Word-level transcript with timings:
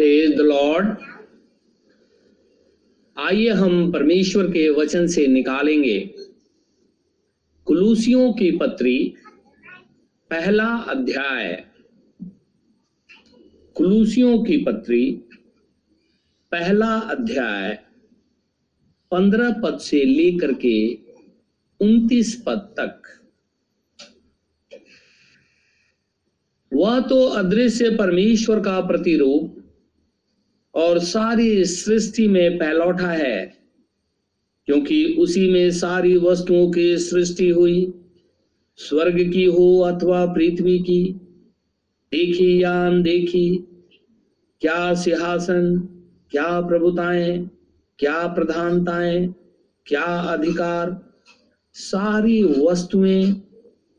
Praise 0.00 0.36
the 0.36 0.40
Lord 0.40 0.96
आइए 3.18 3.48
हम 3.48 3.92
परमेश्वर 3.92 4.46
के 4.46 4.70
वचन 4.70 5.06
से 5.06 5.26
निकालेंगे। 5.26 6.14
कुलूसियों 7.64 8.32
की 8.32 8.50
पत्री, 8.50 9.14
पहला 10.30 10.66
अध्याय। 10.66 11.66
कुलूसियों 13.74 14.44
की 14.44 14.56
पत्री, 14.56 15.12
पहला 16.50 16.94
अध्याय, 16.94 17.78
पंद्रह 19.10 19.52
पद 19.52 19.78
से 19.78 20.04
लेकर 20.04 20.52
के 20.52 20.94
उन्तीस 21.80 22.42
पद 22.46 22.74
तक। 22.80 23.02
वह 26.74 27.00
तो 27.00 27.26
अदृश्य 27.26 27.96
परमेश्वर 27.96 28.60
का 28.60 28.80
प्रतिरूप 28.80 29.56
और 30.74 30.98
सारी 30.98 31.64
सृष्टि 31.64 32.28
में 32.28 32.58
पहलौठा 32.58 33.10
है, 33.10 33.52
क्योंकि 34.66 35.16
उसी 35.18 35.48
में 35.48 35.70
सारी 35.70 36.16
वस्तुओं 36.16 36.70
की 36.70 36.98
सृष्टि 36.98 37.48
हुई। 37.48 37.94
स्वर्ग 38.76 39.32
की 39.32 39.44
हो 39.44 39.78
अथवा 39.78 40.26
पृथ्वी 40.26 40.78
की, 40.78 41.02
देखी 42.12 42.62
या 42.62 42.86
अनदेखी, 42.86 43.66
क्या 44.60 44.94
सिंहासन, 44.94 45.76
क्या 46.30 46.60
प्रभुताएँ, 46.60 47.50
क्या 47.98 48.26
प्रधानताएँ, 48.26 49.34
क्या 49.86 50.04
अधिकार, 50.04 51.10
सारी 51.72 52.42
वस्तुएँ 52.44 53.42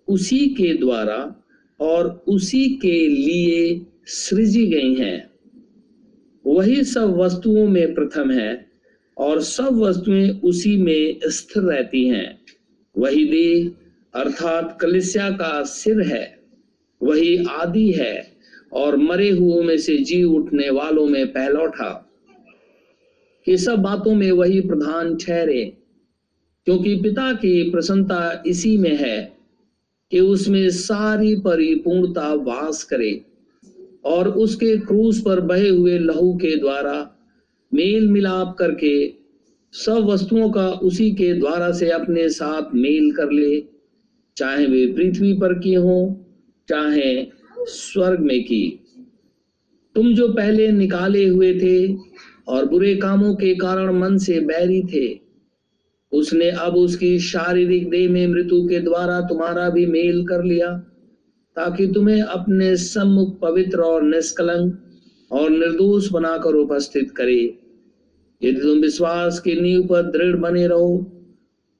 उसी 0.07 0.47
के 0.47 0.73
द्वारा 0.73 1.35
और 1.79 2.23
उसी 2.27 2.69
के 2.69 3.07
लिए 3.07 3.85
सृजी 4.05 4.65
गई 4.67 4.93
हैं। 4.95 5.30
वही 6.45 6.83
सब 6.83 7.15
वस्तुओं 7.17 7.67
में 7.67 7.93
प्रथम 7.93 8.31
है 8.31 8.65
और 9.17 9.41
सब 9.41 9.75
वस्तुएँ 9.75 10.29
उसी 10.43 10.77
में 10.77 11.19
स्थिर 11.25 11.63
रहती 11.63 12.07
हैं। 12.07 12.39
वही 12.95 13.25
देह, 13.25 13.71
अर्थात 14.13 14.77
कलिसिया 14.81 15.29
का 15.31 15.63
सिर 15.63 16.01
है, 16.01 16.39
वही 17.01 17.45
आदि 17.49 17.91
है 17.91 18.31
और 18.73 18.95
मरे 18.95 19.29
हुओं 19.29 19.61
में 19.63 19.77
से 19.77 19.97
जी 19.97 20.23
उठने 20.23 20.69
वालों 20.69 21.05
में 21.07 21.27
पहलौठा। 21.33 22.07
ये 23.47 23.57
सब 23.57 23.79
बातों 23.79 24.15
में 24.15 24.31
वही 24.31 24.59
प्रधान 24.61 25.15
ठहरे, 25.17 25.63
क्योंकि 26.65 26.95
पिता 26.95 27.31
की 27.33 27.69
प्रसन्नता 27.69 28.43
इसी 28.45 28.77
में 28.77 28.95
है 28.95 29.37
कि 30.11 30.19
उसमें 30.19 30.69
सारी 30.69 31.35
परिपूर्णता 31.35 32.33
वास 32.33 32.83
करे। 32.83 33.25
और 34.05 34.29
उसके 34.29 34.77
क्रूस 34.77 35.21
पर 35.21 35.39
बहे 35.39 35.69
हुए 35.69 35.97
लहू 35.99 36.33
के 36.33 36.55
द्वारा 36.55 37.17
मेल 37.73 38.09
मिलाप 38.09 38.55
करके 38.59 39.13
सब 39.73 40.05
वस्तुओं 40.05 40.49
का 40.49 40.67
उसी 40.69 41.11
के 41.11 41.33
द्वारा 41.33 41.71
से 41.71 41.89
अपने 41.89 42.29
साथ 42.29 42.75
मेल 42.75 43.11
कर 43.11 43.31
ले। 43.31 43.63
चाहे 44.37 44.65
वे 44.65 44.85
पृथ्वी 44.87 45.33
पर 45.33 45.53
की 45.59 45.73
हो, 45.73 46.25
चाहे 46.67 47.27
स्वर्ग 47.59 48.19
में 48.19 48.43
की। 48.43 48.79
तुम 49.95 50.13
जो 50.13 50.27
पहले 50.27 50.71
निकाले 50.71 51.25
हुए 51.25 51.53
थे 51.59 51.93
और 52.47 52.65
बुरे 52.65 52.95
कामों 52.95 53.35
के 53.35 53.55
कारण 53.55 53.99
मन 53.99 54.17
से 54.17 54.39
बैरी 54.39 54.81
थे, 54.83 55.19
उसने 56.11 56.49
अब 56.49 56.75
उसकी 56.75 57.19
शारीरिक 57.19 57.89
देह 57.89 58.09
में 58.09 58.27
मृत्यु 58.27 58.67
के 58.67 58.79
द्वारा 58.79 59.21
तुम्हारा 59.21 59.69
भी 59.69 59.85
मेल 59.85 60.25
कर 60.25 60.43
लिया। 60.43 60.83
ताकि 61.57 61.87
तुम्हें 61.87 62.21
अपने 62.21 62.75
सम्मुख 62.75 63.39
पवित्र 63.39 63.81
और 63.81 64.03
निष्कलंक 64.03 65.31
और 65.31 65.49
निर्दोष 65.49 66.07
बनाकर 66.11 66.55
उपस्थित 66.55 67.11
करे। 67.11 67.41
यदि 68.41 68.61
तुम 68.61 68.79
विश्वास 68.79 69.39
की 69.39 69.59
नींव 69.61 69.83
पर 69.83 70.01
दृढ़ 70.11 70.35
बने 70.35 70.67
रहो 70.67 70.93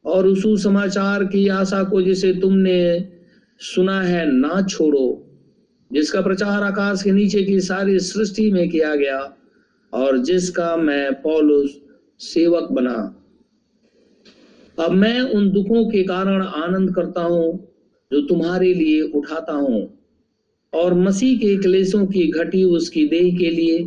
और 0.05 0.27
उस 0.27 0.64
समाचार 0.64 1.23
की 1.23 1.47
आशा 1.47 1.83
को 1.83 2.02
जिसे 2.02 2.33
तुमने 2.33 3.08
सुना 3.61 4.02
है 4.02 4.26
ना 4.32 4.61
छोड़ो, 4.61 5.23
जिसका 5.92 6.21
प्रचार 6.21 6.64
आकाश 6.64 7.03
के 7.03 7.11
नीचे 7.11 7.43
की 7.43 7.59
सारी 7.59 7.99
सृष्टि 7.99 8.52
में 8.52 8.70
किया 8.70 8.95
गया 8.95 9.20
और 9.93 10.17
जिसका 10.17 10.76
मैं 10.77 11.14
पौलुस 11.14 11.80
सेवक 12.20 12.71
बना। 12.71 12.95
अब 14.77 14.92
मैं 14.92 15.21
उन 15.21 15.49
दुखों 15.52 15.86
के 15.89 16.03
कारण 16.03 16.42
आनंद 16.42 16.95
करता 16.95 17.21
हूँ 17.21 17.70
जो 18.11 18.22
तुम्हारे 18.22 18.73
लिए 18.73 19.02
उठाता 19.02 19.54
हूँ 19.54 19.99
और 20.73 20.94
मसीह 20.94 21.38
के 21.38 21.58
क्लेशों 21.58 22.05
की 22.05 22.27
घटी 22.27 22.64
उसकी 22.64 23.05
देह 23.08 23.38
के 23.38 23.49
लिए, 23.49 23.83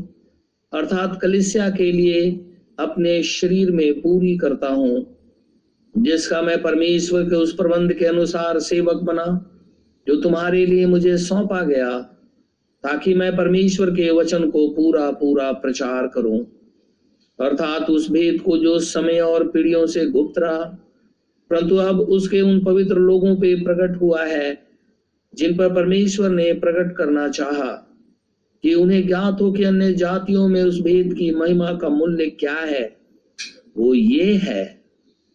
अर्थात 0.73 1.19
कलिसिया 1.23 1.71
के 1.71 1.93
लिए 1.93 2.31
अपने 2.79 3.23
शरीर 3.23 3.71
में 3.71 4.01
पूरी 4.01 4.37
करता 4.37 4.69
हूँ, 4.69 5.07
जिसका 5.97 6.43
मैं 6.43 6.63
परमेश्वर 6.63 7.23
के 7.23 7.37
उस 7.37 7.55
प्रबंध 7.55 7.93
के 7.93 8.05
अनुसार 8.05 8.59
सेवक 8.59 8.97
बना, 8.97 9.51
जो 10.07 10.17
तुम्हारे 10.17 10.67
लिए 10.67 10.87
मुझे 10.87 11.17
सौंपा 11.19 11.63
गया, 11.63 11.99
ताकि 12.84 13.15
मैं 13.15 13.37
परमेश्वर 13.37 13.91
के 13.91 14.11
वचन 14.11 14.51
को 14.51 14.69
पूरा 14.69 15.11
पूरा 15.11 15.53
प्रचार 15.53 16.07
करूँ। 16.07 16.39
अर्थात 17.41 17.91
उस 17.91 18.11
भेद 18.11 18.41
को 18.41 18.59
जो 18.59 18.79
समय 18.79 19.21
और 19.21 19.49
पीढ़ियों 19.49 19.87
से 19.87 20.07
गुप्त 20.07 20.39
रहा 20.39 20.84
परंतु 21.54 21.76
अब 21.76 22.00
उसके 22.00 22.41
उन 22.41 22.65
पवित्र 22.65 22.94
लोगों 22.94 23.37
पे 23.37 23.54
प्रकट 23.54 24.00
हुआ 24.00 24.25
है, 24.25 24.66
जिन 25.34 25.56
पर 25.56 25.75
परमेश्वर 25.75 26.31
ने 26.31 26.53
प्रकट 26.53 26.97
करना 26.97 27.28
चाहा, 27.28 27.88
कि 28.62 28.75
उन्हें 28.75 29.06
ज्ञात 29.06 29.41
हो 29.41 29.53
कि 29.53 29.65
अन्य 29.65 29.94
जातियों 29.94 30.48
में 30.48 30.62
उस 30.62 30.81
भेद 30.81 31.15
की 31.15 31.31
महिमा 31.31 31.72
का 31.72 31.88
मूल्य 31.88 32.26
क्या 32.26 32.54
है। 32.54 32.97
वो 33.76 33.94
ये 33.94 34.34
है 34.34 34.81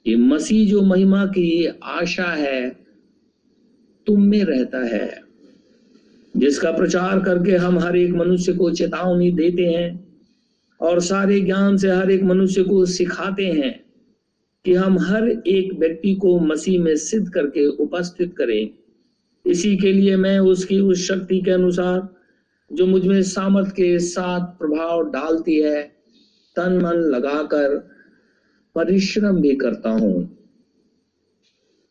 कि 0.06 0.16
मसीह 0.16 0.70
जो 0.70 0.82
महिमा 0.82 1.26
की 1.26 1.68
आशा 1.84 2.32
है, 2.34 2.70
तुम 4.08 4.24
में 4.24 4.44
रहता 4.44 4.86
है, 4.96 5.22
जिसका 6.38 6.72
प्रचार 6.72 7.20
करके 7.20 7.52
हम 7.52 7.80
हर 7.80 7.98
एक 7.98 8.12
मनुष्य 8.12 8.54
को 8.54 8.72
चेतावनी 8.72 9.32
देते 9.32 9.64
हैं 9.64 10.18
और 10.82 11.00
सारे 11.00 11.42
ज्ञान 11.42 11.78
से 11.78 11.92
हर 11.92 12.12
एक 12.12 12.24
मनुष्य 12.24 12.64
को 12.64 12.86
सिखाते 12.86 13.46
हैं। 13.46 13.89
कि 14.66 14.74
हम 14.74 15.00
हर 15.00 15.30
एक 15.30 15.80
व्यक्ति 15.80 16.16
को 16.16 16.40
मसीह 16.40 16.82
में 16.82 16.96
सिद्ध 16.96 17.30
करके 17.30 17.68
उपस्थित 17.68 18.36
करें। 18.38 18.70
इसी 19.48 19.78
के 19.78 19.94
लिए 19.94 20.16
मैं 20.16 20.40
उसकी 20.40 20.80
उस 20.80 21.08
शक्ति 21.08 21.42
के 21.42 21.52
अनुसार, 21.52 22.16
जो 22.74 22.88
मुझमें 22.88 23.24
सामर्थ 23.24 23.72
के 23.72 24.00
साथ 24.00 24.42
प्रभाव 24.42 25.12
डालती 25.12 25.56
है, 25.56 25.84
तन 26.56 26.78
मन 26.78 26.94
लगाकर 26.94 27.78
परिश्रम 28.76 29.42
भी 29.42 29.56
करता 29.56 29.90
हूँ। 29.90 30.38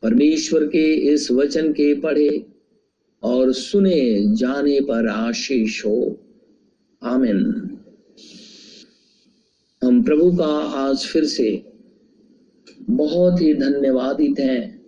परमेश्वर 0.03 0.65
के 0.65 0.95
इस 0.95 1.31
वचन 1.31 1.73
के 1.73 2.01
पढ़े 2.01 2.47
और 3.23 3.53
सुने 3.53 4.25
जाने 4.37 4.81
पर 4.81 5.09
आशीष 5.09 5.87
हो। 5.87 6.21
आमिन। 7.03 7.39
हम 9.85 10.03
प्रभु 10.03 10.37
का 10.37 10.49
आज 10.59 11.07
फिर 11.07 11.25
से 11.25 11.78
बहुत 12.91 13.41
ही 13.41 13.55
धन्यवादित 13.55 14.41
हैं 14.41 14.83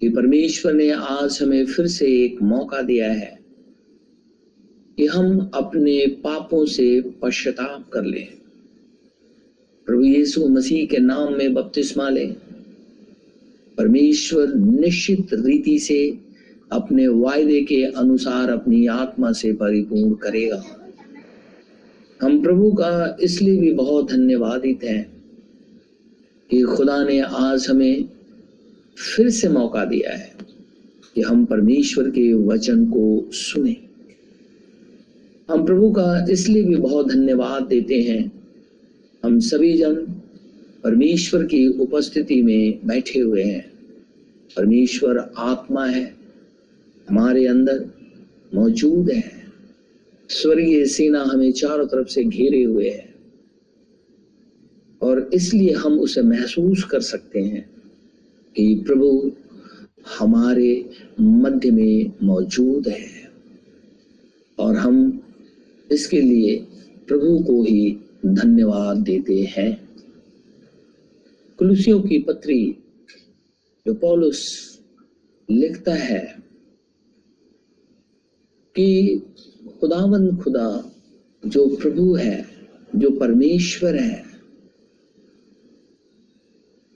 कि 0.00 0.08
परमेश्वर 0.08 0.72
ने 0.72 0.90
आज 0.90 1.38
हमें 1.42 1.66
फिर 1.66 1.86
से 1.86 2.06
एक 2.24 2.42
मौका 2.42 2.82
दिया 2.82 3.12
है 3.12 3.38
कि 4.96 5.06
हम 5.06 5.50
अपने 5.54 6.06
पापों 6.06 6.66
से 6.66 7.00
पश्चाताप 7.00 7.88
कर 7.88 8.04
लें। 8.04 8.28
प्रभु 9.86 10.02
यीशु 10.02 10.48
मसीह 10.48 10.86
के 10.86 10.98
नाम 10.98 11.32
में 11.32 11.54
बपतिस्मा 11.54 12.08
लें। 12.08 12.32
परमेश्वर 13.78 14.54
निश्चित 14.54 15.26
रीति 15.32 15.78
से 15.78 16.18
अपने 16.72 17.08
वायदे 17.08 17.60
के 17.60 17.82
अनुसार 17.84 18.50
अपनी 18.50 18.86
आत्मा 18.86 19.32
से 19.32 19.52
परिपूर्ण 19.52 20.14
करेगा। 20.14 20.64
हम 22.22 22.42
प्रभु 22.42 22.72
का 22.72 23.16
इसलिए 23.20 23.58
भी 23.58 23.72
बहुत 23.72 24.10
धन्यवादित 24.10 24.84
हैं 24.84 25.15
कि 26.50 26.62
खुदा 26.62 27.04
ने 27.04 27.20
आज 27.20 27.66
हमें 27.68 28.08
फिर 28.98 29.30
से 29.30 29.48
मौका 29.48 29.84
दिया 29.84 30.16
है 30.16 30.36
कि 31.14 31.22
हम 31.22 31.44
परमेश्वर 31.44 32.10
के 32.10 32.32
वचन 32.32 32.86
को 32.86 33.30
सुने। 33.32 33.76
हम 35.50 35.66
प्रभु 35.66 35.90
का 35.90 36.26
इसलिए 36.30 36.62
भी 36.62 36.76
बहुत 36.76 37.08
धन्यवाद 37.08 37.62
देते 37.62 38.02
हैं। 38.02 38.32
हम 39.24 39.40
सभी 39.40 39.78
जन 39.78 39.94
परमेश्वर 40.84 41.44
की 41.44 41.68
उपस्थिति 41.68 42.42
में 42.42 42.86
बैठे 42.86 43.20
हुए 43.20 43.42
हैं। 43.42 43.72
परमेश्वर 44.56 45.32
आत्मा 45.38 45.86
है, 45.86 46.16
हमारे 47.08 47.46
अंदर 47.46 47.86
मौजूद 48.54 49.10
है। 49.10 49.32
स्वर्गीय 50.28 50.86
सेना 50.86 51.22
हमें 51.22 51.52
चारों 51.52 51.86
तरफ़ 51.86 52.08
से 52.08 52.24
घेरे 52.24 52.62
हुए 52.62 52.90
है। 52.90 53.05
और 55.02 55.30
इसलिए 55.34 55.72
हम 55.72 56.00
उसे 56.00 56.22
महसूस 56.22 56.84
कर 56.84 57.00
सकते 57.00 57.40
हैं 57.40 57.70
कि 58.56 58.84
प्रभु 58.86 59.32
हमारे 60.18 60.90
मध्य 61.20 61.70
में 61.70 62.12
मौजूद 62.22 62.88
है। 62.88 63.30
और 64.58 64.76
हम 64.76 65.22
इसके 65.92 66.20
लिए 66.20 66.58
प्रभु 67.08 67.38
को 67.38 67.62
ही 67.62 67.98
धन्यवाद 68.26 68.96
देते 68.96 69.40
हैं। 69.40 69.88
कुलुसियों 71.58 72.00
की 72.00 72.18
पत्री 72.18 72.76
जो 73.86 73.94
पौलुस 73.94 74.66
लिखता 75.50 75.94
है 75.94 76.42
कि 78.76 79.20
खुदावन 79.80 80.36
खुदा 80.36 80.92
जो 81.46 81.76
प्रभु 81.76 82.14
है, 82.14 82.46
जो 82.96 83.10
परमेश्वर 83.10 83.96
है 83.96 84.25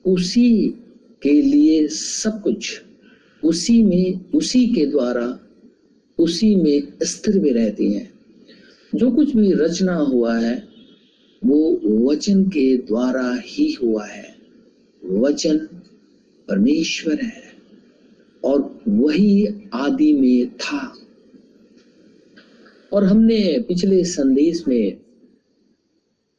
उसी 0.06 0.68
के 1.22 1.42
लिए 1.42 1.88
सब 1.88 2.42
कुछ, 2.42 2.82
उसी 3.44 3.82
में, 3.82 4.32
उसी 4.32 4.66
के 4.66 4.86
द्वारा, 4.86 5.40
उसी 6.18 6.56
में 6.56 6.92
स्थिर 7.02 7.38
भी 7.38 7.50
रहती 7.50 7.92
हैं। 7.92 8.12
जो 8.94 9.10
कुछ 9.10 9.36
भी 9.36 9.52
रचना 9.52 9.96
हुआ 9.96 10.38
है, 10.38 10.68
वो 11.44 11.80
वचन 12.10 12.44
के 12.44 12.76
द्वारा 12.76 13.40
ही 13.44 13.72
हुआ 13.72 14.06
है। 14.06 14.36
वचन 15.04 15.58
परमेश्वर 16.48 17.20
है, 17.20 17.42
और 18.44 18.80
वही 18.88 19.46
आदि 19.74 20.12
में 20.12 20.56
था। 20.56 20.96
और 22.92 23.04
हमने 23.04 23.64
पिछले 23.68 24.04
संदेश 24.04 24.64
में 24.68 24.96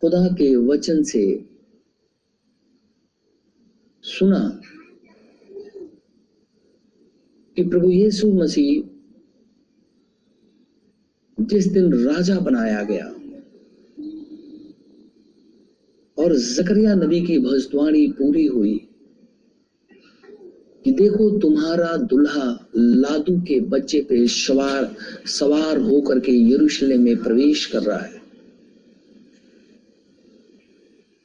खुदा 0.02 0.28
के 0.28 0.56
वचन 0.56 1.04
से 1.04 1.51
सुना 4.12 4.62
कि 7.58 7.64
प्रभु 7.64 7.90
यीशु 7.90 8.34
मसीह 8.34 8.84
जिस 11.46 11.68
दिन 11.68 11.94
राजा 11.94 12.40
बनाया 12.40 12.84
गया 12.84 13.06
और 16.18 16.36
जकरिया 16.38 16.96
नबी 16.96 17.22
की 17.22 17.40
भविष्यवाणी 17.40 18.08
पूरी 18.08 18.46
हुई 18.46 18.88
कि 20.84 20.92
देखो 20.92 21.40
तुम्हारा 21.40 21.98
दुल्हा 21.98 22.68
लादू 22.76 23.42
के 23.42 23.60
बच्चे 23.60 24.02
पे 24.02 24.28
सवार 24.28 24.96
सवार 25.26 25.78
होकर 25.78 26.20
के 26.20 26.32
यरूशलेम 26.52 27.02
में 27.02 27.18
प्रवेश 27.18 27.66
कर 27.66 27.84
रहा 27.84 28.00
है। 28.00 28.22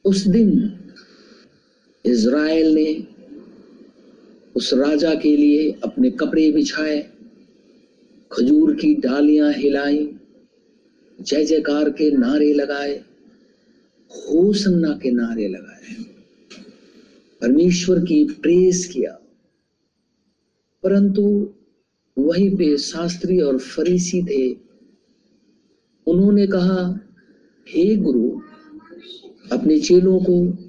उस 0.05 0.27
दिन 0.27 0.76
इज़राइल 2.07 2.67
ने 2.67 3.07
उस 4.55 4.73
राजा 4.73 5.15
के 5.15 5.37
लिए 5.37 5.71
अपने 5.83 6.11
कपड़े 6.11 6.51
बिछाए, 6.51 7.09
खजूर 8.31 8.75
की 8.75 8.95
डालियाँ 8.95 9.53
हिलाई, 9.53 10.15
जय 11.21 11.45
जयकार 11.45 11.89
के 11.89 12.11
नारे 12.11 12.53
लगाए, 12.53 13.03
होसन्ना 14.11 14.99
के 15.03 15.11
नारे 15.11 15.47
लगाए। 15.47 16.03
परमेश्वर 17.41 17.99
की 17.99 18.23
प्रेस 18.25 18.85
किया। 18.93 19.11
परंतु 20.83 21.53
वहीं 22.17 22.55
पे 22.55 22.77
शास्त्री 22.77 23.41
और 23.41 23.57
फरीसी 23.57 24.21
थे। 24.21 24.57
उन्होंने 26.07 26.47
कहा, 26.47 26.99
हे 27.69 27.95
गुरु, 27.95 28.41
अपने 29.51 29.79
चेलों 29.79 30.19
को 30.19 30.66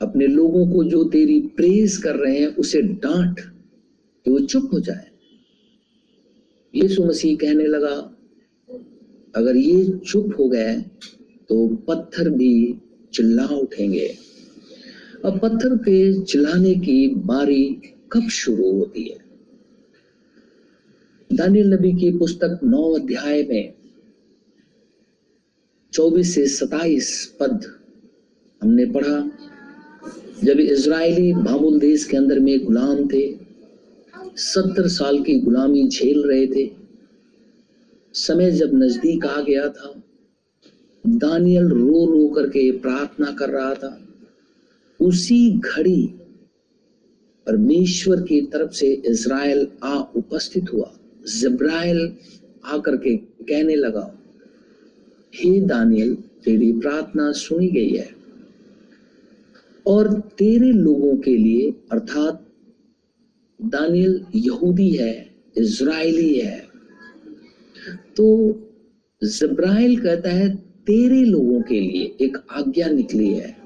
अपने 0.00 0.26
लोगों 0.26 0.66
को 0.72 0.84
जो 0.84 1.04
तेरी 1.04 1.40
प्रेस 1.56 1.96
कर 1.98 2.16
रहे 2.16 2.38
हैं, 2.38 2.54
उसे 2.56 2.82
डांट 2.82 3.40
कि 3.40 4.30
वो 4.30 4.38
चुप 4.40 4.70
हो 4.72 4.80
जाए। 4.80 5.06
यीशु 6.74 7.04
मसीह 7.04 7.36
कहने 7.36 7.66
लगा, 7.66 7.96
अगर 9.34 9.56
ये 9.56 9.98
चुप 9.98 10.34
हो 10.38 10.48
गए 10.48 10.76
तो 11.48 11.66
पत्थर 11.88 12.28
भी 12.30 12.52
चिल्ला 13.14 13.46
उठेंगे। 13.46 14.08
अब 15.24 15.38
पत्थर 15.38 15.76
के 15.76 16.22
चिल्लाने 16.22 16.74
की 16.74 17.06
बारी 17.26 17.64
कब 18.12 18.28
शुरू 18.30 18.70
होती 18.72 19.08
है? 19.08 19.18
दानियल 21.30 21.72
नबी 21.74 21.92
की 21.92 22.10
पुस्तक 22.18 22.60
नौ 22.64 22.82
अध्याय 22.94 23.42
में 23.42 23.74
24 25.92 26.34
से 26.34 26.46
27 26.48 27.36
पद 27.40 27.64
हमने 28.62 28.86
पढ़ा। 28.86 29.18
जब 30.44 30.60
इसराइली 30.60 31.32
बाबुल 31.32 31.78
देश 31.80 32.04
के 32.04 32.16
अंदर 32.16 32.38
में 32.38 32.64
गुलाम 32.64 33.08
थे, 33.08 33.38
सत्तर 34.36 34.88
साल 34.88 35.22
की 35.22 35.34
गुलामी 35.34 35.88
झेल 35.88 36.22
रहे 36.22 36.46
थे। 36.46 36.70
समय 38.14 38.50
जब 38.50 38.74
नज़दीक 38.74 39.26
आ 39.26 39.40
गया 39.40 39.68
था, 39.68 40.02
दानियल 41.06 41.68
रो 41.68 42.04
रो 42.04 42.28
करके 42.28 42.70
प्रार्थना 42.70 43.30
कर 43.32 43.50
रहा 43.50 43.74
था। 43.74 44.00
उसी 45.00 45.50
घड़ी 45.50 46.02
परमेश्वर 47.46 48.20
की 48.20 48.40
तरफ़ 48.40 48.72
से 48.72 48.92
इज़राइल 49.06 49.66
आ 49.82 49.94
उपस्थित 50.16 50.72
हुआ। 50.72 50.92
जब्राइल 51.40 52.16
आकर 52.64 52.96
के 52.96 53.16
कहने 53.16 53.74
लगा, 53.74 54.14
हे 55.34 55.60
दानियल, 55.60 56.14
तेरी 56.14 56.72
प्रार्थना 56.72 57.32
सुनी 57.32 57.68
गई 57.68 57.90
है। 57.90 58.17
और 59.88 60.20
तेरे 60.20 60.72
लोगों 60.72 61.16
के 61.16 61.36
लिए, 61.36 61.70
अर्थात 61.92 62.46
दानियल 63.62 64.24
यहूदी 64.34 64.90
है, 64.90 65.30
इज़राइली 65.58 66.38
है। 66.38 66.68
तो 68.16 68.26
जब्राइल 69.24 70.00
कहता 70.00 70.30
है, 70.30 70.56
तेरे 70.56 71.24
लोगों 71.24 71.62
के 71.62 71.80
लिए 71.80 72.16
एक 72.20 72.36
आज्ञा 72.50 72.88
निकली 72.88 73.28
है 73.28 73.56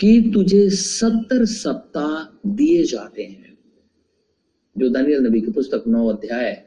कि 0.00 0.30
तुझे 0.34 0.70
सत्तर 0.70 1.44
सप्ताह 1.44 2.48
दिए 2.50 2.84
जाते 2.84 3.22
हैं। 3.22 3.58
जो 4.78 4.88
दानियल 4.88 5.20
नबी 5.20 5.40
की 5.40 5.50
पुस्तक 5.50 5.84
नौ 5.88 6.08
अध्याय, 6.08 6.62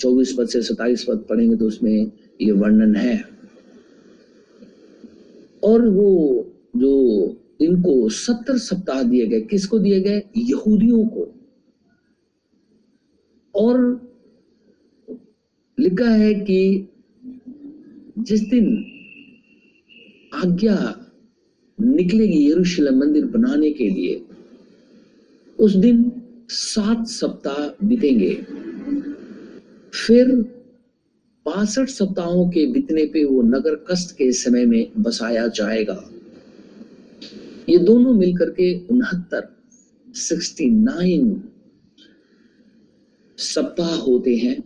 चौबीस 0.00 0.34
पद 0.38 0.48
से 0.48 0.62
सताइस 0.62 1.04
पद 1.04 1.24
पढ़ेंगे 1.28 1.56
तो 1.56 1.66
उसमें 1.66 2.12
ये 2.40 2.50
वर्णन 2.50 2.96
है। 2.96 3.24
और 5.64 5.88
वो 5.88 6.46
जो 6.76 6.94
इनको 7.64 8.08
सत्तर 8.08 8.58
सप्ताह 8.58 9.02
दिए 9.02 9.26
गए। 9.26 9.40
किसको 9.40 9.78
दिए 9.78 10.00
गए? 10.00 10.22
यहूदियों 10.36 11.06
को। 11.06 11.34
और 13.54 14.04
लिखा 15.80 16.10
है 16.10 16.34
कि 16.34 16.88
जिस 18.18 18.40
दिन 18.40 18.84
आज्ञा 20.34 21.06
निकलेगी 21.80 22.50
यरूशलेम 22.50 22.98
मंदिर 22.98 23.26
बनाने 23.26 23.72
के 23.72 23.88
लिए, 23.88 24.24
उस 25.58 25.74
दिन 25.74 26.12
सात 26.48 27.06
सप्ताह 27.06 27.86
बीतेंगे। 27.86 28.34
फिर 30.06 30.30
बासठ 31.46 31.88
सप्ताहों 31.88 32.48
के 32.48 32.66
बीतने 32.66 33.06
पे 33.06 33.24
वो 33.24 33.42
नगर 33.42 33.74
कष्ट 33.74 34.16
के 34.16 34.32
समय 34.32 34.66
में 34.66 34.90
बसाया 34.98 35.46
जाएगा। 35.46 36.10
ये 37.68 37.78
दोनों 37.78 38.12
मिलकर 38.12 38.50
के 38.50 38.72
उनहत्तर 38.86 39.48
सिक्सटी 40.08 40.68
नाइन 40.70 41.42
सप्ताह 43.38 43.94
होते 43.96 44.36
हैं। 44.36 44.62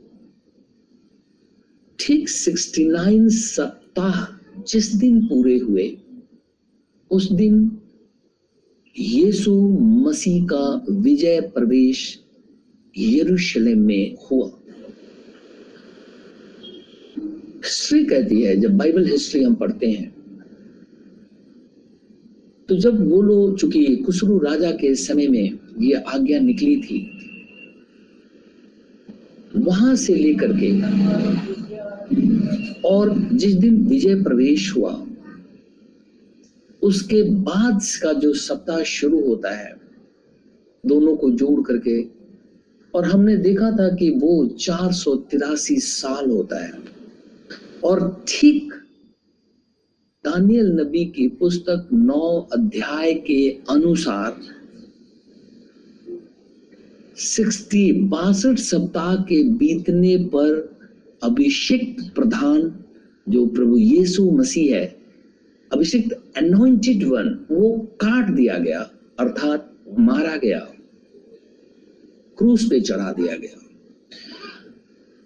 ठीक 1.99 2.29
सिक्सटी 2.29 2.85
नाइन 2.85 3.29
सप्ताह 3.29 4.63
जिस 4.63 4.93
दिन 4.95 5.21
पूरे 5.27 5.59
हुए, 5.59 5.97
उस 7.11 7.31
दिन 7.33 7.81
यीशु 8.99 9.55
मसीह 9.81 10.45
का 10.45 10.85
विजय 10.91 11.41
प्रवेश 11.41 12.19
यरूशलेम 12.99 13.79
में 13.79 14.17
हुआ। 14.31 14.51
हिस्ट्री 17.65 18.05
कहती 18.05 18.43
है, 18.43 18.57
जब 18.57 18.77
बाइबल 18.77 19.07
हिस्ट्री 19.07 19.43
हम 19.43 19.55
पढ़ते 19.55 19.87
हैं 19.87 20.18
तो 22.69 22.77
जब 22.77 23.09
वो 23.11 23.23
लोग, 23.23 23.59
चूँकि 23.59 23.97
कुसरू 23.97 24.39
राजा 24.39 24.71
के 24.71 24.95
समय 24.95 25.29
में 25.29 25.59
ये 25.81 25.95
आज्ञा 25.95 26.39
निकली 26.39 26.77
थी, 26.77 26.99
वहाँ 29.57 29.95
से 29.97 30.15
लेकर 30.15 30.53
के 30.53 30.71
और 32.89 33.15
जिस 33.33 33.55
दिन 33.55 33.87
विजय 33.87 34.15
प्रवेश 34.15 34.77
हुआ, 34.77 35.07
उसके 36.83 37.23
बाद 37.23 37.81
का 38.03 38.13
जो 38.13 38.33
सप्ताह 38.35 38.83
शुरू 38.83 39.21
होता 39.25 39.55
है, 39.57 39.75
दोनों 40.87 41.17
को 41.17 41.31
जोड़ 41.31 41.61
करके, 41.63 42.03
और 42.95 43.05
हमने 43.05 43.37
देखा 43.37 43.71
था 43.71 43.89
कि 43.95 44.11
वो 44.11 44.47
चार 44.47 44.93
सौ 44.93 45.15
तिरासी 45.17 45.79
साल 45.79 46.31
होता 46.31 46.65
है। 46.65 46.73
और 47.85 48.25
ठीक 48.29 48.75
दानियल 50.29 50.67
नबी 50.81 51.05
की 51.05 51.29
पुस्तक 51.29 51.89
नौ 51.93 52.49
अध्याय 52.53 53.15
के 53.15 53.51
अनुसार 53.71 54.41
सिक्सटी 57.17 57.93
बासठ 57.93 58.59
सप्ताह 58.59 59.15
के 59.17 59.43
बीतने 59.43 60.17
पर 60.17 60.77
अभिषेक 61.23 61.97
प्रधान, 62.15 62.85
जो 63.29 63.47
प्रभु 63.47 63.77
यीशु 63.77 64.31
मसीह 64.31 64.77
है, 64.77 64.97
अभिषिक्त 65.73 66.13
अनोइंटेड 66.37 67.05
वन 67.05 67.47
वो 67.51 67.79
काट 67.79 68.31
दिया 68.31 68.59
गया, 68.59 68.81
अर्थात 69.19 69.75
मारा 69.99 70.37
गया, 70.37 70.59
क्रूस 72.39 72.65
पे 72.65 72.81
चढ़ा 72.81 73.13
दिया 73.13 73.37
गया। 73.37 73.57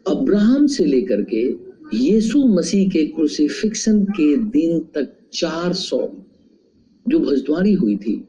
अब्राहम 0.06 0.66
से 0.66 0.85
लेकर 0.85 1.23
के 1.23 1.72
यीशु 1.94 2.46
मसीह 2.46 2.88
के 2.88 3.06
क्रूसिफिक्शन 3.06 4.04
के 4.04 4.37
दिन 4.37 4.78
तक 4.80 5.16
400 5.32 6.08
जो 7.08 7.18
भजद्वारी 7.18 7.72
हुई 7.72 7.96
थी 7.96 8.28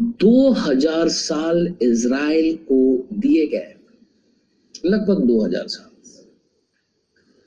2000 0.00 1.08
साल 1.08 1.74
इज़राइल 1.82 2.56
को 2.56 3.08
दिए 3.12 3.46
गए। 3.46 3.74
लगभग 4.86 5.20
2000 5.20 5.68
साल। 5.68 5.90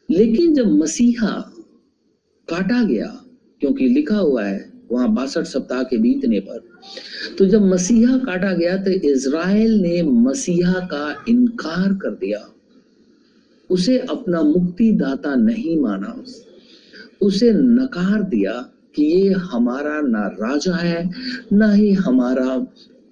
लेकिन 0.09 0.53
जब 0.53 0.67
मसीहा 0.67 1.31
काटा 2.49 2.83
गया, 2.83 3.23
क्योंकि 3.59 3.87
लिखा 3.87 4.17
हुआ 4.17 4.43
है, 4.43 4.73
वहाँ 4.91 5.13
बासठ 5.13 5.43
सप्ताह 5.43 5.83
के 5.83 5.97
बीतने 5.97 6.39
पर 6.39 6.69
तो 7.37 7.45
जब 7.45 7.61
मसीहा 7.61 8.17
काटा 8.17 8.53
गया 8.53 8.77
तो 8.77 8.91
इज़राइल 8.91 9.71
ने 9.71 10.03
मसीहा 10.03 10.79
का 10.79 11.25
इनकार 11.29 11.93
कर 11.93 12.09
दिया। 12.09 12.53
उसे 13.69 13.97
अपना 14.00 14.41
मुक्तिदाता 14.43 15.36
नहीं 15.36 15.77
माना। 15.79 16.24
उसे 17.21 17.51
नकार 17.53 18.24
दिया 18.24 18.53
कि 18.95 19.03
ये 19.03 19.29
हमारा 19.29 20.00
ना 20.01 20.27
राजा 20.33 20.75
है, 20.75 21.09
ना 21.53 21.71
ही 21.74 21.91
हमारा 21.93 22.57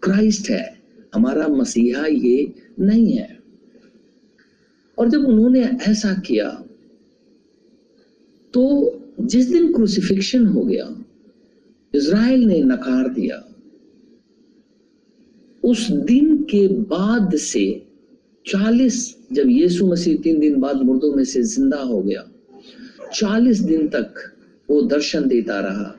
क्राइस्ट 0.04 0.50
है, 0.50 0.66
हमारा 1.16 1.48
मसीहा 1.48 2.06
ये 2.06 2.54
नहीं 2.80 3.14
है। 3.14 3.40
और 4.98 5.10
जब 5.10 5.26
उन्होंने 5.26 5.62
ऐसा 5.88 6.14
किया 6.28 6.50
तो 8.54 8.64
जिस 9.22 9.50
दिन 9.52 9.74
क्रूसिफिक्शन 9.74 10.46
हो 10.46 10.62
गया, 10.62 10.86
इज़राइल 11.94 12.46
ने 12.48 12.60
नकार 12.64 13.08
दिया। 13.10 13.42
उस 15.64 15.90
दिन 15.92 16.38
के 16.44 16.68
बाद 16.68 17.36
से 17.36 17.66
चालीस, 18.46 18.96
जब 19.34 19.50
यीशु 19.50 19.86
मसीह 19.88 20.18
तीन 20.24 20.40
दिन 20.40 20.60
बाद 20.62 20.82
मुर्दों 20.82 21.12
में 21.16 21.24
से 21.24 21.42
ज़िंदा 21.44 21.78
हो 21.82 22.02
गया, 22.02 22.24
चालीस 23.14 23.60
दिन 23.62 23.88
तक 23.88 24.14
वो 24.70 24.82
दर्शन 24.84 25.28
देता 25.28 25.60
रहा। 25.60 25.94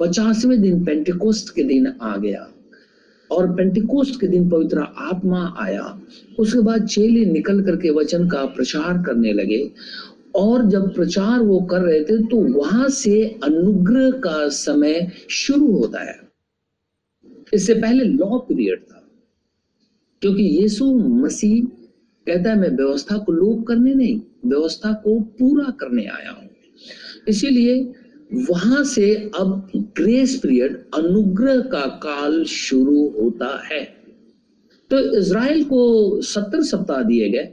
पचासवें 0.00 0.60
दिन 0.60 0.84
पेंटिकोस्ट 0.84 1.54
के 1.54 1.62
दिन 1.62 1.86
आ 2.02 2.16
गया 2.16 2.46
और 3.30 3.52
पेंटिकोस्ट 3.56 4.20
के 4.20 4.26
दिन 4.26 4.48
पवित्र 4.50 4.86
आत्मा 5.00 5.42
आया। 5.60 5.84
उसके 6.38 6.60
बाद 6.60 6.86
चेले 6.86 7.24
निकल 7.26 7.62
करके 7.64 7.90
वचन 7.90 8.28
का 8.28 8.44
प्रचार 8.46 9.02
करने 9.06 9.32
लगे 9.32 9.62
और 10.36 10.64
जब 10.70 10.94
प्रचार 10.94 11.40
वो 11.40 11.60
कर 11.70 11.80
रहे 11.80 12.00
थे 12.04 12.18
तो 12.26 12.36
वहाँ 12.54 12.88
से 12.88 13.22
अनुग्रह 13.44 14.10
का 14.20 14.48
समय 14.56 15.10
शुरू 15.30 15.72
होता 15.72 16.02
है। 16.02 16.18
इससे 17.54 17.74
पहले 17.74 18.04
लॉ 18.04 18.38
पीरियड 18.38 18.82
था। 18.82 18.99
क्योंकि 20.22 20.42
यीशु 20.42 20.84
मसीह 20.94 21.64
कहता 22.26 22.50
है, 22.50 22.56
मैं 22.56 22.68
व्यवस्था 22.68 23.16
को 23.18 23.32
लोप 23.32 23.66
करने 23.66 23.94
नहीं, 23.94 24.20
व्यवस्था 24.46 24.92
को 24.92 25.18
पूरा 25.20 25.70
करने 25.70 26.04
आया 26.06 26.30
हूँ। 26.30 26.48
इसीलिए 27.28 27.92
वहाँ 28.50 28.82
से 28.84 29.14
अब 29.14 29.70
ग्रेस 29.96 30.36
पीरियड 30.36 30.76
अनुग्रह 30.94 31.60
का 31.60 31.86
काल 32.02 32.44
शुरू 32.44 33.08
होता 33.20 33.48
है। 33.72 33.82
तो 34.90 34.98
इज़राइल 35.18 35.64
को 35.64 36.20
सत्तर 36.22 36.62
सप्ताह 36.62 37.02
दिए 37.02 37.28
गए, 37.30 37.48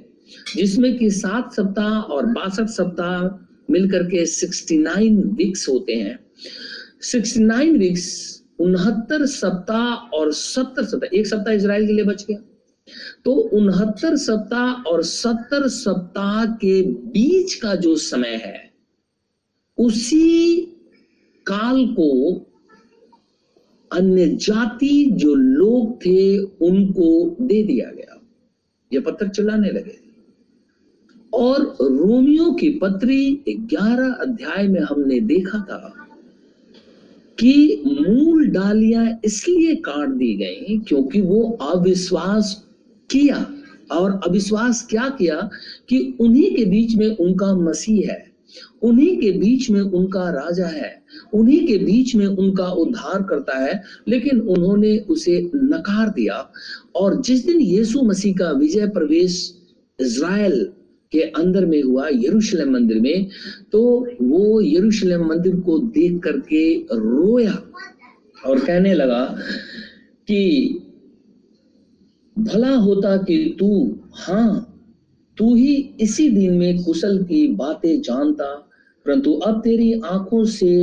जिसमें 0.55 0.97
कि 0.97 1.09
सात 1.09 1.53
सप्ताह 1.53 1.99
और 1.99 2.25
बासठ 2.25 2.67
सप्ताह 2.67 3.71
मिलकर 3.71 4.03
के 4.03 4.25
सिक्सटी 4.25 4.77
नाइन 4.77 5.21
वीक्स 5.37 5.67
होते 5.69 5.93
हैं। 5.93 6.19
सिक्सटी 7.01 7.39
नाइन 7.39 7.77
वीक्स 7.77 8.43
उनहत्तर 8.59 9.25
सप्ताह 9.25 10.17
और 10.17 10.31
सत्तर 10.33 10.85
सप्ताह, 10.85 11.17
एक 11.19 11.27
सप्ताह 11.27 11.53
इसराइल 11.53 11.87
के 11.87 11.93
लिए 11.93 12.05
बच 12.05 12.25
गया। 12.29 12.37
तो 13.25 13.31
उनहत्तर 13.31 14.15
सप्ताह 14.15 14.73
और 14.73 15.03
सत्तर 15.03 15.67
सप्ताह 15.67 16.45
के 16.45 16.81
बीच 16.83 17.53
का 17.53 17.75
जो 17.75 17.95
समय 17.95 18.35
है, 18.35 18.71
उसी 19.77 20.57
काल 21.45 21.85
को 21.87 22.33
अन्य 23.91 24.27
जाति 24.27 25.05
जो 25.11 25.35
लोग 25.35 26.05
थे, 26.05 26.37
उनको 26.37 27.37
दे 27.41 27.63
दिया 27.63 27.91
गया। 27.91 28.21
ये 28.93 28.99
पत्र 28.99 29.27
चलाने 29.27 29.71
लगे। 29.71 29.99
और 31.33 31.77
रोमियो 31.81 32.51
की 32.51 32.69
पत्री 32.69 33.43
11 33.49 34.13
अध्याय 34.13 34.67
में 34.67 34.81
हमने 34.81 35.19
देखा 35.19 35.59
था 35.59 35.93
कि 37.39 37.83
मूल 37.85 38.47
डालियाँ 38.47 39.19
इसलिए 39.25 39.75
काट 39.75 40.09
दी 40.09 40.33
गई 40.33 40.77
क्योंकि 40.79 41.21
वो 41.21 41.51
अविश्वास 41.61 42.66
किया 43.09 43.45
और 43.91 44.19
अविश्वास 44.27 44.85
क्या 44.89 45.07
किया 45.09 45.49
कि 45.89 46.17
उन्हीं 46.21 46.55
के 46.55 46.65
बीच 46.65 46.95
में 46.95 47.07
उनका 47.07 47.53
मसीह 47.55 48.11
है, 48.11 48.25
उन्हीं 48.83 49.15
के 49.17 49.31
बीच 49.31 49.69
में 49.69 49.81
उनका 49.81 50.29
राजा 50.29 50.67
है, 50.67 50.91
उन्हीं 51.33 51.65
के 51.67 51.77
बीच 51.77 52.15
में 52.15 52.25
उनका 52.25 52.67
उद्धार 52.81 53.23
करता 53.29 53.57
है, 53.57 53.81
लेकिन 54.07 54.39
उन्होंने 54.39 54.97
उसे 55.09 55.39
नकार 55.55 56.09
दिया। 56.09 56.51
और 56.95 57.21
जिस 57.21 57.45
दिन 57.45 57.59
यीशु 57.61 58.01
मसीह 58.01 58.33
का 58.33 58.51
विजय 58.51 58.87
प्रवेश 58.87 59.37
इज़राइल 59.99 60.63
के 61.13 61.21
अंदर 61.21 61.65
में 61.65 61.81
हुआ, 61.83 62.07
यरूशलेम 62.07 62.71
मंदिर 62.73 62.99
में 63.01 63.27
तो 63.71 63.81
वो 64.21 64.61
यरूशलेम 64.61 65.25
मंदिर 65.27 65.55
को 65.59 65.77
देख 65.79 66.19
करके 66.23 66.63
रोया 66.93 67.53
और 68.45 68.59
कहने 68.59 68.93
लगा 68.93 69.23
कि 70.27 70.83
भला 72.37 72.73
होता 72.75 73.15
कि 73.17 73.55
तू 73.59 73.67
हाँ 74.13 74.73
तू 75.37 75.53
ही 75.55 75.75
इसी 75.99 76.29
दिन 76.29 76.53
में 76.53 76.83
कुशल 76.83 77.23
की 77.23 77.47
बातें 77.47 78.01
जानता, 78.01 78.45
परंतु 79.05 79.33
अब 79.33 79.61
तेरी 79.61 79.91
आँखों 80.05 80.43
से 80.45 80.73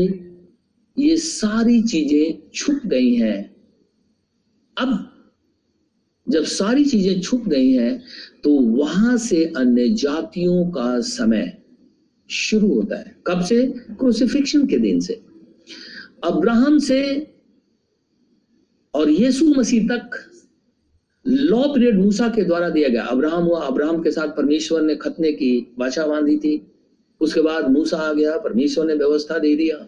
ये 0.97 1.17
सारी 1.17 1.83
चीज़ें 1.83 2.51
छुप 2.55 2.81
गई 2.87 3.15
हैं। 3.15 3.55
अब 4.77 5.11
जब 6.27 6.45
सारी 6.45 6.85
चीज़ें 6.85 7.21
छुप 7.21 7.49
गई 7.49 7.71
हैं 7.71 8.01
तो 8.45 8.51
वहाँ 8.51 9.17
से 9.17 9.45
अन्य 9.57 9.89
जातियों 9.89 10.65
का 10.71 11.01
समय 11.01 11.53
शुरू 12.31 12.75
होता 12.75 12.99
है। 12.99 13.17
कब 13.27 13.41
से? 13.41 13.67
क्रूसिफिक्शन 13.99 14.67
के 14.67 14.79
दिन 14.79 15.01
से। 15.01 15.21
अब्राहम 16.25 16.79
से 16.79 17.03
और 18.95 19.11
यीशु 19.11 19.55
मसीह 19.55 19.87
तक 19.89 20.11
लॉ 21.27 21.63
पीरियड 21.63 21.99
मूसा 21.99 22.29
के 22.29 22.43
द्वारा 22.43 22.69
दिया 22.69 22.89
गया। 22.89 23.03
अब्राहम 23.03 23.45
हुआ, 23.45 23.61
अब्राहम 23.61 24.03
के 24.03 24.11
साथ 24.11 24.29
परमेश्वर 24.29 24.83
ने 24.83 24.97
खतने 24.97 25.33
की 25.33 25.75
बाछा 25.79 26.07
बांधी 26.07 26.37
थी। 26.37 26.73
उसके 27.21 27.41
बाद 27.41 27.71
मूसा 27.71 27.97
आ 27.97 28.13
गया, 28.13 28.39
परमेश्वर 28.39 28.87
ने 28.87 28.95
व्यवस्था 28.95 29.39
दे 29.39 29.57
दिया। 29.57 29.87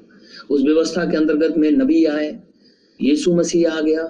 उस 0.51 0.63
व्यवस्था 0.63 1.05
के 1.05 1.17
अंतर्गत 1.17 1.57
में 1.57 1.71
नबी 1.71 2.05
आए, 2.05 2.43
यीशु 3.01 3.35
मसीह 3.35 3.73
आ 3.73 3.81
गया, 3.81 4.03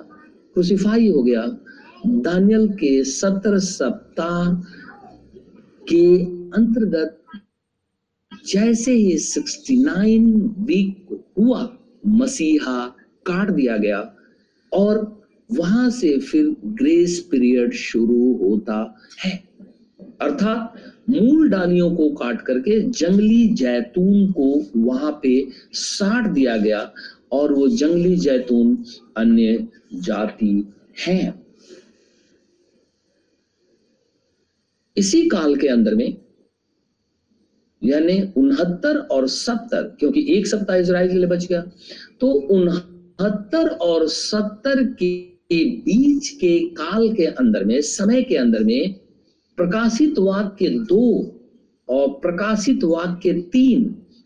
क्रूसिफाई 0.55 1.09
हो 1.09 1.23
गया। 1.23 1.59
दानियल 2.07 2.69
के 2.69 3.05
सत्र 3.05 3.59
सप्ताह 3.59 4.55
के 5.89 6.25
अंतर्गत 6.51 7.19
जैसे 8.47 8.93
ही 8.93 9.19
सिक्सटी 9.19 9.77
नाइन 9.77 10.55
वीक 10.59 11.25
हुआ, 11.39 11.79
मसीहा 12.07 12.97
काट 13.27 13.51
दिया 13.51 13.77
गया 13.77 14.17
और 14.73 15.16
वहाँ 15.51 15.89
से 15.91 16.19
फिर 16.21 16.55
ग्रेस 16.65 17.19
पीरियड 17.31 17.73
शुरू 17.75 18.33
होता 18.39 18.79
है। 19.25 19.33
अर्थात 20.21 20.75
मूल 21.11 21.49
डालियों 21.51 21.95
को 21.97 22.09
काट 22.15 22.41
करके 22.43 22.81
जंगली 22.91 23.49
जैतून 23.55 24.31
को 24.33 24.49
वहाँ 24.77 25.13
पे 25.23 25.35
साट 25.73 26.27
दिया 26.27 26.57
गया 26.57 26.81
और 27.33 27.53
वो 27.53 27.69
जंगली 27.69 28.17
जैतून 28.17 28.77
अन्य 29.17 29.67
जाति 29.95 30.73
हैं। 31.07 31.35
इसी 34.97 35.29
काल 35.29 35.57
के 35.57 35.69
अंदर 35.69 35.95
में, 35.95 36.17
यानी 37.83 38.21
उनहत्तर 38.37 38.97
और 38.97 39.27
सत्तर, 39.29 39.83
क्योंकि 40.01 40.27
एक 40.37 40.47
सप्ताह 40.47 40.77
इसराइल 40.77 41.09
के 41.09 41.15
लिए 41.15 41.27
बच 41.27 41.47
गया 41.47 41.61
तो 42.21 42.27
उनहत्तर 42.27 43.69
और 43.69 44.07
सत्तर 44.09 44.83
के 44.93 45.36
बीच 45.53 46.29
के 46.29 46.69
काल 46.69 47.15
के 47.15 47.25
अंदर 47.25 47.65
में, 47.65 47.81
समय 47.81 48.23
के 48.23 48.37
अंदर 48.37 48.65
में 48.65 48.93
प्रकाशित 49.57 50.19
वाक 50.19 50.57
के 50.59 50.69
दो 50.69 51.33
और 51.89 52.09
प्रकाशित 52.09 52.85
वाक 52.85 53.21
के 53.23 53.33
तीन 53.33 53.85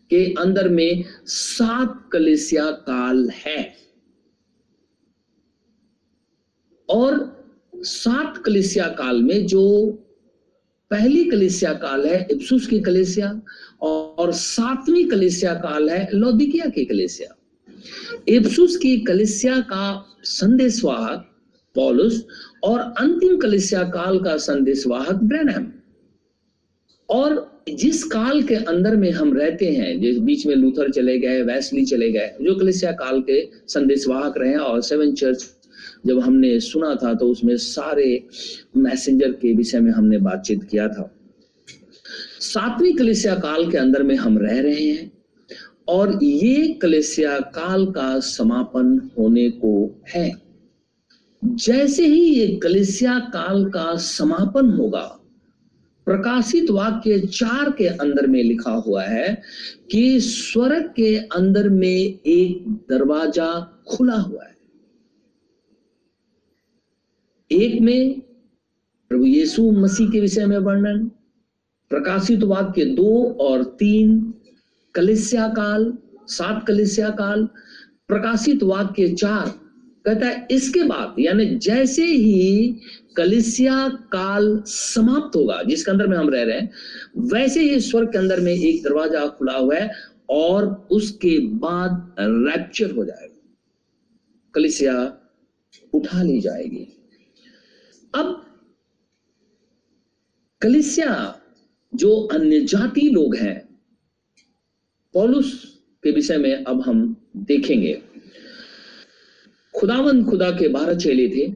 के 0.09 0.33
अंदर 0.39 0.69
में 0.69 1.03
सात 1.25 2.09
कलिसिया 2.13 2.71
काल 2.71 3.29
है। 3.29 3.75
और 6.89 7.41
सात 7.75 8.37
कलिसिया 8.45 8.87
काल 8.87 9.23
में 9.23 9.47
जो 9.47 9.91
पहली 10.91 11.25
कलेसिया 11.25 11.73
काल 11.73 12.05
है, 12.05 12.27
इप्सुस 12.31 12.67
की 12.67 12.79
कलेसिया, 12.79 13.41
और 13.81 14.31
सातवीं 14.31 15.09
कलेसिया 15.09 15.53
काल 15.53 15.89
है, 15.89 16.09
लौदिकिया 16.13 16.69
की 16.69 16.85
कलेसिया। 16.85 17.40
इप्सुस 18.27 18.75
की 18.77 18.97
कलेसिया 18.97 19.59
का 19.59 20.05
संदेशवाहक 20.23 21.27
पॉलुस 21.75 22.25
और 22.63 22.79
अंतिम 22.79 23.37
कलेसिया 23.37 23.83
काल 23.89 24.19
का 24.19 24.35
संदेशवाहक 24.37 25.23
ब्रैनम 25.23 25.65
और 27.09 27.49
जिस 27.69 28.03
काल 28.03 28.41
के 28.41 28.55
अंदर 28.55 28.95
में 28.95 29.11
हम 29.11 29.33
रहते 29.33 29.65
हैं, 29.65 29.99
जिस 30.01 30.17
बीच 30.17 30.45
में 30.47 30.55
लूथर 30.55 30.91
चले 30.91 31.17
गए, 31.19 31.41
वैसली 31.43 31.85
चले 31.85 32.11
गए, 32.11 32.35
जो 32.41 32.55
कलिसिया 32.55 32.91
काल 32.91 33.21
के 33.21 33.41
संदेशवाहक 33.67 34.37
रहे 34.37 34.55
और 34.55 34.81
सेवन 34.81 35.13
चर्च 35.13 35.45
जब 36.05 36.19
हमने 36.19 36.59
सुना 36.59 36.93
था 36.95 37.13
तो 37.13 37.27
उसमें 37.27 37.55
सारे 37.57 38.27
मैसेंजर 38.77 39.31
के 39.31 39.53
विषय 39.53 39.79
में 39.79 39.91
हमने 39.91 40.17
बातचीत 40.17 40.63
किया 40.63 40.87
था। 40.87 41.09
सातवीं 42.39 42.93
कलिसिया 42.93 43.35
काल 43.35 43.69
के 43.71 43.77
अंदर 43.77 44.03
में 44.03 44.15
हम 44.15 44.37
रह 44.37 44.59
रहे 44.61 44.87
हैं। 44.87 45.10
और 45.87 46.17
ये 46.23 46.67
कलिसिया 46.81 47.39
काल 47.55 47.85
का 47.91 48.19
समापन 48.19 48.97
होने 49.17 49.49
को 49.49 49.73
है। 50.09 50.31
जैसे 51.43 52.05
ही 52.05 52.21
ये 52.21 52.47
कलिसिया 52.63 53.17
काल 53.33 53.65
का 53.65 53.95
समापन 53.97 54.69
होगा, 54.69 55.03
प्रकाशित 56.07 56.69
वाक्य 56.71 57.19
चार 57.19 57.69
के 57.71 57.87
अंदर 57.87 58.27
में 58.27 58.41
लिखा 58.43 58.71
हुआ 58.77 59.03
है 59.03 59.41
कि 59.91 60.19
स्वर्ग 60.19 60.93
के 60.95 61.15
अंदर 61.17 61.69
में 61.69 61.87
एक 61.87 62.69
दरवाज़ा 62.89 63.49
खुला 63.87 64.17
हुआ 64.17 64.43
है। 64.43 64.55
एक 67.51 67.79
में 67.81 68.19
प्रभु 69.11 69.25
यीशु 69.25 69.71
मसीह 69.71 70.09
के 70.09 70.19
विषय 70.19 70.45
में 70.45 70.57
वर्णन, 70.57 71.07
प्रकाशित 71.91 72.43
वाक्य 72.43 72.85
दो 72.85 73.23
और 73.41 73.63
तीन 73.79 74.21
कलिस्या 74.95 75.47
काल 75.47 75.93
सात 76.27 76.67
कलिस्या 76.67 77.09
काल 77.09 77.45
प्रकाशित 78.07 78.63
वाक्य 78.63 79.07
चार, 79.07 79.49
कहता 80.05 80.27
है, 80.27 80.47
इसके 80.51 80.83
बाद, 80.83 81.15
यानी 81.19 81.45
जैसे 81.55 82.05
ही 82.05 82.79
कलिसिया 83.17 83.87
काल 83.89 84.63
समाप्त 84.65 85.35
होगा, 85.35 85.61
जिसके 85.63 85.91
अंदर 85.91 86.07
में 86.07 86.17
हम 86.17 86.29
रह 86.29 86.43
रहे 86.43 86.59
हैं, 86.59 86.69
वैसे 87.17 87.61
ही 87.61 87.79
स्वर्ग 87.79 88.11
के 88.11 88.17
अंदर 88.17 88.39
में 88.39 88.51
एक 88.53 88.83
दरवाज़ा 88.83 89.27
खुला 89.27 89.57
हुआ 89.57 89.75
है 89.75 89.91
और 90.29 90.87
उसके 90.91 91.39
बाद 91.39 92.15
रैप्चर 92.19 92.91
हो 92.91 93.05
जाएगा। 93.05 93.39
कलिसिया 94.53 95.17
उठा 95.93 96.23
ली 96.23 96.39
जाएगी। 96.39 96.87
अब 98.15 98.45
कलिसिया, 100.61 101.41
जो 101.95 102.21
अन्य 102.33 102.59
जाति 102.59 103.09
लोग 103.09 103.35
हैं 103.35 103.70
पॉलुस 105.13 105.77
के 106.03 106.11
विषय 106.11 106.37
में 106.37 106.63
अब 106.63 106.81
हम 106.81 107.15
देखेंगे। 107.37 108.01
खुदावन 109.75 110.25
खुदा 110.25 110.51
के 110.51 110.67
बारह 110.67 110.97
चेले 110.97 111.29
थे। 111.29 111.55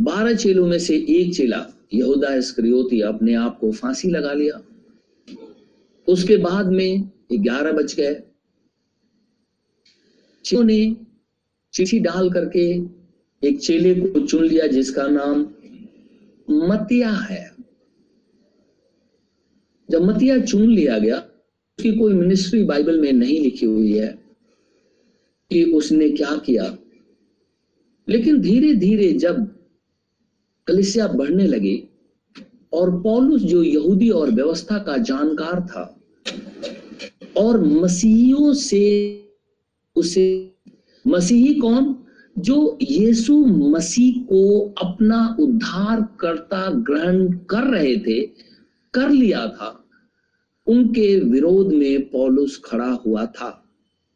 बारह 0.00 0.34
चेलों 0.34 0.66
में 0.66 0.78
से 0.78 0.96
एक 0.96 1.34
चेला 1.34 1.66
यहूदा 1.94 2.34
इस्करियोती 2.34 3.00
अपने 3.00 3.34
आप 3.34 3.58
को 3.58 3.72
फांसी 3.72 4.08
लगा 4.08 4.32
लिया। 4.32 4.62
उसके 6.08 6.36
बाद 6.36 6.66
में 6.66 7.10
ग्यारह 7.32 7.72
बज 7.72 7.94
गए। 7.94 8.22
ने 10.54 10.96
चिट्ठी 11.72 11.98
डाल 11.98 12.30
करके 12.30 12.78
एक 13.48 13.60
चेले 13.60 13.94
को 13.94 14.26
चुन 14.26 14.44
लिया 14.44 14.66
जिसका 14.66 15.06
नाम 15.06 15.40
मतिया 16.50 17.10
है। 17.10 17.56
जब 19.90 20.02
मतिया 20.02 20.38
चुन 20.38 20.70
लिया 20.70 20.98
गया 20.98 21.27
उसकी 21.78 21.92
कोई 21.92 22.14
मिनिस्ट्री 22.14 22.62
बाइबल 22.64 23.00
में 23.00 23.12
नहीं 23.12 23.40
लिखी 23.40 23.66
हुई 23.66 23.92
है 23.92 24.18
कि 25.50 25.62
उसने 25.64 26.10
क्या 26.10 26.36
किया। 26.36 26.78
लेकिन 28.08 28.40
धीरे 28.40 28.74
धीरे 28.74 29.12
जब 29.12 29.46
कलिसिया 30.66 31.06
बढ़ने 31.06 31.46
लगी 31.46 31.84
और 32.72 33.02
पॉलुस 33.02 33.42
जो 33.42 33.62
यहूदी 33.62 34.10
और 34.10 34.30
व्यवस्था 34.30 34.78
का 34.78 34.96
जानकार 34.96 35.60
था 35.60 36.00
और 37.36 37.64
मसीहियों 37.64 38.52
से 38.54 38.84
उसे, 39.96 40.54
मसीही 41.06 41.54
कौन? 41.54 42.04
जो 42.38 42.78
यीशु 42.82 43.44
मसीह 43.46 44.22
को 44.22 44.74
अपना 44.82 45.36
उद्धार 45.40 46.08
करता 46.20 46.70
ग्रहण 46.70 47.32
कर 47.32 47.62
रहे 47.62 47.96
थे, 47.96 48.26
कर 48.94 49.10
लिया 49.10 49.46
था। 49.46 49.77
उनके 50.68 51.14
विरोध 51.20 51.72
में 51.72 52.08
पौलुस 52.10 52.60
खड़ा 52.64 52.90
हुआ 53.06 53.24
था। 53.28 53.50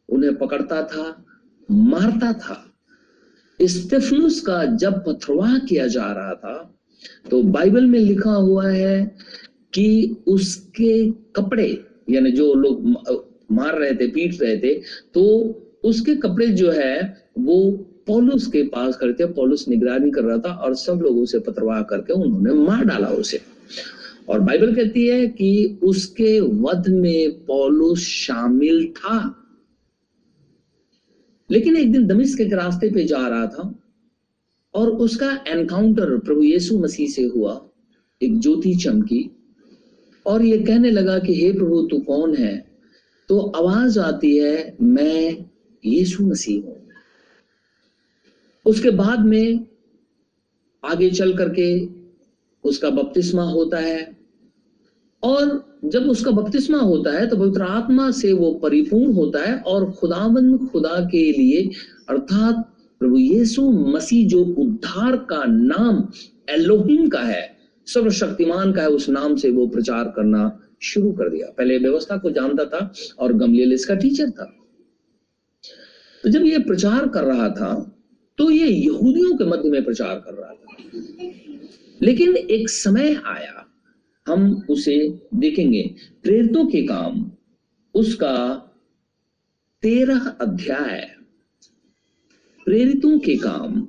उन्हें 0.09 0.35
पकड़ता 0.35 0.81
था, 0.83 1.25
मारता 1.69 2.31
था। 2.35 2.57
स्टेफनुस 3.59 4.39
का 4.41 4.63
जब 4.75 5.03
पथरवाह 5.05 5.57
किया 5.59 5.87
जा 5.87 6.11
रहा 6.13 6.33
था 6.35 6.69
तो 7.29 7.41
बाइबल 7.43 7.85
में 7.85 7.99
लिखा 7.99 8.31
हुआ 8.31 8.67
है 8.67 9.15
कि 9.73 10.15
उसके 10.27 11.09
कपड़े, 11.35 11.67
यानी 12.09 12.31
जो 12.31 12.53
लोग 12.53 12.85
मार 13.51 13.77
रहे 13.79 13.93
थे, 13.93 14.07
पीट 14.07 14.41
रहे 14.41 14.57
थे 14.57 14.73
तो 15.13 15.23
उसके 15.83 16.15
कपड़े 16.15 16.47
जो 16.49 16.71
है, 16.71 17.25
वो 17.39 17.71
पॉलुस 18.07 18.45
के 18.47 18.63
पास 18.65 18.95
करते 18.97 19.25
पॉलुस 19.33 19.67
निगरानी 19.67 20.11
कर 20.11 20.23
रहा 20.23 20.37
था 20.39 20.53
और 20.55 20.75
सब 20.75 21.01
लोग 21.03 21.17
उसे 21.19 21.39
पत्रवाह 21.39 21.81
करके 21.83 22.13
उन्होंने 22.13 22.53
मार 22.61 22.83
डाला 22.85 23.07
उसे। 23.09 23.41
और 24.29 24.39
बाइबल 24.39 24.75
कहती 24.75 25.07
है 25.07 25.27
कि 25.27 25.79
उसके 25.83 26.39
वध 26.39 26.83
में 26.87 27.45
पॉलुस 27.45 27.99
शामिल 27.99 28.93
था। 28.97 29.39
लेकिन 31.51 31.77
एक 31.77 31.91
दिन 31.91 32.07
दमिश्क 32.07 32.37
के 32.37 32.43
रास्ते 32.43 32.89
पे 32.89 33.03
जा 33.03 33.27
रहा 33.27 33.47
था 33.47 33.83
और 34.73 34.89
उसका 34.89 35.43
एनकाउंटर 35.47 36.17
प्रभु 36.17 36.43
यीशु 36.43 36.79
मसीह 36.79 37.09
से 37.09 37.23
हुआ। 37.23 37.69
एक 38.23 38.39
ज्योति 38.39 38.75
चमकी 38.75 39.29
और 40.25 40.41
ये 40.41 40.57
कहने 40.57 40.91
लगा 40.91 41.19
कि, 41.19 41.33
हे 41.33 41.53
प्रभु, 41.53 41.87
तू 41.91 41.99
कौन 41.99 42.35
है? 42.35 42.71
तो 43.29 43.39
आवाज़ 43.39 43.99
आती 43.99 44.37
है, 44.37 44.77
मैं 44.81 45.45
यीशु 45.85 46.23
मसीह 46.23 46.63
हूँ। 46.63 46.87
उसके 48.65 48.89
बाद 48.89 49.25
में 49.25 49.67
आगे 50.85 51.09
चल 51.09 51.37
करके 51.37 51.87
उसका 52.63 52.89
बपतिस्मा 52.89 53.43
होता 53.43 53.77
है। 53.77 54.12
और 55.23 55.79
जब 55.85 56.09
उसका 56.09 56.31
बपतिस्मा 56.31 56.77
होता 56.79 57.11
है 57.11 57.25
तो 57.27 57.37
पवित्र 57.37 57.61
आत्मा 57.61 58.09
से 58.11 58.31
वो 58.33 58.51
परिपूर्ण 58.63 59.13
होता 59.13 59.39
है 59.41 59.57
और 59.57 59.89
खुदावन 59.91 60.57
खुदा 60.67 60.99
के 61.11 61.31
लिए, 61.31 61.61
अर्थात 62.09 62.63
प्रभु 63.01 63.17
यीशु 63.17 63.69
मसीह 63.71 64.27
जो 64.27 64.43
उद्धार 64.43 65.15
का 65.29 65.43
नाम 65.45 66.07
एलोहिम 66.49 67.07
का 67.09 67.19
है, 67.19 67.55
सर्वशक्तिमान 67.87 68.71
का 68.73 68.81
है, 68.81 68.87
उस 68.87 69.09
नाम 69.09 69.35
से 69.35 69.49
वो 69.51 69.67
प्रचार 69.67 70.13
करना 70.15 70.59
शुरू 70.81 71.11
कर 71.11 71.29
दिया। 71.29 71.47
पहले 71.57 71.77
व्यवस्था 71.77 72.17
को 72.17 72.31
जानता 72.31 72.65
था 72.65 72.91
और 73.19 73.33
गमलियल 73.33 73.73
इसका 73.73 73.95
टीचर 73.95 74.29
था। 74.29 74.45
तो 76.23 76.29
जब 76.29 76.45
ये 76.45 76.59
प्रचार 76.59 77.07
कर 77.07 77.23
रहा 77.23 77.49
था 77.51 77.73
तो 78.39 78.49
ये 78.51 78.67
यहूदियों 78.67 79.35
के 79.37 79.45
मध्य 79.45 79.69
में 79.69 79.83
प्रचार 79.85 80.15
कर 80.25 80.33
रहा 80.33 80.53
था। 80.53 80.67
लेकिन 82.01 82.35
एक 82.35 82.69
समय 82.69 83.15
आया 83.25 83.65
हम 84.27 84.65
उसे 84.69 85.27
देखेंगे। 85.33 85.95
प्रेरितों 86.23 86.65
के 86.65 86.87
काम, 86.87 87.31
उसका 87.93 88.57
तेरह 89.81 90.29
अध्याय। 90.41 91.15
प्रेरितों 92.65 93.19
के 93.19 93.37
काम, 93.37 93.87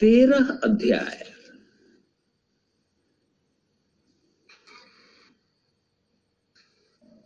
तेरह 0.00 0.60
अध्याय। 0.64 1.32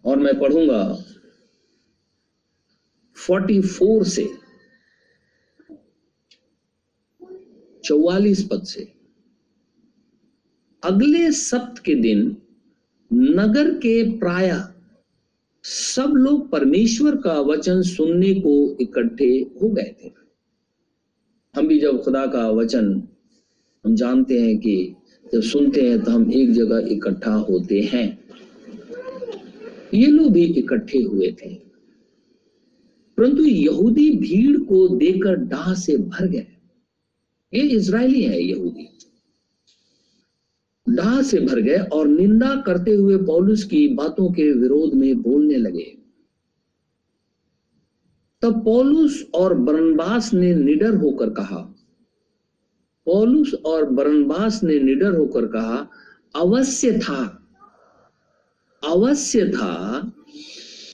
और 0.04 0.18
मैं 0.18 0.40
पढ़ूँगा 0.40 0.94
फोर्टी 3.16 3.62
फोर 3.62 4.04
से, 4.04 4.24
चौवालीस 7.84 8.48
पद 8.52 8.62
से। 8.62 9.01
अगले 10.84 11.32
सप्त 11.32 11.82
के 11.82 11.94
दिन 11.94 12.36
नगर 13.12 13.70
के 13.70 14.18
प्राय 14.18 14.62
सब 15.62 16.12
लोग 16.16 16.50
परमेश्वर 16.50 17.16
का 17.16 17.40
वचन 17.40 17.82
सुनने 17.82 18.34
को 18.34 18.76
इकट्ठे 18.80 19.46
हो 19.62 19.68
गए 19.68 19.94
थे। 20.04 20.10
हम 21.56 21.68
भी 21.68 21.80
जब 21.80 22.02
खुदा 22.02 22.26
का 22.26 22.50
वचन 22.50 23.08
हम 23.86 23.94
जानते 23.94 24.42
हैं 24.42 24.58
कि 24.58 24.96
जब 25.32 25.40
सुनते 25.40 25.90
हैं 25.90 26.00
तो 26.02 26.10
हम 26.10 26.32
एक 26.32 26.52
जगह 26.52 26.88
इकट्ठा 26.90 27.34
होते 27.34 27.80
हैं। 27.80 28.24
ये 29.94 30.06
लोग 30.06 30.32
भी 30.32 30.44
इकट्ठे 30.44 31.02
हुए 31.02 31.32
थे। 31.32 31.54
परंतु 33.18 33.42
यहूदी 33.42 34.10
भीड़ 34.10 34.56
को 34.56 34.88
देकर 34.88 35.34
डाह 35.34 35.74
से 35.74 35.96
भर 35.96 36.26
गए। 36.26 36.46
ये 37.54 37.60
इज़राइली 37.60 38.22
है 38.22 38.42
यहूदी। 38.42 38.91
डाह 40.88 41.22
से 41.22 41.40
भर 41.40 41.60
गए 41.60 41.78
और 41.78 42.08
निंदा 42.08 42.54
करते 42.66 42.94
हुए 42.94 43.16
पौलुस 43.16 43.64
की 43.64 43.88
बातों 43.88 44.32
के 44.32 44.52
विरोध 44.52 44.94
में 44.94 45.22
बोलने 45.22 45.56
लगे। 45.56 45.98
तब 48.42 48.64
पौलुस 48.64 49.26
और 49.34 49.54
बरनबास 49.54 50.34
ने 50.34 50.54
निडर 50.54 50.94
होकर 50.94 51.30
कहा, 51.30 51.74
पौलुस 53.06 53.54
और 53.54 53.90
बरनबास 53.90 54.62
ने 54.64 54.80
निडर 54.80 55.16
होकर 55.16 55.46
कहा, 55.46 55.88
अवश्य 56.36 56.98
था 56.98 57.38
अवश्य 58.84 59.48
था 59.48 60.12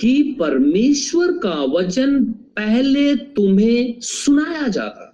कि 0.01 0.37
परमेश्वर 0.41 1.33
का 1.33 1.65
वचन 1.65 2.25
पहले 2.33 3.17
तुम्हें 3.17 4.01
सुनाया 4.01 4.69
जाता। 4.69 5.05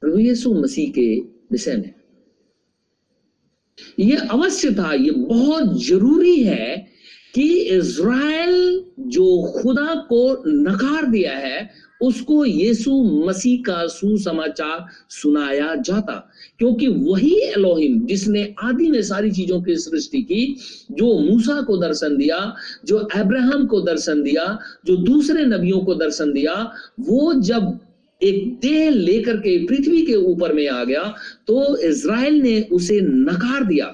प्रभु 0.00 0.18
यीशु 0.18 0.54
मसीह 0.54 0.90
के 0.90 1.20
विषय 1.52 1.76
में। 1.76 2.01
यह 4.00 4.28
अवश्य 4.30 4.70
था, 4.70 4.92
ये 4.92 5.10
बहुत 5.10 5.84
ज़रूरी 5.86 6.36
है 6.36 6.92
कि 7.34 7.48
इज़राइल 7.58 8.84
जो 9.00 9.52
खुदा 9.62 9.94
को 9.94 10.42
नकार 10.46 11.06
दिया 11.06 11.36
है, 11.36 11.70
उसको 12.02 12.44
यीशु 12.44 13.02
मसीह 13.26 13.62
का 13.66 13.86
सुसमाचार 13.86 14.86
सुनाया 15.10 15.74
जाता। 15.74 16.32
क्योंकि 16.58 16.88
वही 16.88 17.40
एलोहिम 17.42 18.06
जिसने 18.06 18.54
आदि 18.62 18.90
में 18.90 19.02
सारी 19.02 19.30
चीज़ों 19.30 19.62
की 19.62 19.76
सृष्टि 19.76 20.22
की, 20.22 20.56
जो 20.90 21.18
मूसा 21.18 21.60
को 21.60 21.76
दर्शन 21.76 22.16
दिया, 22.16 22.54
जो 22.84 22.98
अब्राहम 22.98 23.66
को 23.66 23.80
दर्शन 23.80 24.22
दिया, 24.22 24.58
जो 24.86 24.96
दूसरे 24.96 25.44
नबियों 25.44 25.80
को 25.80 25.94
दर्शन 25.94 26.32
दिया, 26.32 26.72
वो 27.00 27.34
जब 27.34 27.78
एक 28.22 28.54
देह 28.60 28.90
लेकर 28.90 29.36
के 29.36 29.56
पृथ्वी 29.66 30.04
के 30.06 30.14
ऊपर 30.14 30.52
में 30.52 30.66
आ 30.68 30.82
गया 30.84 31.02
तो 31.46 31.76
इज़राइल 31.78 32.40
ने 32.42 32.60
उसे 32.72 33.00
नकार 33.00 33.64
दिया। 33.64 33.86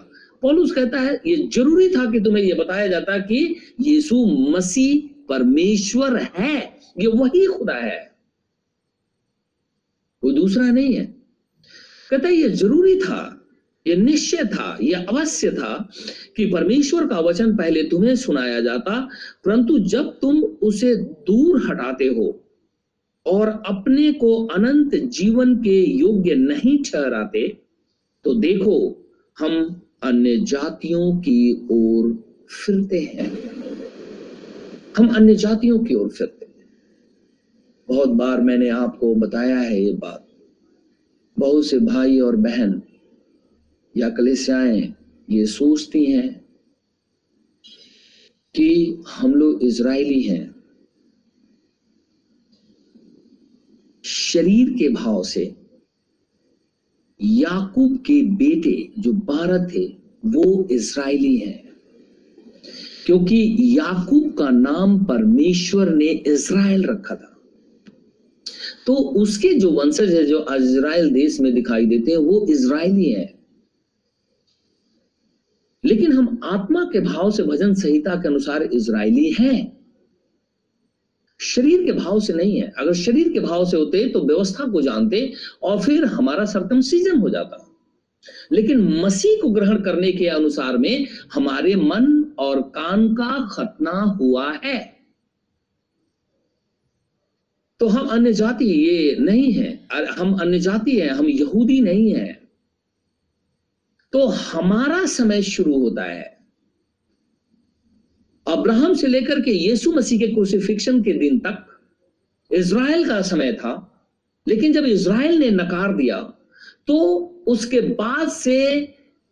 पौलुस 0.43 0.73
कहता 0.73 1.01
है, 1.01 1.14
ये 1.27 1.37
ज़रूरी 1.55 1.88
था 1.88 2.11
कि 2.12 2.21
तुम्हें 2.21 2.43
यह 2.43 2.55
बताया 2.55 2.87
जाता 2.87 3.19
कि 3.19 3.57
यीशु 3.81 4.25
मसीह 4.51 5.09
परमेश्वर 5.29 6.17
है, 6.37 6.57
ये 7.01 7.07
वही 7.07 7.47
खुदा 7.47 7.75
है। 7.75 7.99
कोई 10.23 10.35
दूसरा 10.35 10.71
नहीं 10.71 10.95
है। 10.95 11.05
कहता 12.11 12.29
है, 12.29 12.35
ये 12.35 12.49
ज़रूरी 12.49 12.95
था, 13.01 13.35
ये 13.87 13.97
निश्चय 13.97 14.45
था, 14.45 14.79
ये 14.83 14.95
अवश्य 14.95 15.51
था 15.51 15.88
कि 16.37 16.47
परमेश्वर 16.47 17.07
का 17.07 17.21
वचन 17.21 17.57
पहले 17.57 17.83
तुम्हें 17.83 18.14
सुनाया 18.17 18.61
जाता, 18.61 19.01
परंतु 19.45 19.79
जब 19.79 20.19
तुम 20.21 20.43
उसे 20.43 20.95
दूर 20.97 21.67
हटाते 21.67 22.07
हो 22.07 22.31
और 23.29 23.49
अपने 23.67 24.12
को 24.12 24.47
अनंत 24.47 24.95
जीवन 24.95 25.55
के 25.57 25.81
योग्य 25.99 26.35
नहीं 26.35 26.83
ठहराते 26.83 27.49
तो 28.25 28.35
देखो, 28.35 29.05
हम 29.38 29.81
अन्य 30.03 30.37
जातियों 30.37 31.17
की 31.17 31.67
ओर 31.71 32.12
फिरते 32.51 32.99
हैं। 32.99 33.31
हम 34.97 35.09
अन्य 35.09 35.35
जातियों 35.35 35.79
की 35.85 35.95
ओर 35.95 36.09
फिरते 36.09 36.47
हैं। 36.47 36.67
बहुत 37.88 38.09
बार 38.09 38.41
मैंने 38.41 38.69
आपको 38.69 39.14
बताया 39.14 39.59
है 39.59 39.83
ये 39.85 39.93
बात। 39.93 40.27
बहुत 41.37 41.67
से 41.67 41.79
भाई 41.79 42.21
और 42.21 42.37
बहन 42.37 42.83
या 43.97 44.11
कलेसियाएँ 44.11 44.95
ये 45.31 45.47
सोचती 45.47 46.05
हैं 46.05 46.29
कि 48.55 49.03
हम 49.09 49.35
लोग 49.35 49.62
इसराइली 49.62 50.21
हैं। 50.23 50.58
शरीर 54.33 54.71
के 54.79 54.88
भाव 54.88 55.25
से, 55.25 55.57
याकूब 57.23 57.97
के 57.97 58.23
बेटे 58.23 58.88
जो 58.99 59.12
बारह 59.12 59.67
थे, 59.67 59.87
वो 60.27 60.69
इसराइली 60.71 61.37
हैं। 61.37 61.69
क्योंकि 63.07 63.59
याकूब 63.79 64.35
का 64.35 64.51
नाम 64.51 65.05
परमेश्वर 65.05 65.95
ने 65.95 66.07
इसराइल 66.07 66.85
रखा 66.85 67.14
था। 67.14 67.41
तो 68.87 68.95
उसके 68.95 69.55
जो 69.55 69.71
वंशज 69.71 70.14
है, 70.14 70.25
जो 70.25 70.47
इज़राइल 70.53 71.11
देश 71.11 71.41
में 71.41 71.55
दिखाई 71.55 71.87
देते 71.87 72.11
हैं, 72.11 72.19
वो 72.19 72.47
इसराइली 72.51 73.12
हैं। 73.12 73.38
लेकिन 75.85 76.12
हम 76.12 76.41
आत्मा 76.45 76.85
के 76.85 77.01
भाव 77.01 77.31
से 77.31 77.43
भजन 77.43 77.75
संहिता 77.75 78.14
के 78.14 78.29
अनुसार 78.29 78.62
इसराइली 78.62 79.33
हैं। 79.33 79.78
शरीर 81.40 81.85
के 81.85 81.92
भाव 81.92 82.20
से 82.20 82.33
नहीं 82.33 82.61
है। 82.61 82.72
अगर 82.79 82.92
शरीर 82.92 83.33
के 83.33 83.40
भाव 83.40 83.64
से 83.64 83.77
होते 83.77 84.09
तो 84.09 84.20
व्यवस्था 84.20 84.64
को 84.64 84.83
जानते 84.83 85.33
और 85.62 85.83
फिर 85.83 86.05
हमारा 86.05 86.44
सरकम 86.44 86.81
सीज़न 86.81 87.18
हो 87.18 87.29
जाता। 87.29 87.64
लेकिन 88.53 89.01
मसीह 89.01 89.42
को 89.42 89.48
ग्रहण 89.48 89.83
करने 89.83 90.12
के 90.12 90.27
अनुसार 90.27 90.79
में 90.79 91.07
हमारे 91.35 91.77
मन 91.77 92.35
और 92.38 92.61
कान 92.62 93.14
का 93.14 93.48
खतना 93.53 93.90
हुआ 93.90 94.53
है। 94.64 94.98
तो 97.81 97.88
हम 97.88 98.07
अन्य 98.07 98.33
जाति 98.33 98.64
ये 98.64 99.16
नहीं 99.20 99.53
है। 99.53 99.88
हम 99.92 100.38
अन्य 100.38 100.59
जाति 100.59 101.01
है, 101.01 101.09
हम 101.09 101.27
यहूदी 101.27 101.81
नहीं 101.81 102.14
है। 102.14 102.48
तो 104.12 104.27
हमारा 104.27 105.07
समय 105.07 105.42
शुरू 105.42 105.81
होता 105.81 106.03
है। 106.03 106.38
अब्राहम 108.49 108.95
से 108.95 109.07
लेकर 109.07 109.41
के 109.41 109.51
यीशु 109.51 109.93
मसीह 109.93 110.19
के 110.19 110.27
क्रूसिफिक्शन 110.27 111.03
के 111.03 111.13
दिन 111.13 111.39
तक 111.39 111.65
इज़राइल 112.51 113.09
का 113.09 113.21
समय 113.23 113.53
था। 113.53 113.73
लेकिन 114.47 114.73
जब 114.73 114.85
इज़राइल 114.85 115.39
ने 115.39 115.51
नकार 115.51 115.97
दिया 115.97 116.21
तो 116.87 116.97
उसके 117.47 117.81
बाद 117.81 118.29
से 118.29 118.77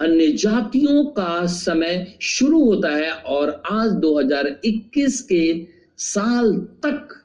अन्य 0.00 0.26
जातियों 0.32 1.04
का 1.04 1.46
समय 1.46 2.16
शुरू 2.22 2.64
होता 2.64 2.88
है 2.88 3.12
और 3.12 3.50
आज 3.70 3.90
2021 4.00 5.20
के 5.20 5.66
साल 5.98 6.52
तक 6.84 7.22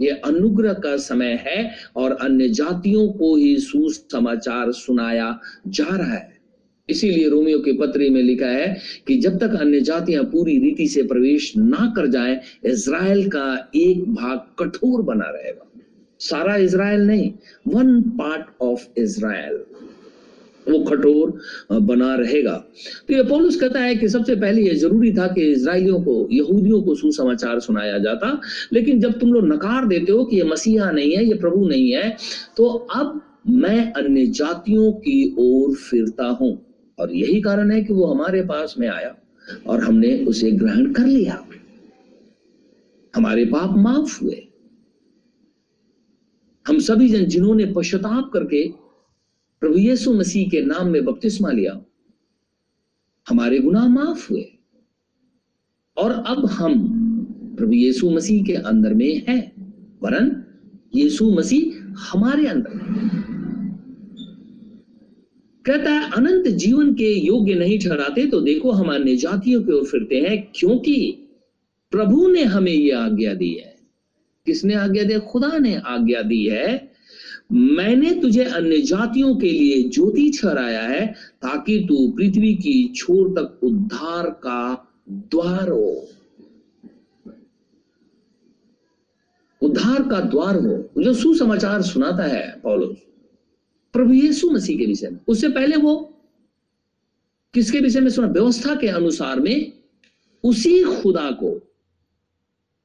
ये 0.00 0.10
अनुग्रह 0.24 0.72
का 0.72 0.96
समय 0.96 1.44
है 1.46 1.74
और 1.96 2.12
अन्य 2.12 2.48
जातियों 2.48 3.08
को 3.08 3.36
ही 3.36 3.56
सुसमाचार 3.56 4.72
सुनाया 4.72 5.38
जा 5.66 5.96
रहा 5.96 6.14
है। 6.14 6.37
इसीलिए 6.88 7.28
रोमियो 7.28 7.58
के 7.58 7.72
पत्री 7.78 8.08
में 8.10 8.22
लिखा 8.22 8.46
है 8.46 8.76
कि 9.06 9.16
जब 9.16 9.38
तक 9.38 9.54
अन्य 9.60 9.80
जातियाँ 9.80 10.24
पूरी 10.24 10.58
रीति 10.58 10.86
से 10.88 11.02
प्रवेश 11.04 11.52
ना 11.56 11.92
कर 11.96 12.06
जाए, 12.06 12.40
इज़राइल 12.66 13.28
का 13.28 13.70
एक 13.76 14.04
भाग 14.14 14.46
कठोर 14.58 15.02
बना 15.02 15.30
रहेगा। 15.30 15.64
सारा 16.20 16.56
इसराइल 16.58 17.06
नहीं 17.06 17.30
वन 17.68 18.00
पार्ट 18.18 18.62
ऑफ़ 18.62 18.86
इज़राइल 18.98 19.58
वो 20.66 20.78
कठोर 20.84 21.30
बना 21.80 22.14
रहेगा। 22.14 22.52
तो 23.08 23.14
ये 23.14 23.22
पौलुस 23.22 23.56
कहता 23.56 23.80
है 23.80 23.94
कि 23.96 24.08
सबसे 24.08 24.34
पहले 24.36 24.62
ये 24.62 24.74
ज़रूरी 24.74 25.12
था 25.12 25.26
कि 25.26 25.42
इसराइलियों 25.42 26.00
को, 26.00 26.28
यहूदियों 26.32 26.80
को 26.82 26.94
सुसमाचार 26.94 27.60
सुनाया 27.60 27.98
जाता, 27.98 28.40
लेकिन 28.72 29.00
जब 29.00 29.18
तुम 29.18 29.32
लोग 29.32 29.46
नकार 29.52 29.86
देते 29.86 30.12
हो 30.12 30.24
कि 30.24 30.36
ये 30.36 30.42
मसीहा 30.44 30.90
नहीं 30.90 31.16
है, 31.16 31.24
ये 31.24 31.34
प्रभु 31.34 31.68
नहीं 31.68 31.90
है 31.92 32.16
तो 32.56 32.68
अब 32.68 33.20
मैं 33.48 33.92
अन्य 33.92 34.26
जातियों 34.26 34.92
की 34.92 35.34
ओर 35.38 35.74
फिरता 35.74 36.26
हूँ। 36.40 36.56
और 36.98 37.12
यही 37.12 37.40
कारण 37.40 37.70
है 37.70 37.82
कि 37.84 37.92
वो 37.92 38.06
हमारे 38.06 38.42
पास 38.42 38.74
में 38.78 38.88
आया 38.88 39.14
और 39.66 39.84
हमने 39.84 40.24
उसे 40.24 40.50
ग्रहण 40.52 40.92
कर 40.92 41.06
लिया। 41.06 41.44
हमारे 43.14 43.44
पाप 43.44 43.76
माफ़ 43.78 44.24
हुए। 44.24 44.48
हम 46.66 46.78
सभी 46.78 47.08
जन 47.08 47.24
जिन्होंने 47.24 47.66
पश्चाताप 47.66 48.30
करके 48.32 48.68
प्रभु 49.62 49.78
यीशु 49.78 50.12
मसीह 50.12 50.48
के 50.48 50.62
नाम 50.62 50.88
में 50.88 51.04
बपतिस्मा 51.04 51.50
लिया, 51.50 51.80
हमारे 53.26 53.58
गुनाह 53.58 53.88
माफ़ 53.88 54.28
हुए। 54.30 54.44
और 55.96 56.10
अब 56.10 56.46
हम 56.46 56.74
प्रभु 57.58 57.72
यीशु 57.72 58.10
मसीह 58.10 58.44
के 58.44 58.54
अंदर 58.54 58.94
में 58.94 59.26
है, 59.28 59.52
वरन 60.02 60.44
यीशु 60.94 61.30
मसीह 61.30 61.94
हमारे 62.12 62.46
अंदर 62.46 62.74
में 62.74 63.27
कहता 65.68 65.90
है, 65.90 66.12
अनंत 66.12 66.48
जीवन 66.48 66.94
के 66.94 67.12
योग्य 67.26 67.54
नहीं 67.54 67.78
ठहराते 67.78 68.26
तो 68.26 68.40
देखो 68.40 68.70
हम 68.70 68.94
अन्य 68.94 69.16
जातियों 69.16 69.62
की 69.62 69.72
ओर 69.72 69.84
फिरते 69.84 70.16
हैं, 70.16 70.52
क्योंकि 70.54 71.28
प्रभु 71.90 72.28
ने 72.28 72.42
हमें 72.44 72.72
यह 72.72 72.98
आज्ञा 72.98 73.34
दी 73.34 73.52
है। 73.54 73.76
किसने 74.46 74.74
आज्ञा 74.74 75.04
दी 75.04 75.18
खुदा 75.18 75.58
ने 75.58 75.76
आज्ञा 75.76 76.22
दी 76.22 76.46
है, 76.46 76.92
मैंने 77.52 78.12
तुझे 78.14 78.44
अन्य 78.44 78.78
जातियों 78.78 79.36
के 79.36 79.50
लिए 79.50 79.82
ज्योति 79.82 80.30
ठहराया 80.30 80.82
है, 80.82 81.06
ताकि 81.42 81.86
तू 81.88 82.08
पृथ्वी 82.08 82.54
की 82.54 82.92
छोर 82.96 83.28
तक 83.28 83.64
उद्धार 83.64 84.30
का 84.30 84.88
द्वार 85.10 85.68
हो। 85.68 86.08
उद्धार 89.62 90.02
का 90.02 90.20
द्वार 90.20 90.56
हो। 90.56 91.02
जो 91.02 91.14
सुसमाचार 91.14 91.82
सुनाता 91.82 92.22
है 92.22 92.60
पौलुस 92.62 92.96
प्रभु 93.98 94.12
यीशु 94.12 94.50
मसीह 94.50 94.78
के 94.78 94.86
विषय 94.86 95.08
में। 95.08 95.18
उससे 95.28 95.48
पहले 95.48 95.76
वो 95.76 95.94
किसके 97.54 97.80
विषय 97.80 98.00
में 98.00 98.10
सुना? 98.10 98.28
व्यवस्था 98.28 98.74
के 98.74 98.88
अनुसार 98.88 99.40
में 99.40 99.72
उसी 100.44 100.82
खुदा 100.82 101.30
को, 101.30 101.60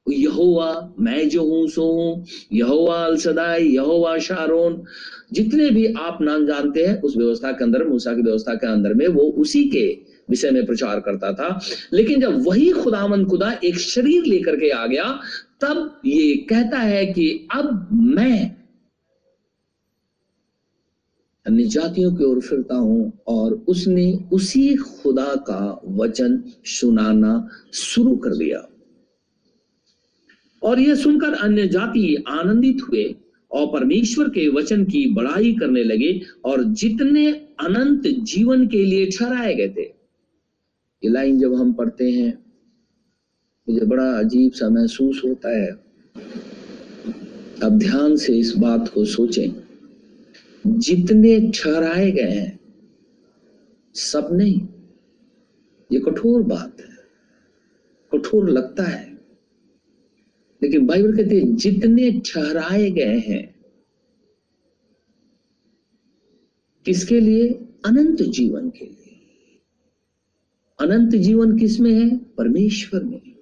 यहोवा, 0.06 0.94
मैं 1.00 1.28
जो 1.28 1.44
हूँ, 1.44 1.68
सो 1.68 1.82
हूँ, 1.82 2.26
यहोवा 2.52 2.96
अलसदाई, 3.04 3.68
यहोवा 3.68 4.18
शारोन, 4.18 4.82
जितने 5.32 5.70
भी 5.70 5.86
आप 5.86 6.18
नाम 6.22 6.46
जानते 6.46 6.84
हैं, 6.84 7.02
उस 7.02 7.16
व्यवस्था 7.16 7.52
के 7.52 7.64
अंदर, 7.64 7.84
मूसा 7.84 8.14
की 8.14 8.22
व्यवस्था 8.22 8.54
के 8.54 8.66
अंदर 8.66 8.94
में 8.94 9.06
वो 9.08 9.22
उसी 9.22 9.64
के 9.64 9.86
विषय 10.30 10.50
में 10.50 10.66
प्रचार 10.66 11.00
करता 11.00 11.32
था। 11.32 11.60
लेकिन 11.92 12.20
जब 12.20 12.46
वही 12.46 12.70
खुदावन 12.70 13.24
खुदा 13.24 13.52
एक 13.64 13.78
शरीर 13.78 14.24
लेकर 14.24 14.56
के 14.56 14.70
आ 14.70 14.86
गया, 14.86 15.20
तब 15.60 16.00
ये 16.06 16.34
कहता 16.36 16.78
है 16.78 17.06
कि 17.06 17.48
अब 17.52 17.88
मैं 17.92 18.56
अन्य 21.46 21.64
जातियों 21.64 22.14
की 22.14 22.24
ओर 22.24 22.40
फिरता 22.40 22.74
हूँ 22.74 23.12
और 23.26 23.64
उसने 23.68 24.18
उसी 24.32 24.76
खुदा 24.76 25.34
का 25.34 25.80
वचन 25.86 26.42
सुनाना 26.64 27.48
शुरू 27.74 28.16
कर 28.16 28.30
दिया। 28.30 28.68
और 30.62 30.80
यह 30.80 30.94
सुनकर 30.94 31.32
अन्य 31.32 31.68
जाति 31.68 32.24
आनंदित 32.28 32.78
हुए 32.82 33.14
और 33.50 33.66
परमेश्वर 33.66 34.28
के 34.28 34.48
वचन 34.48 34.84
की 34.84 35.06
बड़ाई 35.14 35.52
करने 35.52 35.84
लगे 35.84 36.20
और 36.44 36.64
जितने 36.64 37.32
अनंत 37.60 38.02
जीवन 38.06 38.66
के 38.66 38.84
लिए 38.84 39.06
ठहराए 39.06 39.54
गए 39.54 39.68
थे। 39.68 39.82
ये 39.82 41.08
लाइन 41.08 41.40
जब 41.40 41.54
हम 41.54 41.72
पढ़ते 41.72 42.10
हैं, 42.10 42.38
मुझे 43.68 43.86
बड़ा 43.86 44.10
अजीब 44.18 44.52
सा 44.52 44.68
महसूस 44.68 45.22
होता 45.24 45.58
है। 45.58 45.70
अब 47.62 47.78
ध्यान 47.78 48.16
से 48.16 48.38
इस 48.38 48.56
बात 48.56 48.88
को 48.88 49.04
सोचें। 49.04 49.63
जितने 50.66 51.52
ठहराए 51.54 52.10
गए 52.10 52.30
हैं, 52.30 52.60
सब 53.94 54.28
नहीं। 54.32 54.68
ये 55.92 56.00
कठोर 56.00 56.42
बात 56.42 56.80
है। 56.80 56.94
कठोर 58.12 58.50
लगता 58.50 58.82
है। 58.82 59.14
लेकिन 60.62 60.86
बाइबल 60.86 61.16
कहती 61.16 61.36
है, 61.36 61.56
जितने 61.56 62.10
ठहराए 62.10 62.90
गए 62.90 63.18
हैं, 63.18 63.54
किसके 66.84 67.20
लिए? 67.20 67.48
अनंत 67.84 68.22
जीवन 68.22 68.70
के 68.70 68.84
लिए। 68.84 69.60
अनंत 70.80 71.14
जीवन 71.14 71.58
किसमें 71.58 71.92
है? 71.92 72.16
परमेश्वर 72.16 73.04
में। 73.04 73.36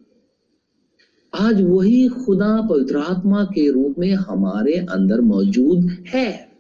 आज 1.35 1.63
वही 1.63 2.09
खुदा 2.09 2.67
पवित्र 2.71 2.97
आत्मा 2.99 3.45
के 3.45 3.71
रूप 3.71 3.95
में 3.99 4.15
हमारे 4.15 4.73
अंदर 4.73 5.21
मौजूद 5.21 6.05
है। 6.09 6.52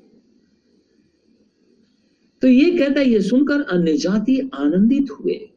तो 2.42 2.48
ये 2.48 2.78
कहता 2.78 3.00
है, 3.00 3.08
ये 3.08 3.20
सुनकर 3.20 3.60
अन्य 3.60 3.96
जाति 3.96 4.50
आनंदित 4.54 5.06
हुए 5.10 5.50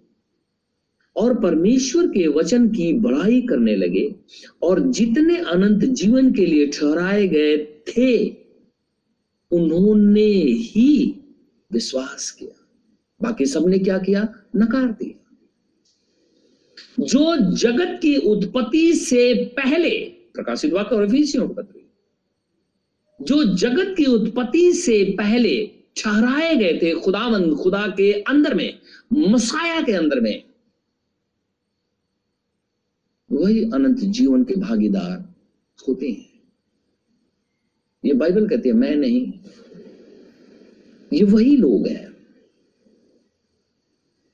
और 1.16 1.42
परमेश्वर 1.42 2.08
के 2.08 2.28
वचन 2.28 2.70
की 2.70 2.94
बड़ाई 2.94 3.42
करने 3.42 3.76
लगे 3.76 4.16
और 4.62 4.80
जितने 4.80 5.38
अनंत 5.38 5.86
जीवन 5.86 6.34
के 6.34 6.46
लिए 6.46 6.68
ठहराए 6.68 7.28
गए 7.28 7.58
थे, 7.88 8.30
उन्होंने 9.52 10.32
ही 10.42 11.20
विश्वास 11.74 12.32
किया। 12.32 12.68
बाकी 13.22 13.46
सबने 13.46 13.80
क्या 13.80 13.98
किया? 13.98 14.24
नकार 14.56 14.92
दिया। 14.92 15.38
जो 17.00 17.52
जगत 17.56 18.00
की 18.02 18.16
उत्पत्ति 18.16 18.94
से 18.94 19.34
पहले, 19.34 20.00
प्रकाशित 20.34 20.74
वाक्य 20.74 20.96
और 20.96 21.48
पत्री 21.48 21.82
जो 23.22 23.44
जगत 23.44 23.96
की 23.98 24.06
उत्पत्ति 24.06 24.74
से 24.74 25.04
पहले 25.04 25.75
ठहराए 25.98 26.56
गए 26.56 26.80
थे 26.82 26.94
खुदावंद, 27.00 27.56
खुदा 27.56 27.88
के 27.88 28.12
अंदर 28.22 28.54
में, 28.54 28.80
मसाया 29.14 29.82
के 29.82 29.92
अंदर 29.92 30.20
में। 30.20 30.44
वही 33.30 33.64
अनंत 33.64 34.00
जीवन 34.00 34.44
के 34.44 34.56
भागीदार 34.56 35.18
होते 35.88 36.10
हैं। 36.10 36.26
ये 38.04 38.14
बाइबल 38.14 38.48
कहती 38.48 38.70
है, 38.70 38.76
मैं 38.76 38.96
नहीं, 38.96 39.34
ये 41.14 41.24
वही 41.24 41.56
लोग 41.58 41.88
हैं 41.88 42.14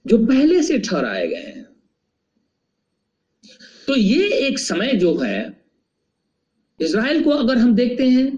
जो 0.06 0.17
पहले 0.17 0.62
से 0.63 0.78
ठहराए 0.80 1.28
गए 1.28 1.36
हैं। 1.36 1.65
तो 3.88 3.95
ये 3.95 4.28
एक 4.47 4.60
समय 4.60 4.93
जो 4.93 5.15
है 5.17 5.39
इसराइल 6.80 7.24
को 7.24 7.30
अगर 7.30 7.58
हम 7.58 7.76
देखते 7.76 8.08
हैं 8.08 8.30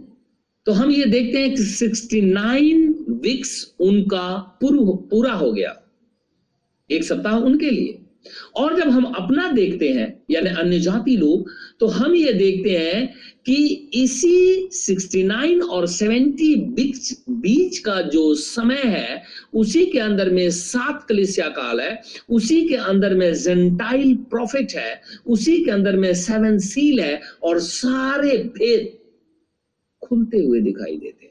तो 0.67 0.71
हम 0.71 0.91
ये 0.91 1.05
देखते 1.05 1.39
हैं 1.39 1.55
कि 1.55 1.63
69 1.63 2.92
वीक्स 3.23 3.75
उनका 3.79 4.57
पूरा 4.63 5.33
हो 5.33 5.51
गया। 5.51 5.79
एक 6.91 7.03
सप्ताह 7.03 7.37
उनके 7.37 7.69
लिए। 7.69 7.99
और 8.55 8.75
जब 8.75 8.89
हम 8.89 9.03
अपना 9.03 9.51
देखते 9.51 9.89
हैं, 9.89 10.23
यानी 10.31 10.49
अन्य 10.49 10.79
जाति 10.79 11.15
लोग 11.17 11.49
तो 11.79 11.87
हम 11.87 12.13
ये 12.15 12.33
देखते 12.33 12.69
हैं 12.69 13.15
कि 13.45 13.65
इसी 13.93 14.69
69 14.73 15.61
और 15.61 15.87
70 15.87 16.55
बीच 16.55 17.13
बीच 17.29 17.77
का 17.77 18.01
जो 18.01 18.35
समय 18.35 18.81
है, 18.85 19.23
उसी 19.53 19.85
के 19.85 19.99
अंदर 19.99 20.29
में 20.29 20.49
सात 20.49 21.05
कलिसिया 21.09 21.47
काल 21.49 21.81
है, 21.81 22.01
उसी 22.29 22.67
के 22.67 22.75
अंदर 22.75 23.15
में 23.15 23.33
जेंटाइल 23.33 24.15
प्रॉफिट 24.15 24.71
है, 24.71 25.01
उसी 25.27 25.63
के 25.63 25.71
अंदर 25.71 25.97
में 25.97 26.13
सेवन 26.13 26.57
सील 26.57 26.99
है, 26.99 27.21
और 27.43 27.59
सारे 27.59 28.37
भेद 28.37 28.91
खुलते 30.07 30.39
हुए 30.39 30.59
दिखाई 30.59 30.97
देते 30.97 31.22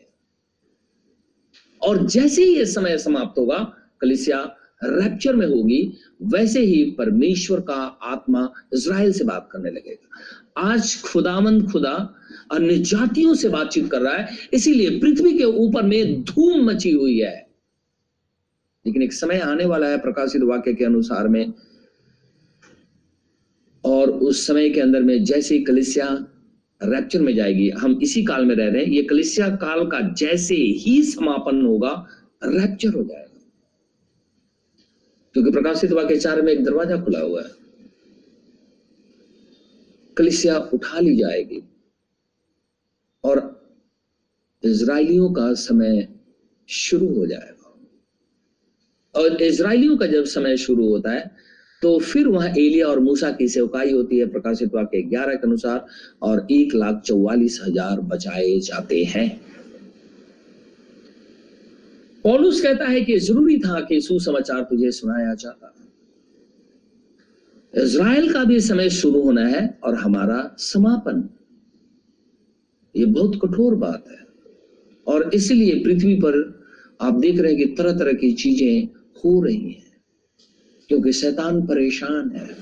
और 1.83 2.07
जैसे 2.07 2.45
ही 2.45 2.57
ये 2.57 2.67
समय 2.67 2.99
समाप्त 2.99 3.39
होगा, 3.39 3.59
कलिसिया 4.01 4.57
रैप्चर 4.85 5.37
में 5.37 5.47
होगी, 5.47 5.93
वैसे 6.23 6.61
ही 6.61 6.85
परमेश्वर 6.99 7.61
का 7.61 7.75
आत्मा 8.03 8.53
इज़राइल 8.75 9.13
से 9.13 9.25
बात 9.25 9.49
करने 9.53 9.71
लगेगा। 9.71 10.71
आज 10.71 11.03
खुदामंद 11.03 11.71
खुदा 11.73 12.15
अन्य 12.53 12.77
जातियों 12.77 13.35
से 13.35 13.49
बातचीत 13.49 13.91
कर 13.91 14.01
रहा 14.01 14.15
है, 14.15 14.29
इसीलिए 14.53 14.99
पृथ्वी 14.99 15.39
के 15.39 15.45
ऊपर 15.45 15.83
में 15.83 16.23
धूम 16.23 16.65
मची 16.65 16.91
हुई 16.91 17.19
है। 17.19 17.49
लेकिन 18.87 19.03
एक 19.03 19.13
समय 19.13 19.39
आने 19.39 19.65
वाला 19.65 19.87
है 19.87 19.99
प्रकाशित 19.99 20.43
वाक्य 20.43 20.75
के 20.75 20.85
अनुसार 20.85 21.29
में, 21.29 21.53
और 23.85 24.11
उस 24.11 24.47
समय 24.47 24.71
के 24.71 24.81
अंदर 24.81 25.03
में 25.03 25.25
जैसे 25.25 25.59
कलिसिया 25.59 26.27
रैप्चर 26.85 27.21
में 27.21 27.35
जाएगी। 27.35 27.71
हम 27.71 28.01
इसी 28.03 28.25
काल 28.25 28.45
में 28.45 28.55
रह 28.55 28.69
रहे 28.69 28.85
हैं। 28.85 28.93
ये 28.93 29.03
कलिसिया 29.03 29.49
काल 29.49 29.87
का 29.87 30.01
जैसे 30.01 30.55
ही 30.55 31.03
समापन 31.03 31.67
होगा 31.67 32.07
रैप्चर 32.45 32.89
हो 32.89 33.03
जाएगा। 33.03 33.29
क्योंकि 35.33 35.51
प्रकाशित 35.51 35.93
वाक्य 35.93 36.17
चार 36.17 36.43
में 36.43 36.53
एक 36.53 36.65
दरवाज़ा 36.65 36.97
खुला 36.97 37.21
हुआ 37.21 37.43
है। 37.43 37.51
कलिसिया 40.17 40.59
उठा 40.59 41.01
ली 41.01 41.17
जाएगी। 41.17 41.63
और 43.25 43.63
इसराइलियों 44.65 45.33
का 45.33 45.55
समय 45.55 46.09
शुरू 46.69 47.15
हो 47.15 47.27
जाएगा। 47.27 47.81
और 49.15 49.43
इसराइलियों 49.43 49.97
का 49.97 50.07
जब 50.07 50.25
समय 50.25 50.57
शुरू 50.57 50.89
होता 50.89 51.11
है 51.11 51.52
तो 51.83 51.99
फिर 52.01 52.29
वहाँ 52.29 52.49
एलिया 52.49 52.87
और 52.87 52.99
मूसा 53.01 53.31
की 53.33 53.49
सेवकाई 53.49 53.93
होती 53.93 54.19
है, 54.19 54.27
प्रकाशित 54.27 54.75
वाक्य 54.75 55.03
ग्यारह 55.05 55.35
के 55.35 55.47
अनुसार, 55.47 55.85
और 56.23 56.47
एक 56.51 56.75
लाख 56.75 57.03
चौवालीस 57.07 57.61
हज़ार 57.65 58.01
बचाए 58.03 58.59
जाते 58.61 59.03
हैं। 59.05 59.29
पॉलुस 62.25 62.61
कहता 62.61 62.87
है 62.87 63.01
कि 63.01 63.19
ज़रूरी 63.19 63.59
था 63.59 63.81
कि 63.81 64.01
सुसमाचार 64.01 64.63
तुझे 64.63 64.91
सुनाया 64.93 65.35
जाता। 65.35 65.75
इज़राइल 67.75 68.33
का 68.33 68.45
भी 68.45 68.61
समय 68.61 68.91
शुरू 68.93 69.21
होना 69.23 69.47
है 69.47 69.67
और 69.85 69.95
हमारा 69.95 70.41
समापन। 70.61 71.29
ये 72.95 73.05
बहुत 73.07 73.39
कठोर 73.43 73.75
बात 73.77 74.05
है, 74.09 74.19
और 75.07 75.31
इसलिए 75.35 75.83
पृथ्वी 75.85 76.15
पर 76.17 76.43
आप 77.01 77.15
देख 77.15 77.41
रहे 77.41 77.53
हैं 77.53 77.59
कि 77.59 77.75
तरह 77.75 77.99
तरह 77.99 78.13
की 78.13 78.33
चीज़ें 78.35 78.89
हो 79.25 79.41
रही 79.43 79.73
हैं। 79.73 79.92
क्योंकि 80.89 81.13
शैतान 81.13 81.67
परेशान 81.67 82.31
है। 82.31 82.57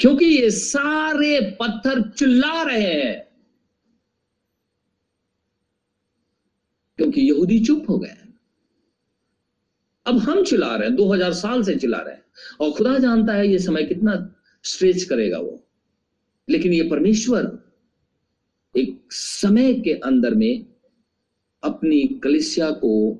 क्योंकि 0.00 0.24
ये 0.24 0.50
सारे 0.50 1.56
पत्थर 1.60 2.10
चिल्ला 2.10 2.62
रहे 2.62 2.92
हैं। 2.92 3.26
क्योंकि 6.96 7.20
यहूदी 7.20 7.64
चुप 7.64 7.86
हो 7.90 7.98
गए 7.98 8.16
अब 10.06 10.18
हम 10.18 10.44
चिल्ला 10.44 10.76
रहे 10.76 10.88
हैं 10.88 10.96
2000 10.96 11.32
साल 11.32 11.62
से 11.62 11.76
चिल्ला 11.76 11.98
रहे 11.98 12.14
हैं। 12.14 12.24
और 12.60 12.72
खुदा 12.72 12.98
जानता 12.98 13.32
है 13.32 13.48
ये 13.48 13.58
समय 13.58 13.82
कितना 13.82 14.34
स्ट्रेच 14.64 15.04
करेगा 15.04 15.38
वो। 15.38 15.66
लेकिन 16.50 16.72
ये 16.72 16.88
परमेश्वर 16.90 17.58
एक 18.76 19.08
समय 19.10 19.74
के 19.74 19.92
अंदर 19.92 20.34
में 20.34 20.66
अपनी 21.62 22.02
कलिसिया 22.02 22.70
को 22.70 23.18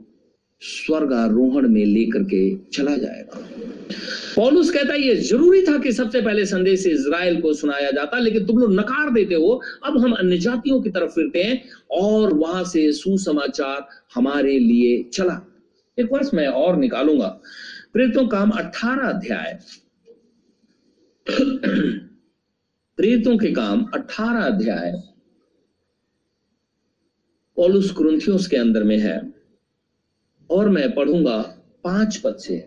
स्वर्गारोहण 0.60 1.68
में 1.68 1.84
लेकर 1.84 2.22
के 2.22 2.56
चला 2.56 2.96
जाएगा। 2.96 3.48
पौलुस 4.36 4.70
कहता 4.70 4.92
है, 4.92 5.02
ये 5.02 5.16
ज़रूरी 5.16 5.62
था 5.62 5.78
कि 5.78 5.92
सबसे 5.92 6.20
पहले 6.20 6.46
संदेश 6.46 6.86
इज़राइल 6.86 7.40
को 7.40 7.54
सुनाया 7.54 7.90
जाता, 7.90 8.18
लेकिन 8.18 8.46
तुम 8.46 8.58
लोग 8.58 8.72
नकार 8.72 9.10
देते 9.10 9.34
हो। 9.34 9.62
अब 9.84 9.98
हम 9.98 10.12
अन्य 10.12 10.38
जातियों 10.38 10.80
की 10.80 10.90
तरफ़ 10.90 11.10
फिरते 11.10 11.42
हैं 11.42 11.64
और 11.90 12.34
वहाँ 12.34 12.64
से 12.64 12.92
सुसमाचार 12.92 13.88
हमारे 14.14 14.58
लिए 14.58 15.02
चला। 15.02 15.46
एक 15.98 16.08
वर्ष 16.12 16.30
मैं 16.34 16.46
और 16.46 16.76
निकालूँगा। 16.76 17.40
प्रेरितों 17.92 18.28
काम 18.28 18.50
अठारह 18.50 19.08
अध्याय। 19.08 19.58
प्रेरितों 22.96 23.38
के 23.38 23.52
काम 23.52 23.90
18 23.94 24.40
अध्याय। 24.40 25.02
पॉलुस 27.56 27.90
कुरुंथियोस 27.90 28.46
के 28.46 28.56
अंदर 28.56 28.82
में 28.82 28.98
है। 28.98 29.35
और 30.50 30.68
मैं 30.68 30.94
पढ़ूँगा 30.94 31.38
पाँच 31.84 32.16
पद 32.16 32.36
से। 32.36 32.58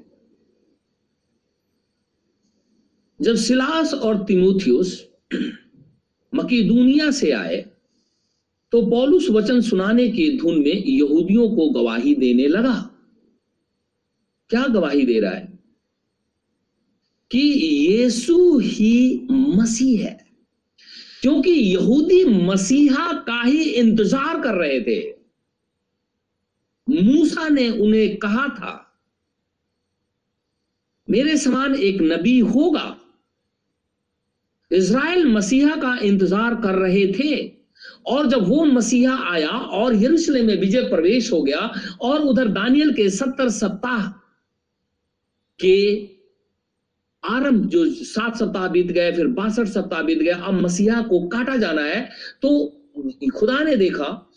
जब 3.19 3.35
सिलास 3.37 3.93
और 3.93 4.23
तिमोथियस 4.23 5.05
मकीदुनिया 6.33 7.09
से 7.11 7.31
आए 7.31 7.57
तो 8.73 8.81
पौलुस 8.81 9.29
वचन 9.29 9.61
सुनाने 9.61 10.07
की 10.07 10.29
धुन 10.37 10.59
में 10.59 10.73
यहूदियों 10.73 11.49
को 11.49 11.69
गवाही 11.71 12.15
देने 12.15 12.47
लगा। 12.47 12.75
क्या 14.49 14.65
गवाही 14.67 15.05
दे 15.05 15.19
रहा 15.19 15.31
है? 15.31 15.47
कि 17.31 17.39
यीशु 17.39 18.57
ही 18.57 19.27
मसीह 19.31 20.05
है, 20.05 20.17
क्योंकि 21.21 21.51
यहूदी 21.51 22.23
मसीहा 22.45 23.11
का 23.21 23.41
ही 23.41 23.63
इंतज़ार 23.63 24.39
कर 24.41 24.55
रहे 24.55 24.79
थे। 24.81 24.99
मूसा 26.89 27.47
ने 27.49 27.69
उन्हें 27.71 28.17
कहा 28.17 28.47
था, 28.49 28.73
मेरे 31.07 31.37
समान 31.37 31.75
एक 31.75 32.01
नबी 32.03 32.39
होगा। 32.39 32.95
इज़राइल 34.71 35.25
मसीहा 35.27 35.75
का 35.75 35.95
इंतज़ार 35.97 36.55
कर 36.55 36.75
रहे 36.75 37.05
थे 37.13 37.35
और 38.07 38.27
जब 38.27 38.47
वो 38.47 38.63
मसीहा 38.65 39.15
आया 39.31 39.49
और 39.49 39.95
यरूशलेम 39.95 40.45
में 40.47 40.55
विजय 40.57 40.81
प्रवेश 40.89 41.31
हो 41.31 41.41
गया 41.43 41.59
और 42.01 42.21
उधर 42.21 42.47
दानियल 42.49 42.93
के 42.93 43.09
सत्तर 43.09 43.49
सप्ताह 43.51 44.07
के 45.59 45.77
आरंभ 47.23 47.65
जो 47.65 47.85
सात 47.85 48.37
सप्ताह 48.37 48.67
बीत 48.67 48.87
गए, 48.87 49.11
फिर 49.11 49.27
बासठ 49.29 49.67
सप्ताह 49.67 50.01
बीत 50.01 50.19
गए, 50.19 50.29
अब 50.31 50.53
मसीहा 50.55 51.01
को 51.01 51.27
काटा 51.27 51.55
जाना 51.57 51.81
है 51.83 52.09
तो 52.41 52.49
खुदा 53.33 53.59
ने 53.63 53.75
देखा 53.75 54.28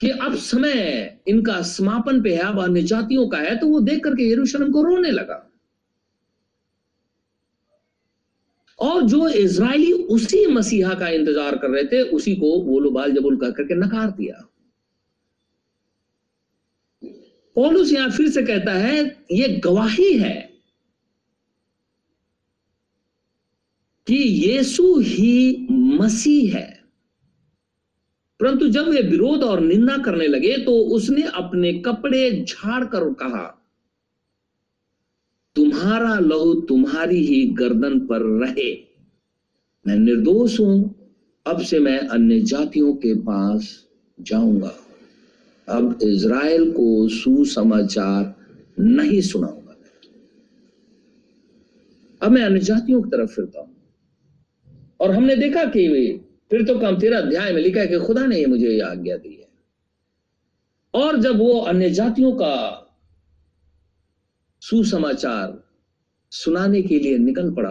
कि 0.00 0.10
अब 0.10 0.34
समय 0.36 1.22
इनका 1.28 1.60
समापन 1.62 2.22
पे 2.22 2.34
है, 2.34 2.42
अब 2.42 2.60
अन्य 2.60 2.82
जातियों 2.82 3.26
का 3.28 3.38
है 3.38 3.56
तो 3.58 3.66
वो 3.68 3.80
देख 3.82 4.02
करके 4.04 4.30
यरूशलेम 4.30 4.70
को 4.72 4.82
रोने 4.82 5.10
लगा। 5.10 5.46
और 8.78 9.02
जो 9.02 9.28
इज़राइली 9.28 9.92
उसी 9.92 10.46
मसीहा 10.46 10.94
का 10.94 11.08
इंतज़ार 11.08 11.56
कर 11.56 11.70
रहे 11.70 11.84
थे, 11.84 12.02
उसी 12.02 12.34
को 12.36 12.60
बोलो 12.62 12.90
बाल 12.90 13.12
जबुल 13.12 13.36
कह 13.36 13.50
करके 13.50 13.74
नकार 13.76 14.10
दिया। 14.10 14.46
पौलुस 17.56 17.92
यहाँ 17.92 18.10
फिर 18.10 18.30
से 18.30 18.42
कहता 18.42 18.72
है, 18.72 18.98
ये 19.32 19.48
गवाही 19.64 20.12
है 20.12 20.38
कि 24.06 24.16
यीशु 24.16 24.98
ही 24.98 25.66
मसीह 25.70 26.56
है। 26.56 26.79
परंतु 28.40 28.68
जब 28.68 28.88
वे 28.88 29.00
विरोध 29.02 29.42
और 29.42 29.60
निंदा 29.60 29.96
करने 29.98 30.26
लगे 30.26 30.56
तो 30.56 30.72
उसने 30.72 31.22
अपने 31.22 31.72
कपड़े 31.72 32.44
झाड़ 32.48 32.84
कर 32.84 33.12
कहा, 33.12 33.56
तुम्हारा 35.56 36.18
लहू 36.18 36.54
तुम्हारी 36.54 37.26
ही 37.26 37.44
गर्दन 37.46 37.98
पर 37.98 38.22
रहे। 38.22 38.72
मैं 39.86 39.96
निर्दोष 39.96 40.60
हूँ। 40.60 40.94
अब 41.46 41.60
से 41.60 41.78
मैं 41.78 41.98
अन्य 41.98 42.40
जातियों 42.40 42.94
के 42.94 43.14
पास 43.14 43.86
जाऊँगा। 44.20 44.72
अब 45.68 45.98
इज़राइल 46.02 46.70
को 46.70 47.08
सुसमाचार 47.08 48.34
नहीं 48.80 49.20
सुनाऊँगा। 49.20 49.76
अब 52.22 52.32
मैं 52.32 52.42
अन्य 52.42 52.60
जातियों 52.60 53.02
की 53.02 53.10
तरफ़ 53.10 53.30
फिरता 53.30 53.60
हूँ। 53.60 53.76
और 55.00 55.10
हमने 55.10 55.36
देखा 55.36 55.64
कि 55.64 55.88
फिर 56.50 56.64
तो 56.66 56.78
काम 56.78 56.98
तेरह 56.98 57.18
अध्याय 57.18 57.52
में 57.52 57.60
लिखा 57.62 57.80
है 57.80 57.86
कि 57.86 57.98
खुदा 57.98 58.26
ने 58.26 58.38
ये 58.38 58.46
मुझे 58.46 58.68
यह 58.68 58.86
आज्ञा 58.86 59.16
दी 59.16 59.34
है। 59.34 59.48
और 60.94 61.16
जब 61.20 61.38
वो 61.38 61.58
अन्य 61.60 61.90
जातियों 61.90 62.32
का 62.32 62.86
सुसमाचार 64.62 65.62
सुनाने 66.32 66.82
के 66.82 66.98
लिए 66.98 67.18
निकल 67.18 67.50
पड़ा 67.54 67.70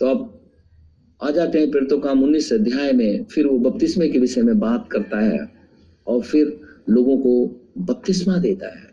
तो 0.00 0.06
अब 0.06 0.40
आ 1.20 1.30
जाते 1.30 1.60
हैं 1.60 1.70
फिर 1.72 1.84
तो 1.84 1.98
काम 1.98 2.22
उन्नीस 2.22 2.52
अध्याय 2.52 2.92
में, 2.92 3.24
फिर 3.24 3.46
वो 3.46 3.58
बपतिस्मे 3.58 4.08
के 4.08 4.18
विषय 4.18 4.42
में 4.42 4.58
बात 4.60 4.88
करता 4.92 5.20
है 5.20 5.52
और 6.06 6.22
फिर 6.22 6.60
लोगों 6.88 7.18
को 7.18 7.46
बपतिस्मा 7.78 8.36
देता 8.38 8.68
है 8.68 8.90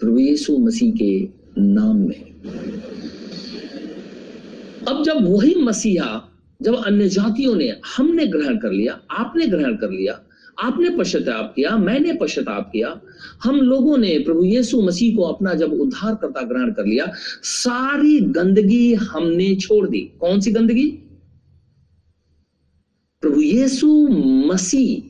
प्रभु 0.00 0.18
यीशु 0.18 0.56
मसीह 0.58 0.92
के 0.92 1.28
नाम 1.58 1.96
में। 1.98 2.32
अब 4.88 5.02
जब 5.04 5.24
वही 5.26 5.54
मसीहा 5.54 6.28
जब 6.62 6.74
अन्य 6.74 7.08
जातियों 7.08 7.56
ने 7.56 7.80
हमने 7.96 8.26
ग्रहण 8.26 8.58
कर 8.58 8.72
लिया, 8.72 9.00
आपने 9.10 9.46
ग्रहण 9.46 9.76
कर 9.76 9.90
लिया, 9.90 10.24
आपने 10.62 10.90
पश्चाताप 10.90 11.52
किया, 11.56 11.76
मैंने 11.76 12.12
पश्चाताप 12.12 12.70
किया, 12.72 13.00
हम 13.44 13.56
लोगों 13.56 13.98
ने 13.98 14.18
प्रभु 14.18 14.44
यीशु 14.44 14.82
मसीह 14.82 15.16
को 15.16 15.22
अपना 15.22 15.54
जब 15.54 15.72
उद्धार 15.72 16.14
करता 16.14 16.42
ग्रहण 16.42 16.72
कर 16.72 16.86
लिया, 16.86 17.12
सारी 17.42 18.20
गंदगी 18.20 18.94
हमने 18.94 19.56
छोड़ 19.56 19.88
दी। 19.88 20.00
कौन 20.00 20.40
सी 20.40 20.52
गंदगी? 20.52 20.90
प्रभु 23.20 23.40
यीशु 23.40 24.08
मसीह 24.52 25.08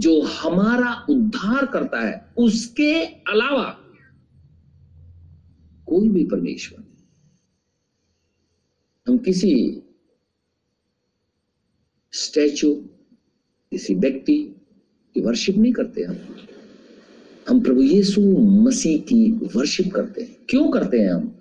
जो 0.00 0.20
हमारा 0.20 1.06
उद्धार 1.10 1.66
करता 1.66 2.00
है, 2.00 2.32
उसके 2.36 2.94
अलावा 3.04 3.76
कोई 5.86 6.08
भी 6.08 6.24
परमेश्वर 6.24 6.80
नहीं। 6.80 7.06
हम 9.08 9.18
किसी 9.18 9.82
स्टैचू, 12.12 12.74
किसी 13.72 13.94
व्यक्ति 13.94 14.56
की 15.14 15.20
वर्शिप 15.20 15.56
नहीं 15.56 15.72
करते 15.72 16.02
हम। 16.02 16.16
हम 17.48 17.60
प्रभु 17.60 17.82
यीशु 17.82 18.20
मसीह 18.38 18.98
की 18.98 19.32
वर्शिप 19.32 19.92
करते 19.94 20.22
हैं। 20.22 20.36
क्यों 20.48 20.70
करते 20.70 20.98
हैं 20.98 21.12
हम? 21.12 21.36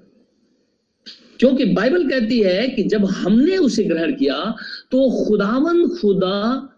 क्योंकि 1.39 1.65
बाइबल 1.65 2.09
कहती 2.09 2.39
है 2.39 2.67
कि 2.69 2.83
जब 2.83 3.05
हमने 3.05 3.57
उसे 3.57 3.83
ग्रहण 3.83 4.15
किया 4.15 4.55
तो 4.91 5.25
खुदावन 5.25 5.87
खुदा 5.89 6.69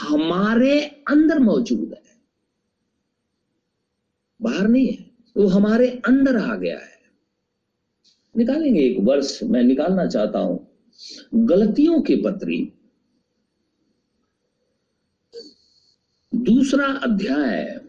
हमारे 0.00 0.80
अंदर 0.82 1.38
मौजूद 1.38 1.92
है। 1.92 2.02
बाहर 4.42 4.68
नहीं 4.68 4.86
है, 4.86 5.10
वो 5.36 5.46
हमारे 5.46 5.88
अंदर 5.88 6.36
आ 6.36 6.56
गया 6.56 6.78
है। 6.78 6.98
निकालेंगे 8.36 8.80
एक 8.80 8.96
वर्ष, 9.00 9.42
मैं 9.42 9.62
निकालना 9.62 10.06
चाहता 10.06 10.38
हूँ। 10.38 10.68
गलतियों 11.34 12.00
की 12.00 12.16
पत्री 12.16 12.72
दूसरा 16.48 16.86
अध्याय 16.86 17.80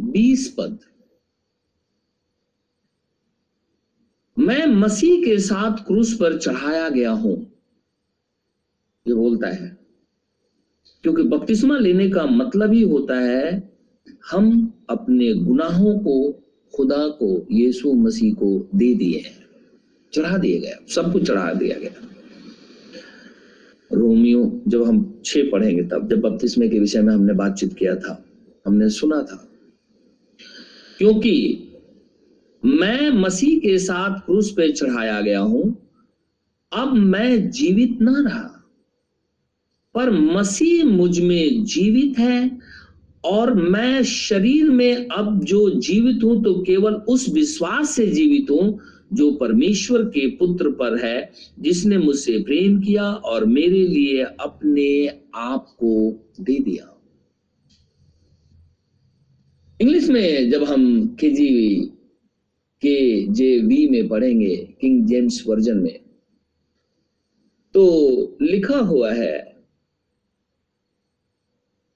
बीस 0.00 0.54
पद। 0.58 0.78
मैं 4.38 4.66
मसीह 4.66 5.24
के 5.24 5.38
साथ 5.38 5.84
क्रूस 5.86 6.14
पर 6.14 6.38
चढ़ाया 6.38 6.88
गया 6.88 7.10
हूँ, 7.10 7.36
ये 9.06 9.14
बोलता 9.14 9.48
है। 9.48 9.78
क्योंकि 11.02 11.22
बपतिस्मा 11.22 11.78
लेने 11.78 12.10
का 12.10 12.26
मतलब 12.26 12.72
ही 12.72 12.82
होता 12.82 13.18
है, 13.20 13.72
हम 14.30 14.72
अपने 14.90 15.34
गुनाहों 15.34 15.98
को, 15.98 16.32
खुदा 16.74 17.08
को, 17.08 17.46
यीशु 17.50 17.92
मसीह 17.92 18.34
को 18.34 18.68
दे 18.74 18.94
दिए 18.94 19.18
हैं। 19.18 19.46
चढ़ा 20.12 20.38
दिए 20.38 20.60
गया 20.60 20.86
सब 20.94 21.12
कुछ 21.12 21.26
चढ़ा 21.28 21.52
दिया 21.54 21.78
गया। 21.78 22.08
रोमियो, 23.94 24.62
जब 24.68 24.82
हम 24.82 25.22
छह 25.24 25.50
पढ़ेंगे 25.50 25.82
तब, 25.82 26.08
जब 26.08 26.20
बपतिस्मे 26.20 26.68
के 26.68 26.78
विषय 26.78 27.02
में 27.02 27.14
हमने 27.14 27.32
बातचीत 27.32 27.72
किया 27.72 27.96
था, 27.96 28.24
हमने 28.66 28.88
सुना 28.88 29.22
था। 29.22 29.48
क्योंकि 30.98 31.68
मैं 32.64 33.10
मसीह 33.10 33.58
के 33.58 33.78
साथ 33.78 34.18
क्रूस 34.18 34.50
पे 34.50 34.72
चढ़ाया 34.72 35.20
गया 35.20 35.40
हूँ, 35.40 35.76
अब 36.72 36.92
मैं 36.92 37.50
जीवित 37.50 38.00
ना 38.00 38.14
रहा। 38.18 38.48
पर 39.94 40.10
मसीह 40.10 40.84
मुझमें 40.84 41.64
जीवित 41.64 42.18
है, 42.18 42.58
और 43.24 43.54
मैं 43.54 44.02
शरीर 44.02 44.70
में 44.70 45.08
अब 45.08 45.44
जो 45.44 45.70
जीवित 45.70 46.24
हूँ 46.24 46.42
तो 46.44 46.54
केवल 46.62 46.94
उस 46.94 47.28
विश्वास 47.28 47.90
से 47.90 48.06
जीवित 48.06 48.50
हूँ 48.50 48.78
जो 49.12 49.30
परमेश्वर 49.32 50.02
के 50.04 50.26
पुत्र 50.36 50.70
पर 50.70 50.98
है, 51.04 51.30
जिसने 51.58 51.98
मुझसे 51.98 52.38
प्रेम 52.38 52.80
किया 52.80 53.04
और 53.04 53.44
मेरे 53.44 53.86
लिए 53.86 54.22
अपने 54.22 55.20
आप 55.34 55.66
को 55.78 55.92
दे 56.40 56.58
दिया। 56.58 56.88
इंग्लिश 59.80 60.08
में 60.08 60.50
जब 60.50 60.64
हम 60.64 61.06
के 61.20 61.30
जी 61.30 61.80
के 62.82 63.26
जे 63.26 63.58
वी 63.58 63.86
में 63.88 64.08
पढ़ेंगे, 64.08 64.56
किंग 64.80 65.06
जेम्स 65.06 65.42
वर्जन 65.46 65.78
में 65.78 65.98
तो 67.74 68.36
लिखा 68.42 68.78
हुआ 68.78 69.12
है 69.12 69.36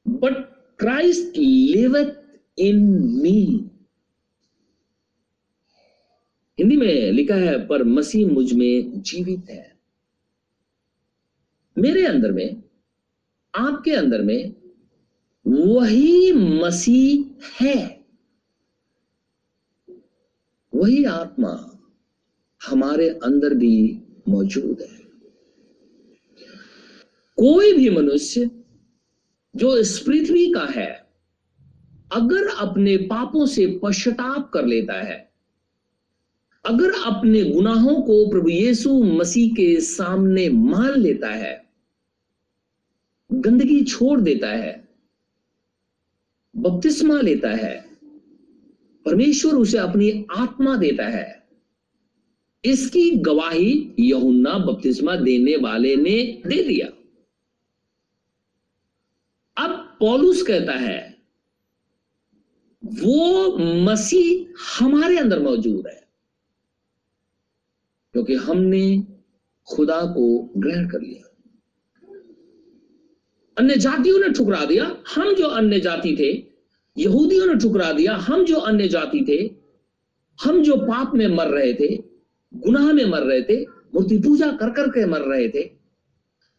but 0.06 0.34
Christ 0.78 1.38
liveth 1.38 2.12
in 2.58 2.82
me 3.22 3.70
Hindi 6.58 6.76
में 6.76 7.12
लिखा 7.12 7.34
है, 7.34 7.66
पर 7.66 7.84
मसीह 7.84 8.28
मुझमें 8.28 9.02
जीवित 9.02 9.50
है। 9.50 9.76
मेरे 11.78 12.06
अंदर 12.06 12.32
में, 12.32 12.62
आपके 13.54 13.90
अंदर 13.90 14.22
में 14.22 14.54
वही 15.46 16.32
मसीह 16.32 17.24
है। 17.60 18.04
वही 20.74 21.04
आत्मा 21.04 21.78
हमारे 22.66 23.08
अंदर 23.08 23.54
भी 23.54 24.02
मौजूद 24.28 24.80
है। 24.80 24.98
कोई 27.36 27.72
भी 27.72 27.90
मनुष्य 27.90 28.50
जो 29.56 29.76
इस 29.76 29.98
पृथ्वी 29.98 30.52
का 30.52 30.64
है, 30.64 31.06
अगर 32.12 32.48
अपने 32.48 32.96
पापों 32.96 33.46
से 33.46 33.80
पश्चाताप 33.82 34.50
कर 34.54 34.66
लेता 34.66 35.02
है 35.02 35.25
अगर 36.66 36.92
अपने 37.06 37.42
गुनाहों 37.44 38.02
को 38.02 38.30
प्रभु 38.30 38.48
यीशु 38.48 39.02
मसीह 39.02 39.54
के 39.54 39.80
सामने 39.80 40.48
मान 40.48 41.00
लेता 41.00 41.28
है, 41.28 41.66
गंदगी 43.32 43.84
छोड़ 43.84 44.20
देता 44.20 44.48
है, 44.48 44.88
बपतिस्मा 46.56 47.20
लेता 47.20 47.50
है, 47.50 47.86
परमेश्वर 49.06 49.54
उसे 49.54 49.78
अपनी 49.78 50.26
आत्मा 50.30 50.76
देता 50.76 51.06
है, 51.06 51.48
इसकी 52.64 53.10
गवाही 53.10 53.94
यहुन्ना 54.00 54.58
बपतिस्मा 54.58 55.16
देने 55.16 55.56
वाले 55.56 55.96
ने 55.96 56.42
दे 56.46 56.62
दिया। 56.62 56.86
अब 59.56 59.96
पौलुस 60.00 60.42
कहता 60.42 60.72
है, 60.72 61.16
वो 62.84 63.58
मसीह 63.58 64.46
हमारे 64.78 65.18
अंदर 65.18 65.38
मौजूद 65.38 65.86
है। 65.86 66.05
क्योंकि 68.16 68.34
हमने 68.34 69.06
खुदा 69.68 70.00
को 70.00 70.52
ग्रहण 70.56 70.88
कर 70.88 71.00
लिया। 71.00 71.36
अन्य 73.58 73.76
जातियों 73.76 74.18
ने 74.18 74.28
ठुकरा 74.28 74.64
दिया, 74.64 74.96
हम 75.14 75.34
जो 75.34 75.46
अन्य 75.46 75.80
जाति 75.80 76.16
थे, 76.20 76.46
यहूदियों 77.02 77.46
ने 77.46 77.54
ठुकरा 77.54 77.92
दिया, 77.92 78.14
हम 78.14 78.44
जो 78.44 78.56
अन्य 78.56 78.88
जाति 78.88 79.26
थे, 79.28 79.56
हम 80.44 80.62
जो 80.62 80.76
पाप 80.76 81.14
में 81.14 81.28
मर 81.28 81.46
रहे 81.46 81.74
थे, 81.74 81.96
गुनाह 82.56 82.92
में 82.92 83.04
मर 83.04 83.22
रहे 83.22 83.42
थे, 83.42 83.62
मूर्ति 83.64 84.18
पूजा 84.18 84.50
कर 84.52 84.70
करके 84.70 85.06
मर 85.06 85.20
रहे 85.20 85.48
थे, 85.48 85.62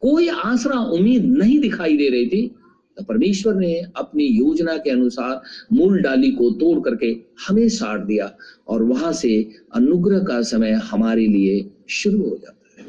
कोई 0.02 0.28
आसरा 0.28 0.80
उम्मीद 0.80 1.26
नहीं 1.26 1.60
दिखाई 1.60 1.98
दे 1.98 2.10
रही 2.10 2.28
थी 2.28 2.56
तो 2.98 3.04
परमेश्वर 3.04 3.56
ने 3.56 3.82
अपनी 3.96 4.24
योजना 4.24 4.78
के 4.78 4.90
अनुसार 4.90 5.42
मूल 5.74 6.02
डाली 6.02 6.32
को 6.32 6.50
तोड़ 6.50 6.80
करके 6.80 7.18
हमें 7.48 7.70
साट 7.70 8.00
दिया 8.00 8.38
और 8.68 8.84
वहाँ 8.84 9.14
से 9.14 9.52
अनुग्रह 9.74 10.20
का 10.20 10.42
समय 10.42 10.72
हमारे 10.72 11.28
लिए 11.28 11.72
शुरू 11.90 12.22
हो 12.22 12.38
जाता 12.42 12.82
है। 12.82 12.88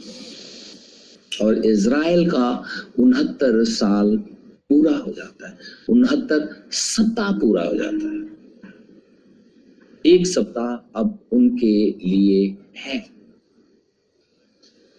और 1.43 1.67
इज़राइल 1.67 2.31
का 2.31 2.65
उनहत्तर 2.99 3.65
साल 3.65 4.17
पूरा 4.69 4.97
हो 4.97 5.13
जाता 5.13 5.49
है। 5.49 5.59
उनहत्तर 5.89 6.65
सप्ताह 6.71 7.33
पूरा 7.33 7.63
हो 7.63 7.75
जाता 7.75 8.09
है। 8.09 8.29
एक 10.07 10.27
सप्ताह 10.27 11.01
अब 11.01 11.19
उनके 11.33 11.91
लिए 11.91 12.57
है। 12.77 13.11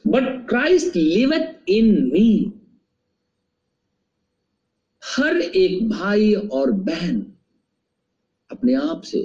बट 0.08 0.50
क्राइस्ट 0.50 0.96
लिवथ 0.96 1.70
इन 1.70 2.06
मी 2.14 2.52
हर 5.10 5.38
एक 5.38 5.90
भाई 5.90 6.34
और 6.34 6.72
बहन 6.72 7.22
अपने 8.52 8.74
आप 8.74 9.02
से 9.02 9.24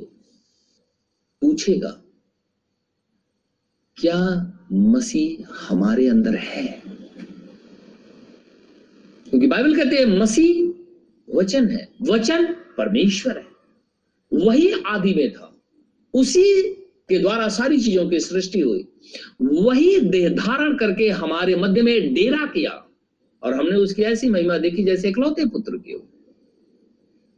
पूछेगा, 1.43 1.89
क्या 3.97 4.53
मसीह 4.73 5.47
हमारे 5.69 6.09
अंदर 6.09 6.35
है? 6.35 6.83
क्योंकि 9.31 9.47
बाइबल 9.47 9.77
कहते 9.77 9.97
हैं, 9.97 10.07
मसीह 10.07 11.37
वचन 11.37 11.69
है, 11.69 11.89
वचन 12.03 12.47
परमेश्वर 12.79 13.39
है। 13.39 13.47
वही 14.33 14.71
आदि 14.87 15.15
में 15.15 15.33
था। 15.33 15.61
उसी 16.15 16.63
के 17.09 17.19
द्वारा 17.19 17.49
सारी 17.49 17.81
चीज़ों 17.81 18.09
की 18.11 18.21
सृष्टि 18.21 18.61
हुई। 18.61 18.89
वही 19.43 20.01
देह 20.01 20.29
धारण 20.29 20.77
करके 20.77 21.09
हमारे 21.11 21.57
मध्य 21.57 21.83
में 21.83 22.15
डेरा 22.15 22.47
किया। 22.47 22.84
और 23.45 23.55
हमने 23.55 23.77
उसकी 23.77 24.03
ऐसी 24.03 24.29
महिमा 24.29 24.59
देखी 24.59 24.85
जैसे 24.85 25.09
इकलौते 25.09 25.47
पुत्र 25.47 25.79
की 25.79 25.93
हो। 25.93 26.09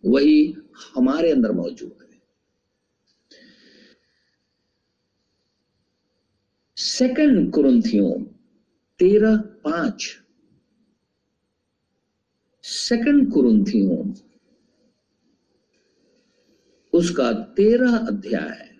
वही 0.04 0.56
हमारे 0.94 1.30
अंदर 1.30 1.52
मौजूद 1.52 1.98
है। 2.02 2.22
सेकंड 6.76 7.52
कुरंथियों, 7.52 8.22
तेरह 8.98 9.36
पाँच। 9.36 10.20
सेकंड 12.62 13.32
कुरंथियों, 13.32 14.14
उसका 16.92 17.32
तेरह 17.32 17.96
अध्याय, 17.96 18.76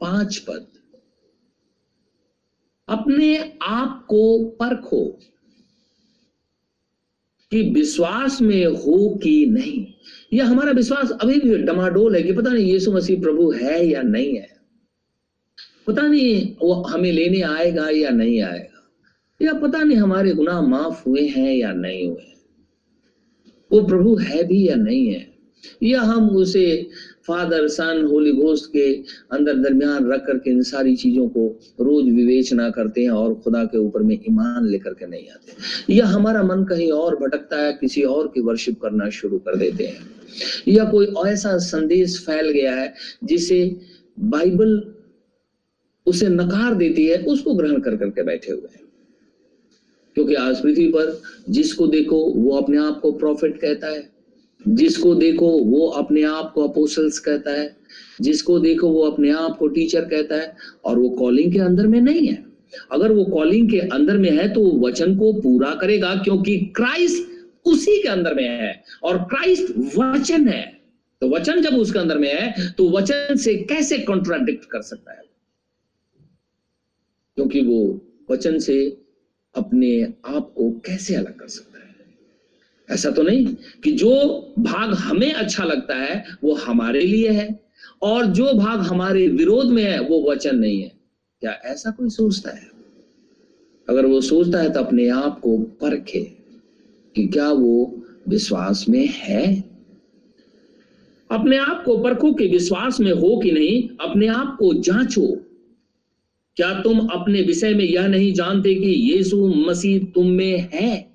पाँच 0.00 0.38
पद। 0.38 0.77
अपने 2.88 3.58
आप 3.62 4.06
को 4.08 4.44
परखो 4.44 5.18
कि 7.50 7.62
विश्वास 7.62 8.42
में 8.42 8.66
हो 8.66 9.20
कि 9.22 9.46
नहीं। 9.46 9.86
यह 10.32 10.46
हमारा 10.46 10.72
विश्वास 10.72 11.10
अभी 11.10 11.40
भी 11.40 11.58
डमाडोल 11.58 12.16
है 12.16 12.22
कि 12.22 12.32
पता 12.32 12.50
नहीं 12.50 12.72
यीशु 12.72 12.92
मसीह 12.92 13.20
प्रभु 13.20 13.50
है 13.50 13.86
या 13.86 14.02
नहीं 14.02 14.36
है। 14.36 14.48
पता 15.86 16.02
नहीं 16.02 16.56
वो 16.62 16.74
हमें 16.74 17.12
लेने 17.12 17.40
आएगा 17.40 17.88
या 17.90 18.10
नहीं 18.10 18.42
आएगा। 18.42 18.90
या 19.42 19.52
पता 19.52 19.82
नहीं 19.82 19.98
हमारे 19.98 20.32
गुनाह 20.32 20.60
माफ़ 20.60 21.08
हुए 21.08 21.28
हैं 21.28 21.54
या 21.54 21.72
नहीं 21.72 22.06
हुए। 22.06 22.32
वो 23.72 23.86
प्रभु 23.86 24.16
है 24.16 24.44
भी 24.44 24.68
या 24.68 24.74
नहीं 24.74 25.14
है। 25.14 25.34
या 25.82 26.02
हम 26.02 26.30
उसे 26.30 26.90
फादर 27.28 27.68
सन 27.68 28.04
होली 28.04 28.32
घोस्ट 28.32 28.72
के 28.72 28.92
अंदर 29.30 29.54
दरमियान 29.54 30.12
रख 30.12 30.26
करके 30.26 30.50
इन 30.50 30.62
सारी 30.62 30.96
चीज़ों 30.96 31.28
को 31.28 31.60
रोज 31.80 32.04
विवेचना 32.04 32.70
करते 32.70 33.02
हैं 33.02 33.10
और 33.10 33.34
खुदा 33.34 33.64
के 33.64 33.78
ऊपर 33.78 34.02
में 34.02 34.14
ईमान 34.14 34.66
लेकर 34.66 34.90
के 34.90 35.06
नहीं 35.06 35.28
आते। 35.28 35.94
या 35.94 36.06
हमारा 36.06 36.42
मन 36.42 36.64
कहीं 36.64 36.92
और 36.92 37.16
भटकता 37.16 37.62
है, 37.62 37.72
किसी 37.72 38.02
और 38.02 38.28
की 38.28 38.40
वर्शिप 38.40 38.80
करना 38.80 39.10
शुरू 39.10 39.38
कर 39.38 39.56
देते 39.56 39.84
हैं। 39.84 40.10
या 40.68 40.84
कोई 40.84 41.06
ऐसा 41.26 41.58
संदेश 41.58 42.22
फैल 42.26 42.50
गया 42.50 42.74
है 42.74 42.94
जिसे 43.24 43.76
बाइबल 44.20 44.94
उसे 46.06 46.28
नकार 46.28 46.74
देती 46.74 47.06
है, 47.06 47.16
उसको 47.22 47.54
ग्रहण 47.54 47.80
कर 47.80 47.96
करके 47.96 48.22
बैठे 48.22 48.52
हुए 48.52 48.68
हैं। 48.74 48.82
क्योंकि 50.14 50.34
आज 50.34 50.62
पृथ्वी 50.62 50.88
पर 50.88 51.22
जिसको 51.50 51.86
देखो, 51.86 52.32
वो 52.32 52.56
अपने 52.56 52.78
आप 52.78 53.00
को 53.00 53.12
प्रॉफिट 53.12 53.60
कहता 53.60 53.86
है। 53.86 54.17
जिसको 54.68 55.14
देखो 55.14 55.48
वो 55.64 55.86
अपने 55.86 56.22
आप 56.22 56.52
को 56.54 56.68
अपोसल्स 56.68 57.18
कहता 57.18 57.50
है। 57.50 57.76
जिसको 58.20 58.58
देखो 58.58 58.88
वो 58.88 59.02
अपने 59.02 59.30
आप 59.30 59.56
को 59.58 59.68
टीचर 59.68 60.04
कहता 60.04 60.36
है। 60.36 60.56
और 60.84 60.98
वो 60.98 61.08
कॉलिंग 61.10 61.52
के 61.52 61.58
अंदर 61.58 61.86
में 61.86 62.00
नहीं 62.00 62.26
है। 62.28 62.44
अगर 62.92 63.12
वो 63.12 63.24
कॉलिंग 63.24 63.70
के 63.70 63.78
अंदर 63.78 64.16
में 64.16 64.30
है 64.30 64.52
तो 64.52 64.60
वो 64.60 64.88
वचन 64.88 65.16
को 65.16 65.32
पूरा 65.32 65.74
करेगा 65.74 66.14
क्योंकि 66.14 66.56
क्राइस्ट 66.76 67.28
उसी 67.64 68.02
के 68.02 68.08
अंदर 68.08 68.34
में 68.34 68.48
है। 68.48 68.82
और 69.02 69.18
क्राइस्ट 69.18 69.72
वचन 69.98 70.48
है। 70.48 70.78
तो 71.20 71.28
वचन 71.28 71.60
जब 71.60 71.74
उसके 71.74 71.98
अंदर 71.98 72.18
में 72.18 72.32
है 72.34 72.72
तो 72.72 72.88
वचन 72.90 73.36
से 73.36 73.54
कैसे 73.54 73.98
कॉन्ट्राडिक्ट 73.98 74.64
कर 74.64 74.82
सकता 74.82 75.12
है? 75.12 75.22
क्योंकि 77.36 77.60
वो 77.60 78.00
वचन 78.30 78.58
से 78.58 78.98
अपने 79.54 80.02
आप 80.26 80.52
को 80.56 80.70
कैसे 80.70 81.14
अलग 81.14 81.36
कर 81.36 81.48
सकता 81.48 81.67
है? 81.67 81.67
ऐसा 82.90 83.10
तो 83.10 83.22
नहीं 83.22 83.46
कि 83.84 83.92
जो 83.92 84.12
भाग 84.58 84.94
हमें 84.94 85.32
अच्छा 85.32 85.64
लगता 85.64 85.94
है, 85.94 86.24
वो 86.44 86.54
हमारे 86.54 87.00
लिए 87.00 87.28
है, 87.28 87.60
और 88.02 88.26
जो 88.26 88.52
भाग 88.52 88.80
हमारे 88.80 89.28
विरोध 89.28 89.66
में 89.66 89.82
है, 89.82 90.00
वो 90.00 90.30
वचन 90.30 90.56
नहीं 90.56 90.82
है। 90.82 90.92
क्या 91.40 91.52
ऐसा 91.52 91.90
कोई 91.90 92.08
सोचता 92.08 92.50
है? 92.50 92.68
अगर 93.88 94.06
वो 94.06 94.20
सोचता 94.20 94.58
है 94.58 94.70
तो 94.70 94.80
अपने 94.80 95.08
आप 95.08 95.40
को 95.40 95.58
परखे 95.58 96.36
कि 97.16 97.26
क्या 97.26 97.52
वो 97.52 98.04
विश्वास 98.28 98.86
में 98.88 99.08
है। 99.12 99.64
अपने 101.30 101.56
आप 101.56 101.82
को 101.86 101.98
परखो 101.98 102.32
कि 102.32 102.46
विश्वास 102.46 103.00
में 103.00 103.12
हो 103.12 103.40
कि 103.40 103.52
नहीं, 103.52 103.88
अपने 104.00 104.26
आप 104.26 104.56
को 104.58 104.74
जांचो। 104.74 105.26
क्या 106.56 106.80
तुम 106.80 106.98
अपने 106.98 107.42
विषय 107.42 107.74
में 107.74 107.84
यह 107.84 108.06
नहीं 108.06 108.32
जानते 108.32 108.74
कि 108.74 108.90
यीशु 108.90 109.46
मसीह 109.46 109.98
तुम 109.98 110.26
में 110.26 110.70
है? 110.74 111.07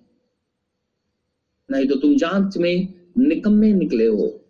नहीं 1.71 1.87
तो 1.87 1.95
तुम 1.95 2.17
जाँच 2.17 2.57
में 2.57 2.93
निकम्मे 3.17 3.73
निकले 3.73 4.07
हो। 4.07 4.45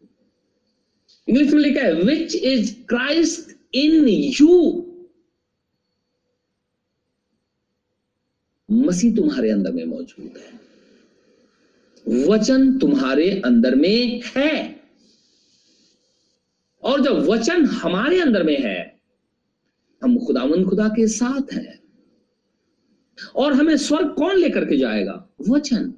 इंग्लिश 1.30 1.54
में 1.54 1.62
लिखा 1.62 1.82
है 1.82 1.94
which 1.94 2.36
is 2.36 2.86
Christ 2.86 3.58
in 3.76 4.08
you 4.08 4.80
मसीह 8.72 9.16
तुम्हारे 9.16 9.52
अंदर 9.52 9.72
में 9.72 9.86
मौजूद 9.86 10.34
है। 10.38 10.64
वचन 12.26 12.80
तुम्हारे 12.80 13.42
अंदर 13.46 13.76
में 13.76 14.22
है। 14.26 14.84
और 16.84 17.02
जब 17.02 17.12
वचन 17.12 17.66
हमारे 17.66 18.22
अंदर 18.22 18.44
में 18.44 18.62
है, 18.62 19.00
हम 20.04 20.26
खुदावन 20.26 20.66
खुदा 20.66 20.88
के 20.88 21.08
साथ 21.08 21.54
हैं। 21.54 21.84
और 23.36 23.54
हमें 23.54 23.78
स्वर्ग 23.78 24.16
कौन 24.16 24.36
लेकर 24.36 24.66
के 24.66 24.78
जाएगा? 24.78 25.30
वचन। 25.50 25.94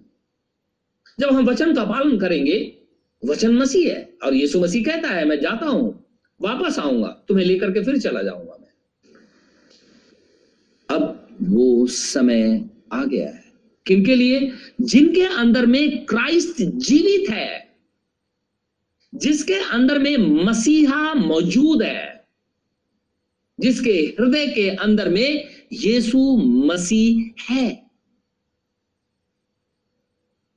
जब 1.20 1.30
हम 1.30 1.46
वचन 1.46 1.76
का 1.76 1.84
पालन 1.84 2.18
करेंगे, 2.18 2.78
वचन 3.26 3.54
मसीह 3.56 3.94
है 3.94 4.14
और 4.24 4.34
यीशु 4.34 4.60
मसीह 4.60 4.84
कहता 4.84 5.08
है, 5.08 5.26
मैं 5.26 5.40
जाता 5.40 5.66
हूँ, 5.66 6.06
वापस 6.42 6.80
आऊँगा, 6.80 7.26
तुम्हें 7.28 7.46
लेकर 7.46 7.72
के 7.72 7.84
फिर 7.84 7.98
चला 7.98 8.22
जाऊँगा 8.22 8.58
मैं। 8.62 8.68
अब 10.90 11.28
वो 11.42 11.88
समय 11.88 12.70
आ 12.94 13.06
गया 13.06 13.30
है। 13.30 13.46
किनके 13.88 14.16
लिए? 14.16 14.52
जिनके 14.82 15.22
अंदर 15.22 15.66
में 15.66 16.06
क्राइस्ट 16.06 16.62
जीवित 16.62 17.30
है, 17.30 17.76
जिसके 19.16 19.54
अंदर 19.54 20.00
में 20.00 20.18
मसीहा 20.18 21.14
मौजूद 21.14 21.84
है, 21.84 22.28
जिसके 23.60 23.92
हृदय 23.92 24.48
के 24.48 24.70
अंदर 24.70 25.10
में 25.10 25.46
यीशु 25.74 26.38
मसीह 26.38 27.44
है। 27.54 27.85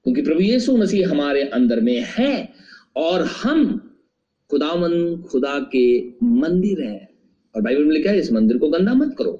क्योंकि 0.08 0.22
प्रभु 0.22 0.40
यीशु 0.40 0.76
मसीह 0.76 1.10
हमारे 1.10 1.42
अंदर 1.50 1.80
में 1.80 2.04
है 2.08 2.54
और 2.96 3.22
हम 3.22 3.64
खुदावन, 4.50 5.22
खुदा 5.22 5.58
के 5.72 6.08
मंदिर 6.22 6.80
हैं। 6.82 7.08
और 7.54 7.62
बाइबल 7.62 7.84
में 7.84 7.92
लिखा 7.96 8.10
है, 8.10 8.18
इस 8.18 8.32
मंदिर 8.32 8.58
को 8.58 8.68
गंदा 8.68 8.94
मत 8.94 9.14
करो। 9.18 9.32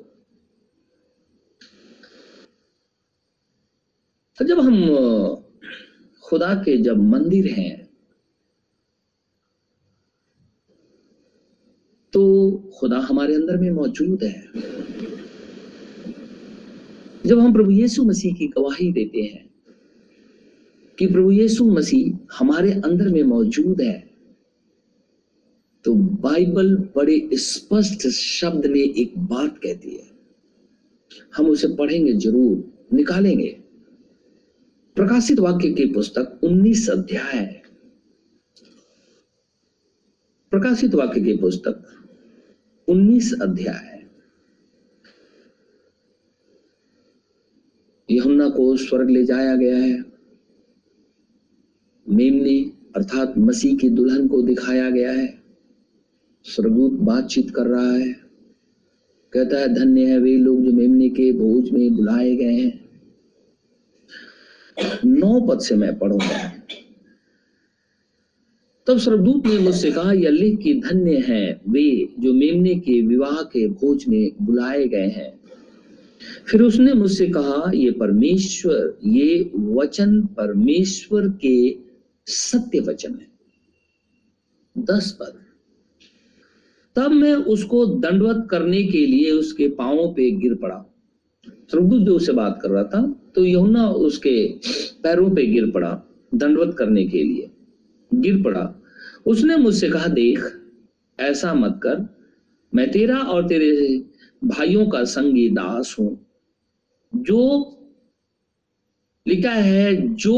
तो 4.39 4.45
जब 4.45 4.61
हम 4.61 4.77
खुदा 6.23 6.55
के 6.55 6.77
जब 6.77 6.99
मंदिर 7.07 7.53
हैं 7.53 7.89
तो 12.13 12.23
खुदा 12.79 12.99
हमारे 12.99 13.35
अंदर 13.35 13.57
में 13.57 13.71
मौजूद 13.71 14.25
है। 14.25 14.43
जब 17.27 17.39
हम 17.39 17.53
प्रभु 17.53 17.71
यीशु 17.71 18.05
मसीह 18.05 18.35
की 18.35 18.47
गवाही 18.49 18.93
देते 18.93 19.23
हैं 19.23 19.48
कि 20.99 21.07
प्रभु 21.07 21.31
यीशु 21.31 21.65
मसीह 21.65 22.19
हमारे 22.39 22.73
अंदर 22.73 23.09
में 23.09 23.23
मौजूद 23.23 23.81
है। 23.81 24.11
तो 25.85 25.95
बाइबल 25.95 26.77
बड़े 26.77 27.31
स्पष्ट 27.35 28.09
शब्द 28.09 28.67
में 28.67 28.81
एक 28.81 29.19
बात 29.19 29.59
कहती 29.59 29.91
है। 29.91 30.11
हम 31.37 31.47
उसे 31.47 31.69
पढ़ेंगे 31.69 32.13
ज़रूर, 32.13 32.87
निकालेंगे। 32.93 33.61
प्रकाशित 34.97 35.39
वाक्य 35.39 35.73
की 35.73 35.87
पुस्तक 35.87 36.41
19 36.43 36.89
अध्याय। 36.91 37.63
प्रकाशित 40.51 40.95
वाक्य 40.95 41.21
की 41.21 41.37
पुस्तक 41.37 41.85
19 42.89 43.35
अध्याय। 43.43 43.99
यमुना 48.11 48.49
को 48.49 48.77
स्वर्ग 48.77 49.11
ले 49.11 49.25
जाया 49.25 49.57
गया 49.57 49.77
है। 49.77 50.08
मेमने 52.09 52.71
अर्थात 52.97 53.35
मसीह 53.39 53.77
की 53.77 53.89
दुल्हन 53.89 54.29
को 54.29 54.43
दिखाया 54.43 54.91
गया 54.91 55.13
है। 55.13 55.43
स्वर्गदूत 56.45 56.93
बातचीत 56.93 57.51
कर 57.51 57.67
रहा 57.67 57.93
है। 57.93 58.13
कहता 59.33 59.59
है, 59.59 59.75
धन्य 59.75 60.05
है 60.05 60.19
वे 60.19 60.37
लोग 60.37 60.63
जो 60.63 60.73
मेमने 60.73 61.09
के 61.09 61.33
भोज 61.33 61.71
में 61.71 61.97
बुलाए 61.97 62.37
गए 62.37 62.55
हैं। 62.55 62.89
नौ 65.05 65.41
पद 65.41 65.61
से 65.61 65.75
मैं 65.75 65.99
पढ़ूँगा। 65.99 66.53
तब 68.87 68.99
स्वर्गदूत 68.99 69.47
ने 69.47 69.59
मुझसे 69.59 69.91
कहा, 69.91 70.13
यह 70.13 70.31
लिख 70.31 70.59
की 70.59 70.75
धन्य 70.75 71.25
है 71.29 71.61
वे 71.69 72.09
जो 72.21 72.33
मेमने 72.33 72.75
के 72.75 73.03
विवाह 73.03 73.43
के 73.43 73.69
भोज 73.69 74.05
में 74.09 74.31
बुलाए 74.43 74.89
गए 74.89 75.09
हैं। 75.09 75.41
फिर 76.47 76.63
उसने 76.63 76.93
मुझसे 76.93 77.27
कहा, 77.27 77.73
ये 77.75 77.91
परमेश्वर, 77.91 78.99
ये 79.07 79.51
वचन 79.55 80.23
परमेश्वर 80.23 81.29
के 81.29 81.88
सत्य 82.29 82.81
वचन 82.81 83.15
है। 83.15 83.27
दस 84.79 85.17
पद। 85.21 85.39
तब 86.97 87.11
मैं 87.11 87.35
उसको 87.35 87.87
दंडवत 87.87 88.49
करने 88.51 88.83
के 88.83 89.07
लिए 89.07 89.31
उसके 89.31 89.69
पाओ 89.69 90.15
पे 90.15 90.31
गिर 90.31 90.55
पड़ा। 90.55 90.85
स्वर्गदूत 91.71 92.03
जो 92.03 92.15
उससे 92.15 92.33
बात 92.33 92.59
कर 92.63 92.71
रहा 92.71 92.85
था 92.85 93.31
तो 93.35 93.45
यहुना 93.45 93.89
उसके 93.91 94.53
पैरों 95.03 95.35
पे 95.35 95.47
गिर 95.47 95.71
पड़ा, 95.71 96.03
दंडवत 96.35 96.77
करने 96.79 97.07
के 97.07 97.23
लिए। 97.23 97.51
गिर 98.15 98.43
पड़ा। 98.43 98.75
उसने 99.27 99.57
मुझसे 99.57 99.91
कहा, 99.91 100.07
देख, 100.07 100.61
ऐसा 101.21 101.55
मत 101.55 101.81
कर। 101.83 102.17
मैं 102.75 102.91
तेरा 102.91 103.19
और 103.19 103.49
तेरे 103.49 103.99
भाइयों 104.45 104.87
का 104.87 105.05
संगी 105.05 105.49
दास 105.49 105.97
हूँ। 105.99 106.27
जो, 107.15 107.67
लिखा 109.29 109.51
है, 109.51 110.15
जो 110.15 110.35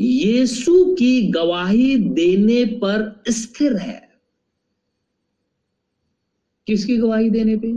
यीशु 0.00 0.94
की 0.98 1.22
गवाही 1.28 1.96
देने 1.96 2.64
पर 2.64 3.22
स्थिर 3.28 3.76
है। 3.76 4.08
किसकी 6.66 6.96
गवाही 6.96 7.30
देने 7.30 7.56
पे? 7.56 7.68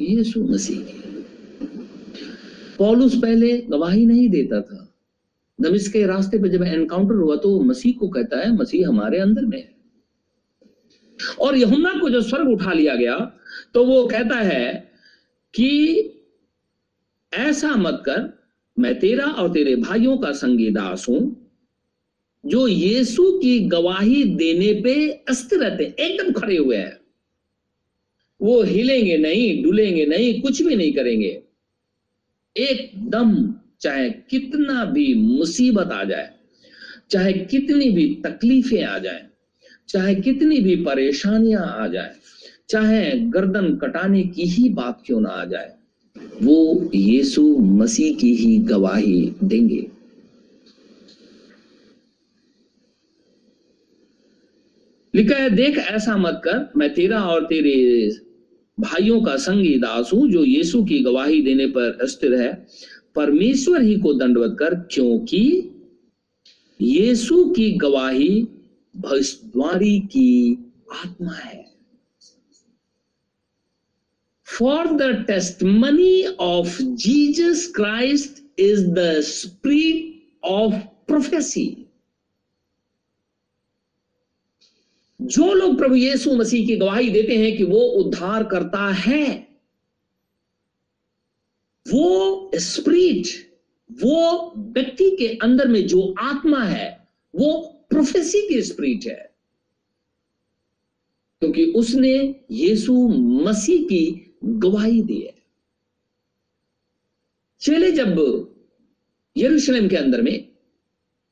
यीशु 0.00 0.44
मसीह 0.44 0.80
पॉलुस 2.78 3.14
पहले 3.14 3.56
गवाही 3.60 4.06
नहीं 4.06 4.28
देता 4.28 4.60
था। 4.60 4.84
जब 5.60 5.74
इसके 5.74 6.06
रास्ते 6.06 6.38
पे 6.38 6.48
जब 6.48 6.62
एनकाउंटर 6.62 7.14
हुआ 7.14 7.36
तो 7.36 7.60
मसीह 7.60 7.98
को 7.98 8.08
कहता 8.08 8.38
है, 8.38 8.56
मसीह 8.56 8.88
हमारे 8.88 9.18
अंदर 9.18 9.44
में 9.44 9.58
है। 9.58 9.76
और 11.40 11.56
यहुन्ना 11.56 11.92
को 12.00 12.10
जब 12.10 12.20
स्वर्ग 12.20 12.48
उठा 12.48 12.72
लिया 12.72 12.94
गया 12.94 13.18
तो 13.74 13.84
वो 13.84 14.06
कहता 14.06 14.36
है 14.36 14.92
कि 15.54 15.70
ऐसा 17.32 17.74
मत 17.76 18.02
कर 18.06 18.37
मैं 18.78 18.98
तेरा 19.00 19.24
और 19.24 19.48
तेरे 19.52 19.74
भाइयों 19.76 20.16
का 20.18 20.32
संगी 20.32 20.70
दास 20.70 21.06
हूँ, 21.08 21.20
जो 22.44 22.66
यीशु 22.68 23.30
की 23.32 23.58
गवाही 23.68 24.22
देने 24.24 24.72
पे 24.82 25.10
अस्थिर 25.28 25.60
रहते 25.60 25.84
एकदम 26.00 26.32
खड़े 26.32 26.56
हुए 26.56 26.76
हैं। 26.76 26.96
वो 28.40 28.62
हिलेंगे 28.62 29.16
नहीं, 29.18 29.62
डुलेंगे 29.62 30.06
नहीं, 30.06 30.40
कुछ 30.40 30.62
भी 30.62 30.76
नहीं 30.76 30.92
करेंगे। 30.92 31.40
एकदम 32.56 33.34
चाहे 33.80 34.10
कितना 34.10 34.84
भी 34.84 35.14
मुसीबत 35.14 35.92
आ 35.92 36.04
जाए, 36.04 36.30
चाहे 37.10 37.32
कितनी 37.32 37.90
भी 37.90 38.06
तकलीफें 38.24 38.82
आ 38.82 38.98
जाए, 38.98 39.26
चाहे 39.88 40.14
कितनी 40.14 40.58
भी 40.60 40.76
परेशानियाँ 40.76 41.66
आ 41.78 41.86
जाए, 41.86 42.14
चाहे 42.68 43.10
गर्दन 43.30 43.76
कटाने 43.76 44.22
की 44.22 44.42
ही 44.42 44.68
बात 44.68 45.02
क्यों 45.06 45.20
ना 45.20 45.28
आ 45.28 45.44
जाए 45.44 45.77
वो 46.42 46.90
यीशु 46.94 47.58
मसीह 47.58 48.16
की 48.16 48.34
ही 48.34 48.58
गवाही 48.58 49.34
देंगे। 49.44 49.90
लिखा 55.14 55.36
है, 55.36 55.50
देख 55.50 55.78
ऐसा 55.78 56.16
मत 56.16 56.40
कर, 56.44 56.72
मैं 56.76 56.94
तेरा 56.94 57.22
और 57.22 57.44
तेरे 57.44 58.10
भाइयों 58.80 59.22
का 59.22 59.36
संगी 59.36 59.78
दास 59.78 60.10
हूँ, 60.14 60.30
जो 60.30 60.44
यीशु 60.44 60.84
की 60.84 60.98
गवाही 60.98 61.42
देने 61.42 61.66
पर 61.66 62.06
स्थिर 62.06 62.34
है। 62.34 62.66
परमेश्वर 63.14 63.82
ही 63.82 63.98
को 63.98 64.14
दंडवत 64.14 64.56
कर, 64.58 64.74
क्योंकि 64.74 65.70
यीशु 66.80 67.44
की 67.44 67.70
गवाही 67.72 68.48
भविष्यवाणी 68.96 70.00
की 70.00 70.58
आत्मा 71.04 71.32
है। 71.32 71.67
The 74.62 75.24
testimony 75.62 76.24
of 76.24 76.82
Jesus 76.82 77.72
Christ 77.76 78.60
is 78.60 78.86
the 78.86 79.20
spirit 79.20 80.28
of 80.44 80.74
prophecy 81.08 81.84
जो 85.22 85.54
लोग 85.54 85.78
प्रभु 85.78 85.94
यीशु 85.94 86.36
मसीह 86.36 86.66
की 86.66 86.76
गवाही 86.76 87.10
देते 87.10 87.36
हैं 87.36 87.56
कि 87.56 87.64
वो 87.64 87.80
उद्धार 87.80 88.44
करता 88.44 88.92
है, 88.92 89.48
वो 91.92 92.50
स्प्रिट 92.54 93.48
वो 93.92 94.52
व्यक्ति 94.56 95.16
के 95.16 95.28
अंदर 95.28 95.68
में 95.68 95.86
जो 95.86 96.14
आत्मा 96.18 96.64
है, 96.64 97.08
वो 97.34 97.60
प्रोफेसी 97.90 98.48
की 98.48 98.62
स्प्रिट 98.62 99.06
है। 99.06 99.34
क्योंकि 101.40 101.64
उसने 101.64 102.44
यीशु 102.50 103.08
मसीह 103.18 103.84
की 103.84 104.27
गवाही 104.42 105.02
दी 105.02 105.20
है। 105.20 105.34
चेले 107.60 107.90
जब 107.90 108.16
यरूशलेम 109.36 109.88
के 109.88 109.96
अंदर 109.96 110.22
में 110.22 110.48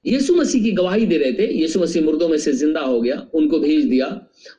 यीशु 0.04 0.34
मसीह 0.34 0.62
की 0.62 0.70
गवाही 0.72 1.06
दे 1.06 1.16
रहे 1.18 1.32
थे, 1.32 1.46
यीशु 1.52 1.80
मसीह 1.80 2.02
मुर्दों 2.04 2.28
में 2.28 2.36
से 2.38 2.52
ज़िंदा 2.52 2.80
हो 2.80 3.00
गया, 3.00 3.16
उनको 3.34 3.58
भेज 3.58 3.84
दिया, 3.84 4.06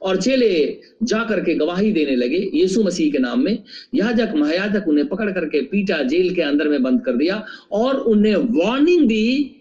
और 0.01 0.21
चेले 0.21 0.81
जाकर 1.03 1.39
के 1.43 1.55
गवाही 1.55 1.91
देने 1.91 2.15
लगे 2.15 2.37
यीशु 2.53 2.83
मसीह 2.83 3.11
के 3.11 3.17
नाम 3.17 3.43
में। 3.43 3.63
याजक, 3.95 4.33
महायाजक 4.35 4.87
उन्हें 4.87 5.07
पकड़ 5.07 5.31
करके 5.31 5.61
पीटा, 5.61 6.01
जेल 6.03 6.33
के 6.35 6.41
अंदर 6.41 6.67
में 6.67 6.83
बंद 6.83 7.03
कर 7.05 7.15
दिया, 7.17 7.45
और 7.71 7.95
उन्हें 7.95 8.35
वार्निंग 8.35 9.07
दी, 9.07 9.55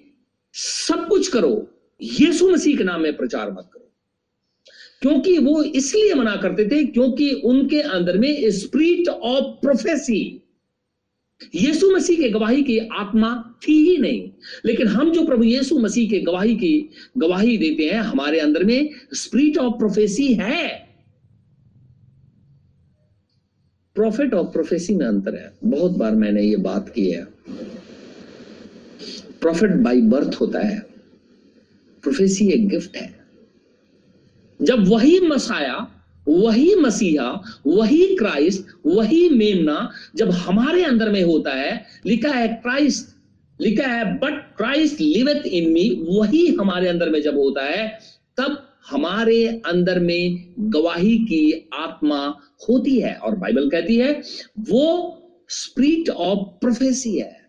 सब 0.55 1.07
कुछ 1.09 1.29
करो, 1.29 1.69
यीशु 2.01 2.51
मसीह 2.51 2.77
के 2.79 2.85
नाम 2.85 3.03
में 3.03 3.17
प्रचार 3.17 3.53
मत 3.53 3.71
करो। 3.73 3.86
क्योंकि 5.03 5.39
वो 5.39 5.63
इसलिए 5.63 6.15
मना 6.15 6.37
करते 6.37 6.65
थे 6.65 6.85
क्योंकि 6.85 7.31
उनके 7.31 7.81
अंदर 7.81 8.19
में 8.19 8.51
स्प्रिट 8.51 9.09
ऑफ़ 9.09 9.45
प्रोफेसी 9.45 10.43
यीशु 11.55 11.91
मसीह 11.91 12.17
के 12.17 12.29
गवाही 12.29 12.63
की 12.63 12.79
आत्मा 12.79 13.55
थी 13.69 13.91
ही 13.91 13.97
नहीं। 13.97 14.31
लेकिन 14.65 14.87
हम 14.87 15.13
जो 15.13 15.27
प्रभु 15.27 15.45
यीशु 15.45 15.79
मसीह 15.79 16.11
के 16.11 16.21
गवाही 16.21 16.55
की 16.55 16.91
गवाही 17.19 17.59
देते 17.59 17.85
हैं, 17.85 18.01
हमारे 18.01 18.41
अंदर 18.41 18.65
में 18.65 18.91
स्प्रिट 19.15 19.59
ऑफ़ 19.59 19.79
प्रोफेसी 19.79 20.33
है। 20.33 20.89
प्रॉफिट 23.95 24.35
ऑफ़ 24.35 24.47
प्रोफेसी 24.47 24.95
में 24.95 25.07
अंतर 25.07 25.35
है। 25.35 25.53
बहुत 25.65 25.93
बार 25.93 26.15
मैंने 26.15 26.43
ये 26.43 26.57
बात 26.57 26.89
की 26.89 27.11
है। 27.11 27.25
प्रॉफिट 29.41 29.71
बाई 29.71 30.01
बर्थ 30.01 30.37
होता 30.41 30.59
है। 30.59 30.81
प्रोफेसी 32.03 32.49
एक 32.49 32.69
गिफ्ट 32.69 32.97
है। 32.97 33.26
जब 34.63 34.89
वही 34.89 35.21
मसाया, 35.21 36.03
वही 36.29 36.75
मसीहा, 36.75 37.43
वही 37.67 38.17
क्राइस्ट, 38.17 38.67
वही 38.87 39.29
मेमना 39.29 39.91
जब 40.17 40.31
हमारे 40.31 40.85
अंदर 40.85 41.11
में 41.11 41.23
होता 41.23 41.55
है, 41.55 41.85
लिखा 42.07 42.29
है 42.29 42.49
क्राइस्ट, 42.49 43.17
लिखा 43.61 43.89
है 43.89 44.19
बट 44.19 44.57
क्राइस्ट 44.57 45.01
लिविथ 45.01 45.47
इन 45.47 45.73
मी 45.73 46.07
वही 46.09 46.47
हमारे 46.47 46.89
अंदर 46.89 47.11
में 47.11 47.23
जब 47.23 47.37
होता 47.37 47.65
है, 47.65 47.99
तब 48.37 48.63
हमारे 48.91 49.47
अंदर 49.47 50.01
में 50.01 50.55
गवाही 50.59 51.19
की 51.19 51.71
आत्मा 51.75 52.37
होती 52.69 52.99
है। 53.01 53.15
और 53.15 53.37
बाइबल 53.37 53.71
कहती 53.71 53.97
है, 53.97 54.23
वो 54.61 55.13
स्प्रिट 55.49 56.09
ऑफ़ 56.11 56.39
प्रोफेसी 56.39 57.19
है। 57.19 57.47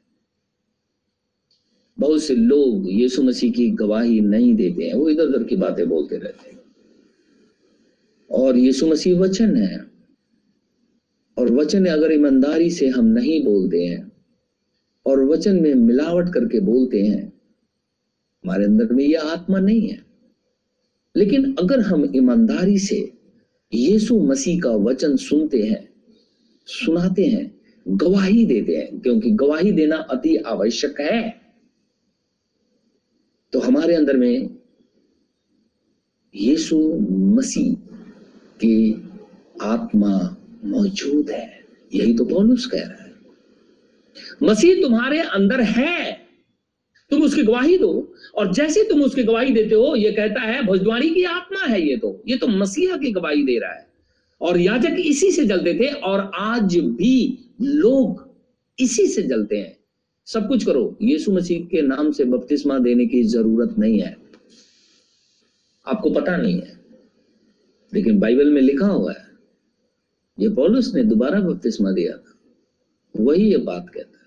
बहुत 1.99 2.23
से 2.23 2.35
लोग 2.35 2.91
यीशु 2.91 3.23
मसीह 3.23 3.51
की 3.51 3.69
गवाही 3.69 4.19
नहीं 4.19 4.53
देते 4.53 4.83
हैं, 4.83 4.93
वो 4.93 5.09
इधर 5.09 5.23
उधर 5.23 5.43
की 5.43 5.55
बातें 5.55 5.89
बोलते 5.89 6.15
रहते 6.15 6.46
हैं। 6.46 6.46
और 8.37 8.57
यीशु 8.57 8.87
मसीह 8.87 9.19
वचन 9.19 9.55
है। 9.55 9.79
और 11.37 11.51
वचन 11.51 11.85
अगर 11.85 12.11
ईमानदारी 12.11 12.69
से 12.69 12.87
हम 12.87 13.05
नहीं 13.05 13.43
बोलते 13.43 13.85
हैं, 13.85 14.11
और 15.05 15.23
वचन 15.23 15.61
में 15.61 15.73
मिलावट 15.73 16.33
करके 16.33 16.59
बोलते 16.59 17.01
हैं, 17.01 17.33
हमारे 18.45 18.65
अंदर 18.65 18.93
में 18.93 19.03
यह 19.03 19.21
आत्मा 19.21 19.59
नहीं 19.59 19.87
है। 19.89 20.05
लेकिन 21.15 21.55
अगर 21.55 21.79
हम 21.79 22.11
ईमानदारी 22.15 22.77
से 22.77 23.13
यीशु 23.73 24.19
मसीह 24.19 24.59
का 24.61 24.71
वचन 24.71 25.15
सुनते 25.15 25.63
हैं, 25.63 25.89
सुनाते 26.67 27.25
हैं, 27.25 27.51
गवाही 27.87 28.45
देते 28.45 28.75
हैं, 28.75 28.99
क्योंकि 28.99 29.31
गवाही 29.31 29.71
देना 29.71 29.95
अति 29.95 30.35
आवश्यक 30.35 30.99
है 31.01 31.47
तो 33.53 33.59
हमारे 33.59 33.95
अंदर 33.95 34.17
में 34.17 34.57
यीशु 36.35 36.77
मसीह 37.09 37.86
की 38.57 39.09
आत्मा 39.61 40.37
मौजूद 40.65 41.29
है। 41.29 41.63
यही 41.95 42.13
तो 42.13 42.25
पौलुस 42.25 42.65
कह 42.65 42.79
रहा 42.79 43.03
है। 43.03 43.13
मसीह 44.43 44.81
तुम्हारे 44.81 45.19
अंदर 45.19 45.61
है। 45.61 46.27
तुम 47.09 47.21
उसकी 47.21 47.43
गवाही 47.43 47.77
दो। 47.77 48.13
और 48.35 48.53
जैसे 48.53 48.83
तुम 48.83 49.03
उसकी 49.03 49.23
गवाही 49.23 49.53
देते 49.53 49.75
हो, 49.75 49.95
ये 49.95 50.11
कहता 50.11 50.41
है, 50.41 50.63
भजद्वारी 50.63 51.09
की 51.09 51.23
आत्मा 51.23 51.65
है 51.65 51.87
ये 51.87 51.97
तो। 51.97 52.23
ये 52.27 52.37
तो 52.37 52.47
मसीहा 52.47 52.97
की 52.97 53.11
गवाही 53.11 53.43
दे 53.43 53.59
रहा 53.59 53.73
है। 53.73 53.87
और 54.41 54.59
याजक 54.59 54.95
इसी 54.99 55.31
से 55.31 55.45
जलते 55.45 55.73
थे, 55.73 55.87
और 55.87 56.31
आज 56.35 56.77
भी 56.77 57.45
लोग 57.61 58.29
इसी 58.79 59.07
से 59.07 59.23
जलते 59.23 59.57
हैं। 59.57 59.77
सब 60.25 60.47
कुछ 60.47 60.65
करो। 60.65 60.97
यीशु 61.01 61.31
मसीह 61.31 61.65
के 61.65 61.81
नाम 61.81 62.11
से 62.11 62.23
बपतिस्मा 62.23 62.79
देने 62.79 63.05
की 63.05 63.23
ज़रूरत 63.23 63.75
नहीं 63.79 63.99
है। 63.99 64.17
आपको 65.87 66.09
पता 66.09 66.37
नहीं 66.37 66.55
है। 66.55 66.76
लेकिन 67.93 68.19
बाइबल 68.19 68.51
में 68.51 68.61
लिखा 68.61 68.87
हुआ 68.87 69.11
है, 69.11 69.27
ये 70.39 70.49
पॉलुस 70.49 70.95
ने 70.95 71.03
दोबारा 71.03 71.39
बपतिस्मा 71.39 71.91
दिया 71.91 72.17
था। 72.17 72.39
वही 73.19 73.51
ये 73.51 73.57
बात 73.57 73.89
कहता 73.89 74.09
है। 74.09 74.17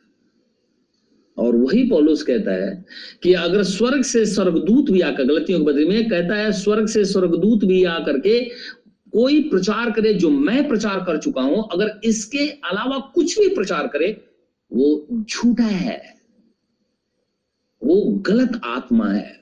और 1.38 1.56
वही 1.56 1.88
पॉलुस 1.88 2.22
कहता 2.22 2.52
है 2.52 2.84
कि 3.22 3.34
अगर 3.34 3.62
स्वर्ग 3.62 4.02
से 4.02 4.26
स्वर्गदूत 4.26 4.90
भी 4.90 5.00
आकर, 5.00 5.24
गलतियों 5.24 5.58
के 5.58 5.64
बदले 5.64 5.84
में 5.84 6.08
कहता 6.08 6.34
है, 6.34 6.52
स्वर्ग 6.52 6.86
से 6.86 7.04
स्वर्गदूत 7.04 7.64
भी 7.64 7.84
आकर 7.84 8.18
के 8.18 8.44
कोई 9.12 9.48
प्रचार 9.48 9.90
करे 9.90 10.14
जो 10.14 10.30
मैं 10.30 10.68
प्रचार 10.68 11.00
कर 11.00 11.18
चुका 11.18 11.42
हूँ, 11.42 11.68
अगर 11.72 12.00
इसके 12.04 12.48
अलावा 12.48 13.12
कुछ 13.14 13.38
भी 13.38 13.48
प्रचार 13.48 13.86
करे, 13.86 14.24
वो 14.72 15.06
झूठा 15.12 15.64
है। 15.64 16.14
वो 17.84 18.00
गलत 18.00 18.60
आत्मा 18.64 19.08
है। 19.08 19.39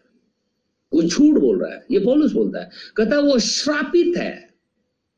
वो 0.93 1.03
झूठ 1.03 1.39
बोल 1.39 1.61
रहा 1.61 1.75
है, 1.75 1.85
ये 1.91 1.99
पौलुस 1.99 2.33
बोलता 2.33 2.61
है। 2.61 2.71
कहता 2.97 3.19
वो 3.19 3.39
श्रापित 3.39 4.17
है। 4.17 4.49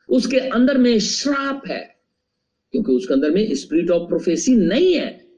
उसके 0.09 0.39
अंदर 0.39 0.79
में 0.79 0.99
श्राप 0.99 1.63
है, 1.67 1.97
क्योंकि 2.73 2.93
उसके 2.93 3.15
अंदर 3.15 3.31
में 3.31 3.55
स्पिरिट 3.55 3.91
ऑफ़ 3.91 4.09
प्रोफेसी 4.09 4.55
नहीं 4.55 4.95
है। 4.95 5.29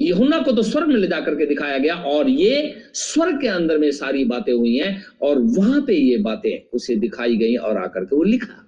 यहुना 0.00 0.38
को 0.40 0.52
तो 0.52 0.62
स्वर्ग 0.62 0.88
में 0.88 0.96
ले 0.96 1.08
जाकर 1.08 1.34
के 1.34 1.46
दिखाया 1.46 1.78
गया, 1.78 1.94
और 1.94 2.28
ये 2.28 2.74
स्वर्ग 2.94 3.40
के 3.40 3.48
अंदर 3.48 3.78
में 3.78 3.90
सारी 3.90 4.24
बातें 4.24 4.52
हुई 4.52 4.76
हैं, 4.76 5.04
और 5.22 5.38
वहाँ 5.38 5.80
पे 5.80 5.94
ये 5.94 6.16
बातें 6.16 6.70
उसे 6.72 6.96
दिखाई 6.96 7.36
गई 7.36 7.54
और 7.56 7.76
आकर 7.76 8.04
के 8.04 8.16
वो 8.16 8.22
लिखा। 8.22 8.62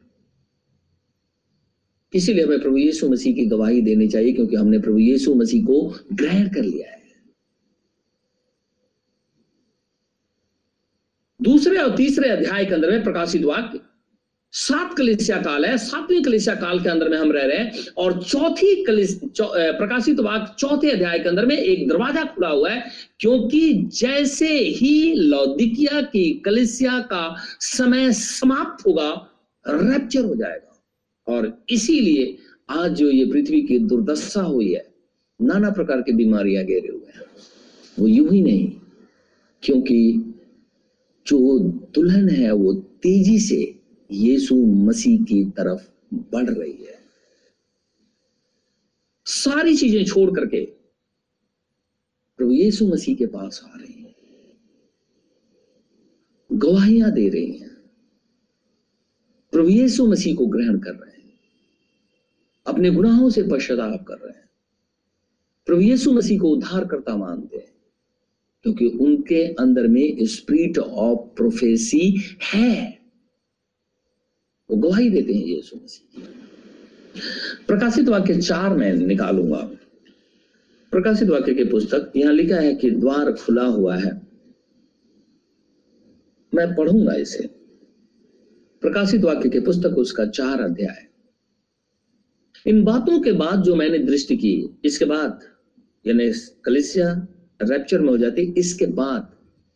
इसीलिए 2.14 2.44
हमें 2.44 2.60
प्रभु 2.60 2.76
यीशु 2.76 3.08
मसीह 3.08 3.34
की 3.34 3.46
गवाही 3.46 3.82
देनी 3.82 4.08
चाहिए, 4.08 4.32
क्योंकि 4.32 4.56
हमने 4.56 4.78
प्रभु 4.78 4.98
यीशु 4.98 5.34
मसीह 5.34 5.64
को 5.64 5.94
ग्रहण 6.12 6.48
कर 6.48 6.62
लिया 6.62 6.90
है। 6.90 6.97
दूसरे 11.48 11.76
और 11.78 11.96
तीसरे 11.96 12.28
अध्याय 12.30 12.64
के 12.64 12.74
अंदर 12.74 12.90
में 12.90 13.02
प्रकाशित 13.04 13.44
वाक्य 13.44 13.80
सात 14.52 14.96
कलिसिया 14.96 15.36
काल 15.42 15.64
है 15.64 15.76
सातवीं 15.78 16.22
कलिसिया 16.24 16.54
काल 16.54 16.78
के 16.82 16.88
अंदर 16.88 17.08
में 17.08 17.16
हम 17.18 17.32
रह 17.32 17.44
रहे 17.46 17.56
हैं 17.58 17.86
और 17.98 18.22
चौथी 18.22 18.74
चौ, 19.28 19.46
प्रकाशित 19.78 20.20
वाक 20.20 20.54
चौथे 20.58 20.90
अध्याय 20.90 21.18
के 21.18 21.28
अंदर 21.28 21.46
में 21.46 21.56
एक 21.56 21.88
दरवाज़ा 21.88 22.24
खुला 22.24 22.48
हुआ 22.48 22.70
है 22.70 22.84
क्योंकि 23.20 23.72
जैसे 23.94 24.48
ही 24.76 25.14
लौदिकिया 25.14 26.00
की 26.02 26.24
कलिसिया 26.44 26.98
का 27.10 27.24
समय 27.60 28.12
समाप्त 28.12 28.86
होगा 28.86 29.10
रैप्चर 29.66 30.24
हो 30.24 30.34
जाएगा। 30.34 31.34
और 31.34 31.52
इसीलिए 31.70 32.36
आज 32.70 32.92
जो 32.92 33.10
ये 33.10 33.24
पृथ्वी 33.24 33.62
की 33.62 33.78
दुर्दशा 33.78 34.42
हुई 34.42 34.72
है 34.72 34.86
नाना 35.40 35.70
प्रकार 35.70 36.02
की 36.02 36.12
बीमारियाँ 36.12 36.64
घेरे 36.64 36.88
हुए 36.88 37.12
हैं। 37.16 37.26
वो 37.98 38.08
यूँ 38.08 38.32
ही 38.32 38.42
नहीं 38.42 38.66
क्योंकि 39.62 40.27
जो 41.28 41.58
दुल्हन 41.94 42.28
है, 42.28 42.52
वो 42.52 42.74
तेज़ी 42.74 43.38
से 43.38 43.80
यीशु 44.10 44.54
मसीह 44.56 45.22
की 45.22 45.44
तरफ़ 45.44 45.90
बढ़ 46.14 46.50
रही 46.50 46.84
है। 46.84 46.98
सारी 49.24 49.76
चीज़ें 49.76 50.04
छोड़ 50.04 50.30
करके 50.30 50.64
प्रभु 52.36 52.52
यीशु 52.52 52.88
मसीह 52.88 53.16
के 53.16 53.26
पास 53.26 53.62
आ 53.64 53.76
रही 53.76 54.02
है। 54.02 54.14
गवाहियाँ 56.52 57.12
दे 57.12 57.28
रही 57.28 57.52
हैं। 57.52 57.76
प्रभु 59.52 59.68
यीशु 59.68 60.06
मसीह 60.06 60.36
को 60.36 60.46
ग्रहण 60.46 60.78
कर 60.78 60.92
रहे 60.92 61.22
हैं। 61.22 61.40
अपने 62.66 62.90
गुनाहों 62.90 63.30
से 63.30 63.42
पश्चाताप 63.42 64.04
कर 64.08 64.14
रहे 64.14 64.38
हैं। 64.38 64.50
प्रभु 65.66 65.80
यीशु 65.80 66.12
मसीह 66.12 66.40
को 66.40 66.48
उद्धार 66.48 66.84
करता 66.84 67.16
मानते 67.16 67.56
हैं। 67.56 67.77
क्योंकि 68.62 68.86
उनके 68.86 69.42
अंदर 69.54 69.86
में 69.86 70.26
स्पिरिट 70.26 70.78
ऑफ़ 70.78 71.18
प्रोफेसी 71.36 72.22
है। 72.42 72.98
वो 74.70 74.76
गवाही 74.76 75.10
देते 75.10 75.32
हैं 75.32 75.44
यीशु 75.44 75.76
मसीह 75.76 76.22
प्रकाशित 77.66 78.08
वाक्य 78.08 78.40
चार 78.40 78.74
में 78.74 78.92
निकालूँगा। 78.92 79.70
प्रकाशित 80.92 81.28
वाक्य 81.28 81.54
की 81.54 81.64
पुस्तक, 81.64 82.12
यहाँ 82.16 82.32
लिखा 82.32 82.56
है 82.56 82.74
कि 82.74 82.90
द्वार 82.90 83.32
खुला 83.32 83.64
हुआ 83.64 83.96
है। 83.96 84.10
मैं 86.54 86.74
पढ़ूँगा 86.74 87.14
इसे। 87.14 87.46
प्रकाशित 88.82 89.24
वाक्य 89.24 89.48
की 89.48 89.60
पुस्तक 89.60 89.98
उसका 89.98 90.26
चार 90.26 90.60
अध्याय। 90.60 91.06
इन 92.66 92.84
बातों 92.84 93.20
के 93.20 93.32
बाद 93.32 93.62
जो 93.62 93.74
मैंने 93.74 93.98
दृष्टि 93.98 94.36
की, 94.36 94.68
इसके 94.84 95.04
बाद 95.04 95.40
यानी 96.06 96.32
कलिसिया 96.64 97.26
रैप्चर 97.60 98.00
में 98.00 98.08
हो 98.08 98.18
जाती 98.18 98.46
है। 98.46 98.52
इसके 98.52 98.86
बाद 98.86 99.28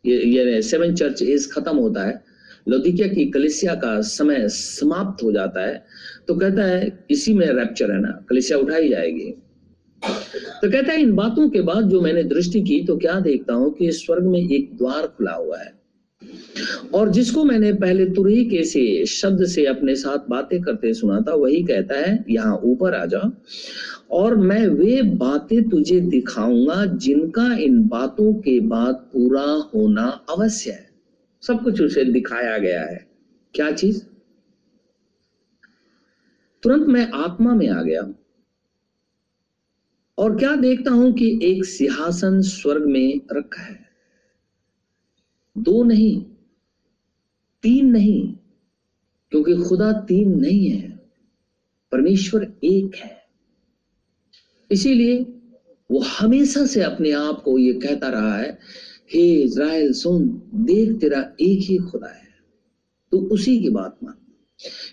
ये 0.04 0.18
ये 0.18 0.60
सेवन 0.62 0.94
चर्च 0.94 1.22
एज 1.22 1.50
खत्म 1.52 1.76
होता 1.76 2.04
है। 2.04 2.22
लौदिकिया 2.68 3.08
की 3.08 3.24
कलिसिया 3.30 3.74
का 3.74 4.00
समय 4.00 4.48
समाप्त 4.48 5.22
हो 5.22 5.32
जाता 5.32 5.66
है। 5.66 5.84
तो 6.28 6.34
कहता 6.34 6.64
है, 6.64 7.06
इसी 7.10 7.34
में 7.34 7.46
रैप्चर 7.46 7.90
है 7.90 8.00
ना, 8.00 8.24
कलिसिया 8.28 8.58
उठाई 8.58 8.88
जाएगी। 8.88 9.30
तो 10.02 10.70
कहता 10.70 10.92
है, 10.92 11.00
इन 11.00 11.12
बातों 11.12 11.48
के 11.50 11.60
बाद 11.60 11.88
जो 11.88 12.00
मैंने 12.00 12.22
दृष्टि 12.24 12.60
की 12.60 12.84
तो 12.84 12.96
क्या 12.96 13.18
देखता 13.20 13.54
हूँ 13.54 13.72
कि 13.74 13.92
स्वर्ग 13.92 14.24
में 14.24 14.40
एक 14.40 14.76
द्वार 14.76 15.06
खुला 15.06 15.32
हुआ 15.32 15.58
है। 15.58 15.81
और 16.94 17.10
जिसको 17.10 17.44
मैंने 17.44 17.72
पहले 17.72 18.04
तुरही 18.04 18.44
के 18.44 18.64
से, 18.64 19.06
शब्द 19.06 19.46
से 19.46 19.66
अपने 19.66 19.96
साथ 19.96 20.18
बातें 20.28 20.62
करते 20.62 20.94
सुना 20.94 21.20
था, 21.20 21.34
वही 21.34 21.62
कहता 21.62 21.94
है, 21.94 22.24
यहाँ 22.30 22.56
ऊपर 22.56 22.94
आ 22.94 23.06
जा। 23.06 23.42
और 24.10 24.36
मैं 24.36 24.66
वे 24.66 25.02
बातें 25.02 25.68
तुझे 25.68 26.00
दिखाऊँगा, 26.00 26.86
जिनका 26.86 27.56
इन 27.56 27.88
बातों 27.88 28.34
के 28.34 28.60
बाद 28.60 28.94
पूरा 28.94 29.70
होना 29.74 30.24
अवश्य 30.30 30.70
है। 30.70 30.90
सब 31.42 31.62
कुछ 31.64 31.80
उसे 31.80 32.04
दिखाया 32.04 32.58
गया 32.58 32.82
है। 32.82 33.06
क्या 33.54 33.72
चीज़? 33.72 34.02
तुरंत 36.62 36.86
मैं 36.86 37.10
आत्मा 37.10 37.54
में 37.54 37.68
आ 37.68 37.82
गया। 37.82 38.14
और 40.18 40.38
क्या 40.38 40.56
देखता 40.56 40.90
हूँ 40.90 41.12
कि 41.12 41.40
एक 41.42 41.64
सिंहासन 41.64 42.40
स्वर्ग 42.40 42.86
में 42.86 43.20
रखा 43.32 43.62
है? 43.62 43.91
दो 45.58 45.84
नहीं, 45.84 46.22
तीन 47.62 47.90
नहीं, 47.90 48.34
क्योंकि 49.30 49.56
खुदा 49.56 49.92
तीन 49.92 50.40
नहीं 50.40 50.70
है, 50.70 51.02
परमेश्वर 51.92 52.52
एक 52.64 52.94
है। 52.96 53.22
इसीलिए 54.70 55.18
वो 55.90 55.98
हमेशा 55.98 56.66
से 56.66 56.82
अपने 56.82 57.10
आप 57.10 57.42
को 57.42 57.58
ये 57.58 57.72
कहता 57.72 58.08
रहा 58.08 58.38
है 58.38 58.58
हे 59.14 59.42
इज़राइल, 59.42 59.92
सुन, 59.92 60.42
देख, 60.54 61.00
तेरा 61.00 61.20
एक 61.40 61.58
ही 61.58 61.76
खुदा 61.76 62.08
है। 62.08 62.28
तो 63.10 63.18
उसी 63.18 63.60
की 63.60 63.68
बात 63.68 63.98
मान। 64.04 64.14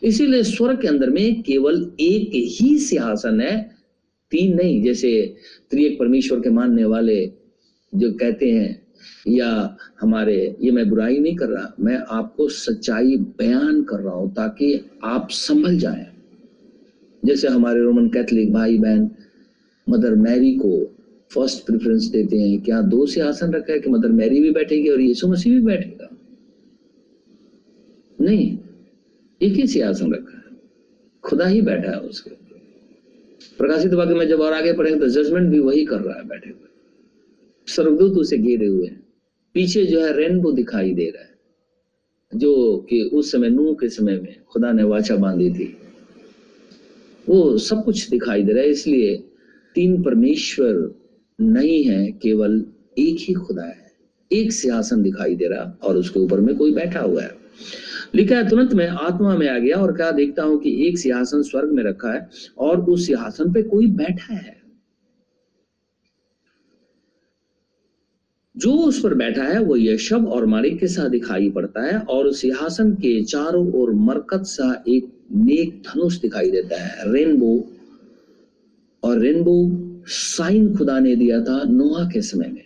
इसीलिए 0.03 0.43
स्वर्ग 0.43 0.81
के 0.81 0.87
अंदर 0.87 1.09
में 1.09 1.41
केवल 1.41 1.91
एक 1.99 2.31
ही 2.33 2.79
सिंहासन 2.79 3.41
है, 3.41 3.75
तीन 4.31 4.55
नहीं, 4.55 4.83
जैसे 4.83 5.35
त्रिएक 5.69 5.99
परमेश्वर 5.99 6.39
के 6.39 6.49
मानने 6.49 6.85
वाले 6.85 7.31
जो 7.95 8.13
कहते 8.13 8.51
हैं 8.51 8.88
या 9.27 9.77
हमारे, 10.01 10.55
ये 10.61 10.71
मैं 10.71 10.89
बुराई 10.89 11.19
नहीं 11.19 11.35
कर 11.35 11.49
रहा, 11.49 11.73
मैं 11.79 11.97
आपको 12.09 12.47
सच्चाई 12.49 13.17
बयान 13.17 13.83
कर 13.83 13.99
रहा 13.99 14.13
हूँ 14.13 14.33
ताकि 14.33 14.89
आप 15.03 15.27
संभल 15.29 15.77
जाए। 15.77 16.07
जैसे 17.25 17.47
हमारे 17.47 17.81
रोमन 17.81 18.07
कैथलिक 18.07 18.53
भाई 18.53 18.77
बहन, 18.77 19.09
मदर 19.89 20.15
मैरी 20.15 20.53
को 20.55 20.95
फ़र्स्ट 21.31 21.65
प्रेफरेंस 21.65 22.03
देते 22.03 22.37
हैं, 22.37 22.61
क्या 22.61 22.81
दो 22.81 23.05
से 23.05 23.21
आसन 23.21 23.53
रखा 23.53 23.73
है 23.73 23.79
कि 23.79 23.89
मदर 23.89 24.09
मैरी 24.09 24.39
भी 24.39 24.51
बैठेगी 24.51 24.89
और 24.89 25.01
यीशु 25.01 25.27
मसीह 25.27 25.53
भी 25.53 25.61
बैठेगा? 25.61 26.09
नहीं, 28.21 28.57
एक 29.41 29.53
ही 29.53 29.67
सिंहासन 29.67 30.13
रखा 30.13 30.37
है, 30.37 30.55
खुदा 31.23 31.45
ही 31.45 31.61
बैठा 31.61 31.91
है 31.91 31.99
उसके 31.99 32.37
प्रकाशित 33.57 33.93
वाक्य 33.93 34.13
में 34.13 34.27
जब 34.27 34.41
और 34.41 34.53
आगे 34.53 34.73
पढ़ेंगे 34.73 34.99
तो 34.99 35.07
जजमेंट 35.07 35.49
भी 35.51 35.59
वही 35.59 35.85
कर 35.85 36.01
रहा 36.01 36.17
है 36.17 36.27
बैठे 36.27 36.49
हुए। 36.49 36.67
सर्वदूत 37.67 38.17
उसे 38.17 38.37
घेरे 38.37 38.67
हुए 38.67 38.87
हैं। 38.87 39.08
पीछे 39.59 39.85
जो 39.85 40.05
है 40.05 40.17
रेनबो 40.17 40.51
दिखाई 40.51 40.93
दे 40.93 41.09
रहा 41.09 41.23
है। 41.23 41.29
जो 42.35 42.77
कि 42.89 43.01
उस 43.01 43.31
समय, 43.31 43.49
नूह 43.49 43.73
के 43.73 43.89
समय 43.89 44.19
में 44.19 44.35
खुदा 44.53 44.71
ने 44.71 44.83
वाचा 44.83 45.15
बांधी 45.15 45.49
थी। 45.49 45.77
वो 47.29 47.57
सब 47.57 47.83
कुछ 47.83 48.09
दिखाई 48.09 48.43
दे 48.43 48.53
रहा 48.53 48.63
है, 48.63 48.69
इसलिए 48.69 49.17
तीन 49.75 50.03
परमेश्वर 50.03 50.95
नहीं 51.41 51.83
है, 51.83 52.11
केवल 52.11 52.65
एक 52.99 53.17
ही 53.19 53.33
खुदा 53.33 53.63
है। 53.63 53.91
एक 54.33 54.51
सिंहासन 54.51 55.03
दिखाई 55.03 55.35
दे 55.35 55.47
रहा 55.47 55.79
और 55.83 55.97
उसके 55.97 56.19
ऊपर 56.19 56.39
में 56.39 56.57
कोई 56.57 56.73
बैठा 56.73 56.99
हुआ 56.99 57.23
है। 57.23 57.31
लिखा 58.15 58.35
है, 58.35 58.49
तुरंत 58.49 58.73
मैं 58.73 58.87
आत्मा 58.87 59.37
में 59.37 59.49
आ 59.49 59.59
गया 59.59 59.77
और 59.77 59.95
क्या 59.95 60.11
देखता 60.11 60.43
हूँ 60.43 60.59
कि 60.59 60.87
एक 60.87 60.97
सिंहासन 60.97 61.41
स्वर्ग 61.41 61.71
में 61.71 61.83
रखा 61.83 62.13
है 62.13 62.29
और 62.57 62.81
उस 62.81 63.07
सिंहासन 63.07 63.53
पे 63.53 63.63
कोई 63.63 63.87
बैठा 63.87 64.33
है। 64.33 64.58
जो 68.59 68.71
उस 68.71 68.99
पर 69.01 69.13
बैठा 69.13 69.43
है, 69.43 69.59
वो 69.59 69.77
यशब 69.77 70.27
और 70.27 70.45
मालिक 70.45 70.79
के 70.79 70.87
साथ 70.87 71.09
दिखाई 71.09 71.49
पड़ता 71.49 71.81
है 71.81 71.99
और 71.99 72.33
सिंहासन 72.33 72.91
के 72.93 73.23
चारों 73.23 73.71
ओर 73.73 73.91
मरकत 73.91 74.41
सा 74.43 74.83
एक 74.87 75.07
नेक 75.35 75.81
धनुष 75.87 76.17
दिखाई 76.17 76.51
देता 76.51 76.81
है। 76.81 77.13
रेनबो, 77.13 77.69
और 79.03 79.19
रेनबो 79.19 79.55
साइन 80.07 80.75
खुदा 80.77 80.99
ने 80.99 81.15
दिया 81.15 81.41
था 81.41 81.63
नोहा 81.63 82.03
के 82.05 82.21
समय 82.21 82.47
में। 82.47 82.65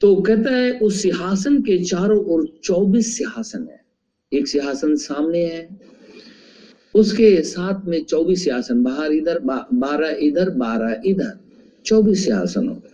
तो 0.00 0.14
कहता 0.16 0.50
है, 0.50 0.78
उस 0.78 1.02
सिंहासन 1.02 1.60
के 1.62 1.78
चारों 1.84 2.24
ओर 2.24 2.46
चौबीस 2.64 3.16
सिंहासन 3.18 3.68
है। 3.70 3.80
एक 4.32 4.48
सिंहासन 4.48 4.96
सामने 4.96 5.44
है, 5.46 5.68
उसके 6.94 7.42
साथ 7.42 7.86
में 7.86 8.04
चौबीस 8.04 8.44
सिंहासन, 8.44 8.82
बाहर 8.82 9.12
इधर 9.12 9.38
बारह 9.74 10.16
इधर 10.20 10.50
बारह 10.50 11.02
इधर, 11.06 11.38
चौबीस 11.84 12.24
सिंहासन 12.24 12.68
हो 12.68 12.74
गए 12.74 12.91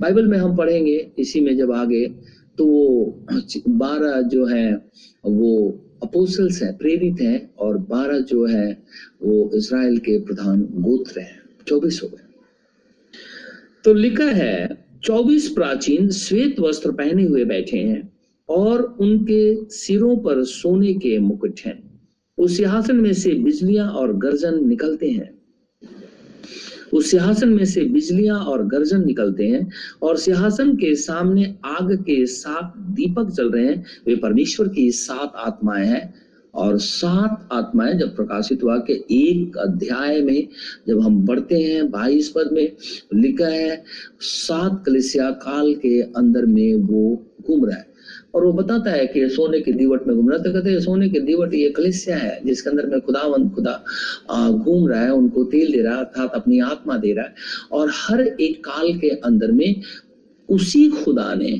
बाइबल 0.00 0.26
में 0.26 0.38
हम 0.38 0.56
पढ़ेंगे, 0.56 1.10
इसी 1.18 1.40
में 1.40 1.56
जब 1.56 1.72
आगे 1.72 2.06
तो 2.58 2.66
वो 2.66 3.14
बारह 3.68 4.20
जो 4.22 4.46
है, 4.46 4.74
वो 5.24 5.80
अपोसल्स 6.02 6.62
हैं, 6.62 6.76
प्रेरित 6.76 7.20
हैं, 7.20 7.54
और 7.54 7.78
बारह 7.78 8.18
जो 8.20 8.44
है, 8.46 8.82
वो 9.22 9.50
इसराइल 9.54 9.98
के 9.98 10.18
प्रधान 10.18 10.62
गोत्र 10.74 11.20
हैं, 11.20 11.42
चौबीस 11.66 12.00
हो 12.02 12.08
गए। 12.08 12.22
तो 13.84 13.94
लिखा 13.94 14.24
है, 14.24 14.86
चौबीस 15.04 15.48
प्राचीन 15.48 16.10
श्वेत 16.10 16.60
वस्त्र 16.60 16.92
पहने 16.92 17.24
हुए 17.24 17.44
बैठे 17.44 17.78
हैं, 17.78 18.12
और 18.48 18.82
उनके 19.00 19.70
सिरों 19.70 20.16
पर 20.16 20.44
सोने 20.44 20.92
के 20.94 21.18
मुकुट 21.18 21.60
हैं। 21.66 21.78
उस 22.38 22.56
सिंहासन 22.56 22.96
में 22.96 23.12
से 23.12 23.34
बिजलियाँ 23.34 23.88
और 23.88 24.16
गर्जन 24.16 24.68
निकलते 24.68 25.10
हैं। 25.10 25.30
उस 26.94 27.10
सिंहासन 27.10 27.48
में 27.48 27.64
से 27.64 27.84
बिजलियाँ 27.84 28.38
और 28.38 28.66
गर्जन 28.66 29.04
निकलते 29.04 29.44
हैं 29.44 29.70
और 30.02 30.16
सिंहासन 30.16 30.76
के 30.76 30.94
सामने 30.94 31.54
आग 31.64 31.94
के 31.94 32.26
सात 32.26 32.74
दीपक 32.78 33.30
जल 33.30 33.50
रहे 33.50 33.66
हैं। 33.66 33.84
वे 34.06 34.16
परमेश्वर 34.16 34.68
की 34.68 34.90
सात 34.90 35.32
आत्माएँ 35.36 35.86
हैं 35.86 36.14
और 36.54 36.78
सात 36.78 37.48
आत्माएँ 37.52 37.94
जब 37.94 38.16
प्रकाशित 38.16 38.62
हुआ 38.62 38.78
कि 38.78 39.04
एक 39.10 39.56
अध्याय 39.56 40.20
में 40.20 40.48
जब 40.88 41.00
हम 41.00 41.26
बढ़ते 41.26 41.56
हैं, 41.56 41.90
बाईस 41.90 42.28
पद 42.28 42.50
में 42.52 42.72
लिखा 43.14 43.46
है, 43.46 43.84
सात 44.20 44.82
कलिसिया 44.86 45.30
काल 45.30 45.74
के 45.74 46.00
अंदर 46.00 46.46
में 46.46 46.74
वो 46.74 47.26
घूम 47.46 47.66
रहा 47.66 47.76
है। 47.76 47.93
और 48.34 48.44
वो 48.44 48.52
बताता 48.52 48.90
है 48.90 49.06
कि 49.06 49.28
सोने 49.30 49.60
के 49.60 49.72
दीवट 49.72 50.06
में 50.06 50.16
घूम 50.16 50.28
रहा 50.30 50.38
तो 50.38 50.52
कहते 50.52 50.70
हैं, 50.70 50.80
सोने 50.80 51.08
के 51.08 51.20
दीवट 51.20 51.54
ये 51.54 51.70
कलिसिया 51.70 52.16
है, 52.16 52.40
जिसके 52.46 52.70
अंदर 52.70 52.86
में 52.86 53.00
खुदावंत 53.00 53.52
खुदा 53.54 53.84
घूम 54.50 54.88
रहा 54.88 55.02
है, 55.02 55.10
उनको 55.10 55.44
तेल 55.44 55.72
दे 55.72 55.82
रहा 55.82 55.94
है, 55.94 56.04
अर्थात 56.04 56.32
अपनी 56.34 56.58
आत्मा 56.60 56.96
दे 56.96 57.12
रहा 57.12 57.24
है। 57.24 57.34
और 57.72 57.90
हर 57.94 58.20
एक 58.20 58.64
काल 58.64 58.98
के 58.98 59.08
अंदर 59.08 59.52
में 59.52 59.82
उसी 60.48 60.88
खुदा 60.90 61.34
ने 61.34 61.52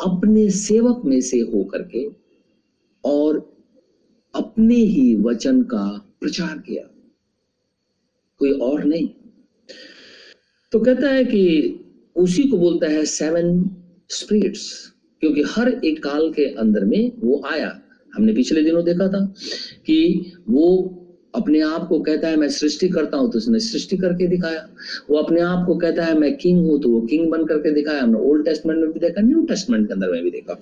अपने 0.00 0.48
सेवक 0.50 1.02
में 1.04 1.20
से 1.20 1.40
होकर 1.40 1.82
के 1.82 2.06
और 3.04 3.38
अपने 4.34 4.74
ही 4.74 5.14
वचन 5.16 5.62
का 5.62 6.14
प्रचार 6.20 6.58
किया। 6.58 6.82
कोई 8.40 8.52
और 8.52 8.84
नहीं। 8.84 9.08
तो 10.72 10.80
कहता 10.80 11.08
है 11.08 11.24
कि 11.24 11.44
उसी 12.16 12.42
को 12.44 12.58
बोलता 12.58 12.86
है 12.86 13.04
सेवन 13.04 13.70
स्पिरिट्स 14.10 14.89
क्योंकि 15.20 15.42
हर 15.42 15.80
एक 15.84 16.02
काल 16.02 16.32
के 16.32 16.44
अंदर 16.54 16.84
में 16.84 17.12
वो 17.18 17.42
आया। 17.46 17.80
हमने 18.14 18.32
पिछले 18.32 18.62
दिनों 18.62 18.84
देखा 18.84 19.08
था 19.08 19.34
कि 19.86 20.32
वो 20.48 20.96
अपने 21.34 21.60
आप 21.60 21.86
को 21.88 21.98
कहता 22.00 22.28
है, 22.28 22.36
मैं 22.36 22.48
सृष्टि 22.50 22.88
करता 22.88 23.16
हूँ 23.16 23.30
तो 23.32 23.38
उसने 23.38 23.58
सृष्टि 23.60 23.96
करके 23.96 24.26
दिखाया। 24.26 24.66
वो 25.10 25.16
अपने 25.16 25.40
आप 25.40 25.64
को 25.66 25.74
कहता 25.76 26.04
है, 26.04 26.18
मैं 26.18 26.36
किंग 26.36 26.58
हूँ 26.60 26.78
तो 26.82 26.88
वो 26.90 27.00
किंग 27.00 27.30
बन 27.30 27.44
करके 27.46 27.72
दिखाया। 27.74 28.02
हमने 28.02 28.18
ओल्ड 28.20 28.44
टेस्टमेंट 28.44 28.80
में 28.80 28.92
भी 28.92 29.00
देखा 29.00 29.20
न्यू 29.20 29.42
टेस्टमेंट 29.48 29.86
के 29.86 29.94
अंदर 29.94 30.10
में 30.10 30.22
भी 30.22 30.30
देखा। 30.30 30.54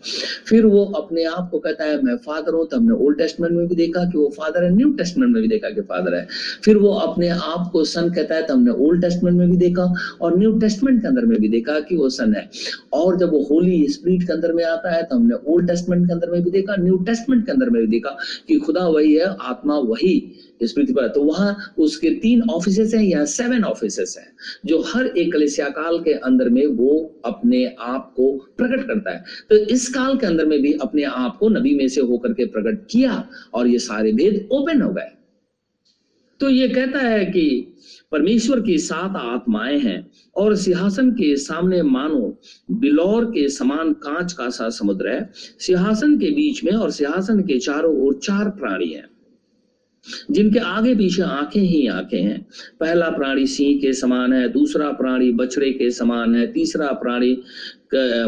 फिर 0.49 0.67
वो 0.67 0.85
अपने 0.97 1.25
आप 1.25 1.49
को 1.53 1.59
कहता 1.59 1.85
है, 1.85 2.03
मैं 2.03 2.17
फादर 2.19 2.55
हूँ 2.55 2.67
तो 2.69 2.77
हमने 2.77 2.95
ओल्ड 2.97 3.19
टेस्टमेंट 3.19 3.55
में 3.55 3.67
भी 3.69 3.77
देखा 3.77 4.05
कि 4.05 4.19
वो 4.19 4.29
फादर 4.37 4.65
है 4.65 4.71
न्यू 4.75 4.93
टेस्टमेंट 4.93 5.33
में 5.35 5.41
भी 5.43 5.49
देखा 5.49 5.71
कि 5.71 5.81
फादर 5.83 6.15
है। 6.15 6.27
फिर 6.65 6.77
वो 6.77 6.93
अपने 6.97 7.29
आप 7.29 7.69
को 7.73 7.85
सन 7.85 8.11
कहता 8.11 8.35
है 8.35 8.47
तो 8.47 8.55
हमने 8.55 8.73
ओल्ड 8.87 9.03
टेस्टमेंट 9.03 9.37
में 9.39 9.51
भी 9.51 9.57
देखा 9.57 9.93
और 10.21 10.39
न्यू 10.39 10.53
टेस्टमेंट 10.59 11.01
के 11.03 11.09
अंदर 11.09 11.27
में 11.27 11.39
भी 11.41 11.49
देखा 11.49 11.79
कि 11.81 11.97
वो 11.97 12.09
सन 12.11 12.35
है। 12.35 12.49
और 12.93 13.17
जब 13.19 13.33
वो 13.33 13.43
होली 13.51 13.87
स्पिरिट 13.89 14.27
के 14.27 14.33
अंदर 14.33 14.53
में 14.53 14.65
आता 14.65 14.95
है 14.95 15.03
तो 15.03 15.17
हमने 15.17 15.35
ओल्ड 15.47 15.69
टेस्टमेंट 15.69 16.07
के 16.07 16.13
अंदर 16.13 16.31
में 16.31 16.43
भी 16.43 16.51
देखा 16.51 16.77
न्यू 16.77 16.97
टेस्टमेंट 17.07 17.47
के 17.47 17.53
अंदर 17.53 17.71
में 17.71 17.81
भी 17.81 17.89
देखा 17.89 18.17
कि 18.49 18.59
खुदा 18.59 18.87
वही 18.89 19.15
है, 19.15 19.35
आत्मा 19.41 19.79
वही 19.79 20.19
पृथ्वी 20.61 20.93
पर। 20.93 21.09
तो 21.09 21.23
वहाँ 21.23 21.57
उसके 21.79 22.11
तीन 22.11 22.43
ऑफ़िस 22.51 22.95
हैं 22.95 23.03
या 23.03 23.25
सेवन 23.25 23.65
ऑफ़िस 23.65 23.99
हैं, 24.19 24.27
जो 24.67 24.81
हर 24.83 25.07
एक 25.07 25.33
कलिसिया 25.33 25.69
काल 25.69 25.99
के 25.99 26.13
अंदर 26.13 26.49
में 26.49 26.67
वो 26.67 27.21
अपने 27.25 27.65
आप 27.81 28.13
को 28.17 28.33
प्रकट 28.57 28.87
करता 28.87 29.11
है। 29.11 29.25
तो 29.51 29.57
इस 29.57 29.89
काल 29.89 30.17
के 30.17 30.27
अंदर 30.27 30.47
में 30.47 30.61
भी 30.63 30.73
अपने 30.73 31.03
आप 31.03 31.37
को 31.37 31.49
नबी 31.49 31.75
में 31.75 31.89
से 31.89 32.01
होकर 32.01 32.33
के 32.33 32.45
प्रकट 32.45 32.87
किया 32.91 33.29
और 33.55 33.69
ये 33.69 33.79
सारे 33.79 34.13
भेद 34.13 34.49
ओपन 34.53 34.83
हो 34.83 34.93
गए। 34.93 35.11
तो 36.41 36.49
ये 36.49 36.69
कहता 36.69 36.99
है 36.99 37.25
कि 37.25 37.75
परमेश्वर 38.13 38.61
की 38.61 38.79
सात 38.79 39.17
आत्माएँ 39.17 39.79
हैं 39.79 40.11
और 40.37 40.55
सिंहासन 40.57 41.11
के 41.11 41.37
सामने 41.37 41.83
मानो 41.83 42.41
बिलौर 42.71 43.25
के 43.25 43.49
समान 43.49 43.93
कांच 43.93 44.33
का 44.33 44.49
सा 44.49 44.69
समुद्र 44.69 45.09
है। 45.09 45.31
सिंहासन 45.59 46.19
के 46.19 46.31
बीच 46.31 46.65
में 46.65 46.73
और 46.73 46.91
सिंहासन 46.91 47.41
के 47.41 47.59
चारों 47.59 47.97
ओर 47.97 48.15
चार 48.15 48.49
प्राणी 48.51 48.89
हैं। 48.89 49.07
जिनके 50.31 50.59
आगे 50.59 50.95
पीछे 50.95 51.23
आँखें 51.23 51.61
ही 51.61 51.87
आँखें 51.87 52.23
हैं। 52.23 52.47
पहला 52.81 53.09
प्राणी 53.11 53.47
सिंह 53.47 53.81
के 53.81 53.93
समान 53.93 54.33
है, 54.33 54.49
दूसरा 54.49 54.93
प्राणी 54.93 55.33
बछड़े 55.33 55.73
के 55.73 55.91
समान 55.91 56.35
है, 56.35 56.53
तीसरा 56.53 56.93
प्राणी 56.93 57.43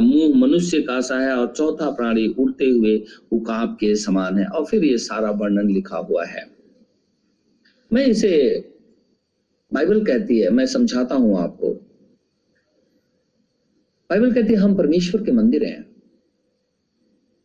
मुँह 0.00 0.36
मनुष्य 0.36 0.80
का 0.82 1.00
सा 1.00 1.20
है 1.20 1.36
और 1.36 1.54
चौथा 1.56 1.90
प्राणी 1.90 2.28
उड़ते 2.28 2.66
हुए 2.66 3.04
उकाब 3.32 3.76
के 3.80 3.94
समान 3.94 4.38
है। 4.38 4.46
और 4.46 4.64
फिर 4.64 4.84
ये 4.84 4.98
सारा 4.98 5.30
वर्णन 5.30 5.70
लिखा 5.70 5.96
हुआ 5.96 6.24
है। 6.24 6.50
मैं 7.92 8.06
इसे 8.06 8.64
बाइबल 9.74 10.04
कहती 10.04 10.38
है, 10.38 10.50
मैं 10.50 10.66
समझाता 10.66 11.14
हूँ 11.14 11.38
आपको। 11.38 11.74
बाइबल 14.10 14.32
कहती 14.32 14.52
है, 14.52 14.58
हम 14.58 14.76
परमेश्वर 14.76 15.22
के 15.22 15.32
मंदिर 15.32 15.64
हैं। 15.64 15.90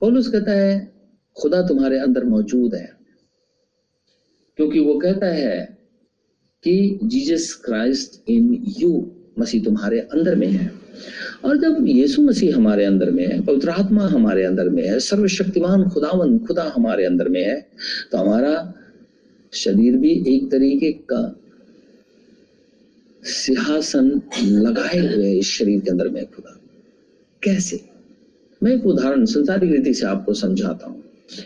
पौलुस 0.02 0.28
कहता 0.28 0.52
है, 0.52 0.94
खुदा 1.42 1.62
तुम्हारे 1.62 2.00
अंदर 2.00 2.24
मौजूद 2.24 2.76
है। 2.76 2.95
क्योंकि 4.58 4.80
वो 4.80 4.98
कहता 5.00 5.28
है 5.28 5.78
कि 6.64 7.00
जीसस 7.04 7.54
क्राइस्ट 7.66 8.30
इन 8.30 8.64
यू 8.80 8.92
मसीह 9.40 9.64
तुम्हारे 9.64 10.00
अंदर 10.00 10.36
में 10.36 10.48
है। 10.48 10.72
और 11.46 11.58
जब 11.58 11.88
यीशु 11.88 12.22
मसीह 12.22 12.56
हमारे 12.56 12.86
अंदर 12.86 13.12
में 13.12 13.26
है, 13.28 13.42
पवित्र 13.42 13.70
आत्मा 13.70 14.08
हमारे 14.08 14.44
अंदर 14.44 14.70
में 14.70 14.84
है, 14.84 15.00
सर्वशक्तिमान 15.00 15.90
खुदावन 15.90 16.38
खुदा 16.40 16.72
हमारे 16.76 17.06
अंदर 17.06 17.30
में 17.30 17.42
है 17.42 17.60
तो 18.12 18.18
हमारा 18.18 18.74
शरीर 19.54 19.98
भी 19.98 20.12
एक 20.28 20.50
तरीके 20.52 20.92
का 21.12 21.22
सिंहासन 23.24 24.22
लगाए 24.40 24.98
हुए 24.98 25.32
इस 25.32 25.50
शरीर 25.50 25.80
के 25.80 25.90
अंदर 25.92 26.10
में 26.10 26.26
खुदा। 26.26 26.60
कैसे? 27.42 27.80
मैं 28.62 28.76
एक 28.76 28.86
उदाहरण 28.86 29.26
संसारिक 29.26 29.72
रीति 29.72 29.94
से 29.94 30.06
आपको 30.06 30.34
समझाता 30.34 30.88
हूँ। 30.88 31.04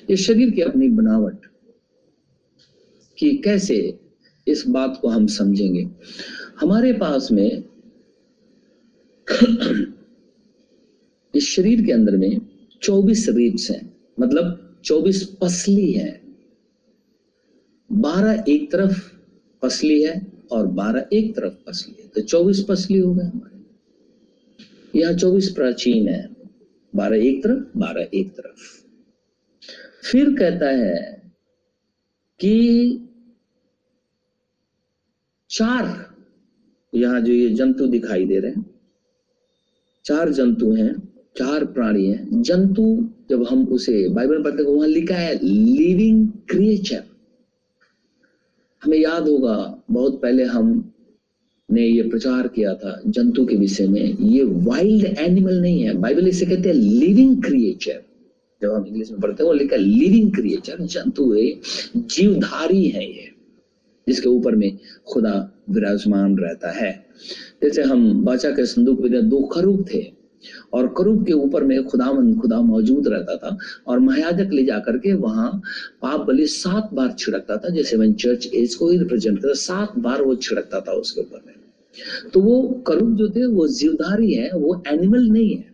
इस 0.09 0.25
शरीर 0.27 0.49
की 0.49 0.61
अपनी 0.61 0.87
बनावट 0.89 1.48
कि 3.19 3.37
कैसे 3.37 3.99
इस 4.47 4.63
बात 4.67 4.99
को 5.01 5.07
हम 5.07 5.27
समझेंगे? 5.27 5.89
हमारे 6.59 6.93
पास 6.93 7.31
में 7.31 7.63
इस 11.35 11.43
शरीर 11.43 11.85
के 11.85 11.91
अंदर 11.91 12.17
में 12.17 12.41
24 12.81 13.29
रिब्स 13.29 13.71
हैं। 13.71 13.93
मतलब 14.19 14.75
24 14.85 15.23
पसली 15.41 15.91
है। 15.91 16.21
12 17.91 18.43
एक 18.49 18.71
तरफ़ 18.71 19.11
पसली 19.61 20.03
है 20.03 20.31
और 20.51 20.67
12 20.67 21.05
एक 21.13 21.35
तरफ़ 21.35 21.53
पसली 21.53 22.01
है। 22.01 22.07
तो 22.07 22.21
24 22.21 22.65
पसली 22.69 22.99
हो 22.99 23.13
गए 23.13 23.23
हमारे। 23.23 23.59
यहाँ 24.99 25.13
24 25.13 25.49
प्राचीन 25.49 26.07
है। 26.07 26.35
12 26.95 27.15
एक 27.15 27.43
तरफ़ 27.43 27.77
12 27.77 28.07
एक 28.13 28.29
तरफ़। 28.29 28.83
फिर 30.11 30.35
कहता 30.39 30.69
है 30.69 31.19
कि 32.39 33.05
चार 35.49 36.15
यहाँ 36.93 37.21
जो 37.21 37.33
ये 37.33 37.49
जंतु 37.49 37.87
दिखाई 37.87 38.25
दे 38.25 38.39
रहे 38.39 38.51
हैं। 38.51 38.65
चार 40.05 40.29
जंतु 40.29 40.71
हैं, 40.71 40.93
चार 41.37 41.65
प्राणी 41.65 42.05
हैं। 42.05 42.41
जंतु, 42.41 43.09
जब 43.29 43.43
हम 43.43 43.67
उसे 43.67 44.09
बाइबल 44.09 44.33
में 44.33 44.43
पढ़ते 44.43 44.63
वहाँ 44.63 44.87
लिखा 44.87 45.15
है 45.15 45.39
लिविंग 45.43 46.27
क्रिएचर 46.49 47.03
हमें 48.83 48.97
याद 48.97 49.27
होगा, 49.27 49.83
बहुत 49.91 50.21
पहले 50.21 50.43
हम 50.43 50.91
ने 51.71 51.87
ये 51.87 52.03
प्रचार 52.03 52.47
किया 52.47 52.73
था 52.73 53.01
जंतु 53.07 53.45
के 53.45 53.55
विषय 53.55 53.87
में। 53.87 54.17
ये 54.19 54.43
वाइल्ड 54.43 55.05
एनिमल 55.05 55.61
नहीं 55.61 55.81
है। 55.83 55.93
बाइबल 55.93 56.27
इसे 56.27 56.45
कहते 56.45 56.69
हैं 56.69 56.75
लिविंग 56.75 57.43
क्रिएचर 57.43 58.01
जब 58.61 58.73
हम 58.73 58.85
इंग्लिश 58.85 59.11
में 59.11 59.19
पढ़ते 59.19 59.43
हैं, 59.43 59.47
वो 59.47 59.53
लिखा 59.53 59.75
लिविंग 59.75 60.31
क्रिएचर 60.35 60.81
जंतु 60.81 61.31
है, 61.33 61.51
जीवधारी 61.97 62.87
है 62.87 63.05
ये। 63.05 63.38
जिसके 64.09 64.29
ऊपर 64.29 64.55
में 64.55 64.77
खुदा 65.07 65.35
विराजमान 65.69 66.37
रहता 66.37 66.71
है। 66.71 66.91
जैसे 67.63 67.81
हम 67.83 68.23
बाचा 68.25 68.49
के 68.49 68.65
संदूक 68.65 69.01
में 69.01 69.29
दो 69.29 69.41
खरूब 69.47 69.85
थे 69.93 70.03
और 70.73 70.87
करूब 70.97 71.25
के 71.25 71.33
ऊपर 71.33 71.63
में 71.63 71.83
खुदावन 71.83 72.33
खुदा 72.35 72.59
मौजूद 72.61 73.07
रहता 73.07 73.35
था 73.37 73.57
और 73.87 73.99
महायाजक 73.99 74.53
ले 74.53 74.63
जाकर 74.65 74.97
के 74.97 75.13
वहाँ 75.15 75.49
पाप 76.01 76.25
बलि 76.27 76.45
सात 76.47 76.89
बार 76.93 77.13
छिड़कता 77.19 77.57
था, 77.57 77.69
जैसे 77.69 77.97
मैं 77.97 78.13
चर्च 78.13 78.49
एज 78.55 78.75
को 78.75 78.89
ही 78.89 78.97
रिप्रेजेंट 78.97 79.39
करता 79.39 79.53
सात 79.55 79.97
बार 79.99 80.21
वो 80.21 80.35
छिड़कता 80.37 80.79
था 80.79 80.91
उसके 80.93 81.21
ऊपर 81.21 81.41
में। 81.47 81.53
तो 82.33 82.41
वो 82.41 82.61
करूब 82.87 83.15
जो 83.17 83.29
थे, 83.29 83.45
वो 83.45 83.67
जीवधारी 83.67 84.33
है, 84.33 84.49
वो 84.51 84.81
एनिमल 84.87 85.27
नहीं 85.27 85.55
है। 85.55 85.67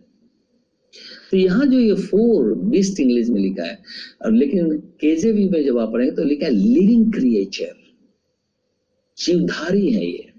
तो 1.30 1.36
यहाँ 1.36 1.66
जो 1.66 1.78
ये 1.78 1.94
फोर 1.94 2.54
बिस्ट 2.66 3.00
इंग्लिश 3.00 3.28
में 3.28 3.40
लिखा 3.40 3.64
है, 3.64 3.78
और 4.24 4.32
लेकिन 4.32 4.76
केजेवी 5.00 5.48
में 5.48 5.64
जब 5.64 5.78
आप 5.78 5.92
पढ़ेंगे 5.92 6.14
तो 6.16 6.24
लिखा 6.24 6.46
है 6.46 6.52
लिविंग 6.52 7.12
क्रिएचर 7.12 7.74
जीवधारी 9.18 9.92
है 9.92 10.06
ये। 10.06 10.32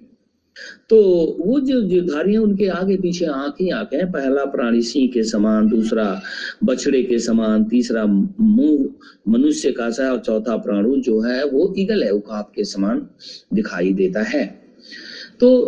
तो 0.89 0.97
वो 1.39 1.59
जो 1.59 1.81
जीवधारी 1.81 2.33
है, 2.33 2.39
उनके 2.39 2.67
आगे 2.67 2.97
पीछे 2.97 3.25
आँख 3.25 3.55
ही 3.61 3.69
आँख 3.69 3.89
है। 3.93 4.11
पहला 4.11 4.45
प्राणी 4.45 4.81
सिंह 4.81 5.11
के 5.13 5.23
समान, 5.23 5.67
दूसरा 5.67 6.21
बछड़े 6.63 7.03
के 7.03 7.19
समान, 7.19 7.63
तीसरा 7.63 8.05
मुँह 8.39 8.89
मनुष्य 9.27 9.71
का 9.71 9.89
सा, 9.89 10.11
और 10.11 10.19
चौथा 10.19 10.57
प्राणु 10.57 10.97
जो 10.97 11.21
है, 11.21 11.45
वो 11.45 11.75
ईगल 11.77 12.03
है 12.03 12.11
उकाब 12.11 12.51
के 12.55 12.63
समान 12.63 13.07
दिखाई 13.53 13.93
देता 13.93 14.21
है। 14.21 14.61
तो 15.39 15.61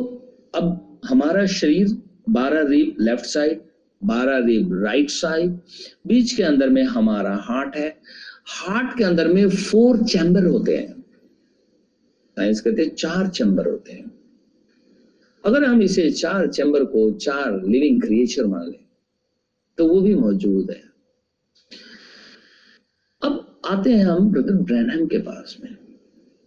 अब 0.55 0.99
हमारा 1.05 1.45
शरीर, 1.45 1.97
बारह 2.29 2.67
रीप 2.67 2.95
लेफ़्ट 3.01 3.25
साइड, 3.25 3.61
बारह 4.03 4.45
रिब 4.45 4.83
राइट 4.83 5.09
साइड, 5.09 5.49
बीच 6.07 6.33
के 6.33 6.43
अंदर 6.43 6.69
में 6.69 6.83
हमारा 6.83 7.35
हार्ट 7.41 7.75
है। 7.75 7.97
हार्ट 8.47 8.97
के 8.97 9.03
अंदर 9.03 9.27
में 9.27 9.49
फोर 9.49 10.03
चैम्बर 10.03 10.45
होते 10.45 10.77
हैं। 10.77 10.98
साइंस 12.39 12.61
कहते 12.61 12.81
हैं 12.81 12.95
चार 12.95 13.27
चैम्बर 13.29 13.67
होते 13.67 13.93
हैं। 13.93 14.11
अगर 15.43 15.63
हम 15.63 15.81
इसे 15.81 16.09
चार 16.11 16.47
चैम्बर 16.49 16.83
को 16.85 17.09
चार 17.19 17.61
लिविंग 17.65 18.01
क्रिएचर 18.01 18.45
मान 18.47 18.67
लें 18.67 18.85
तो 19.77 19.87
वो 19.87 19.99
भी 20.01 20.13
मौजूद 20.15 20.71
है। 20.71 20.81
अब 23.21 23.61
आते 23.65 23.93
हैं 23.93 24.05
हम 24.05 24.29
ब्रदर 24.31 24.55
ब्रैनहम 24.63 25.05
के 25.07 25.17
पास 25.19 25.55
में, 25.63 25.75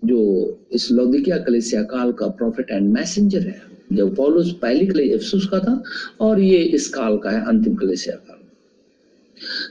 जो 0.03 0.18
इस 0.72 0.90
लौदिकिया 0.93 1.38
कलेसिया 1.38 1.82
काल 1.84 2.12
का 2.12 2.28
प्रॉफिट 2.28 2.70
एंड 2.70 2.93
मैसेंजर 2.93 3.47
है। 3.49 3.61
जब 3.93 4.14
पॉलुस 4.16 4.53
पहली 4.62 5.11
अफसुस 5.12 5.47
का 5.47 5.59
था, 5.59 5.82
और 6.20 6.40
ये 6.40 6.59
इस 6.70 6.88
काल 6.88 7.18
का 7.18 7.30
है, 7.30 7.45
अंतिम 7.47 7.74
कलेसिया 7.74 8.16
काल 8.18 8.41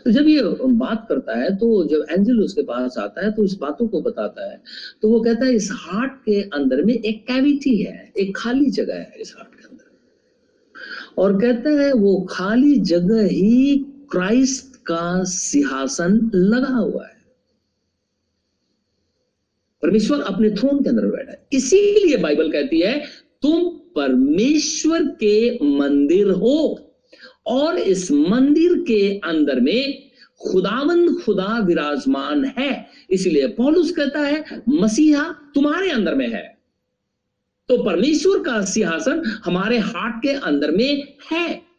तो 0.05 0.11
जब 0.11 0.27
ये 0.27 0.41
बात 0.65 1.05
करता 1.09 1.37
है 1.37 1.55
तो 1.55 1.83
जब 1.85 2.05
एंजल 2.11 2.39
उसके 2.39 2.61
पास 2.61 2.97
आता 2.97 3.25
है 3.25 3.31
तो 3.31 3.43
इस 3.43 3.57
बातों 3.61 3.87
को 3.87 4.01
बताता 4.01 4.51
है। 4.51 4.61
तो 5.01 5.09
वो 5.09 5.21
कहता 5.21 5.45
है, 5.45 5.53
इस 5.53 5.69
हार्ट 5.71 6.11
के 6.11 6.41
अंदर 6.41 6.83
में 6.83 6.93
एक 6.93 7.27
कैविटी 7.27 7.77
है, 7.77 8.13
एक 8.17 8.37
खाली 8.37 8.65
जगह 8.65 8.95
है 8.95 9.13
इस 9.19 9.35
हार्ट 9.37 9.55
के 9.55 9.67
अंदर। 9.67 9.89
और 11.17 11.41
कहता 11.41 11.69
है, 11.69 11.93
वो 11.93 12.27
खाली 12.29 12.75
जगह 12.75 13.23
ही 13.23 13.77
क्राइस्ट 14.11 14.75
का 14.75 15.23
सिंहासन 15.23 16.31
लगा 16.33 16.75
हुआ 16.75 17.05
है। 17.07 17.21
परमेश्वर 19.81 20.21
अपने 20.21 20.49
थ्रोन 20.49 20.83
के 20.83 20.89
अंदर 20.89 21.05
बैठा 21.05 21.31
है। 21.31 21.47
इसीलिए 21.53 22.17
बाइबल 22.17 22.51
कहती 22.51 22.79
है, 22.79 22.99
तुम 23.41 23.69
परमेश्वर 23.95 25.03
के 25.03 25.59
मंदिर 25.79 26.29
हो। 26.29 26.87
और 27.45 27.77
इस 27.77 28.11
मंदिर 28.11 28.73
के 28.87 29.17
अंदर 29.17 29.59
में 29.59 30.11
खुदावंद 30.51 31.21
खुदा 31.21 31.59
विराजमान 31.59 32.45
है। 32.45 32.89
इसलिए 33.09 33.47
पौलुस 33.47 33.91
कहता 33.91 34.19
है, 34.19 34.63
मसीहा 34.69 35.51
तुम्हारे 35.55 35.89
अंदर 35.89 36.15
में 36.15 36.27
है। 36.27 36.61
तो 37.69 37.83
परमेश्वर 37.83 38.43
का 38.43 38.65
सिंहासन 38.65 39.41
हमारे 39.45 39.77
हार्ट 39.77 40.15
के 40.23 40.29
अंदर 40.29 40.71
में 40.71 41.17
है। 41.31 41.71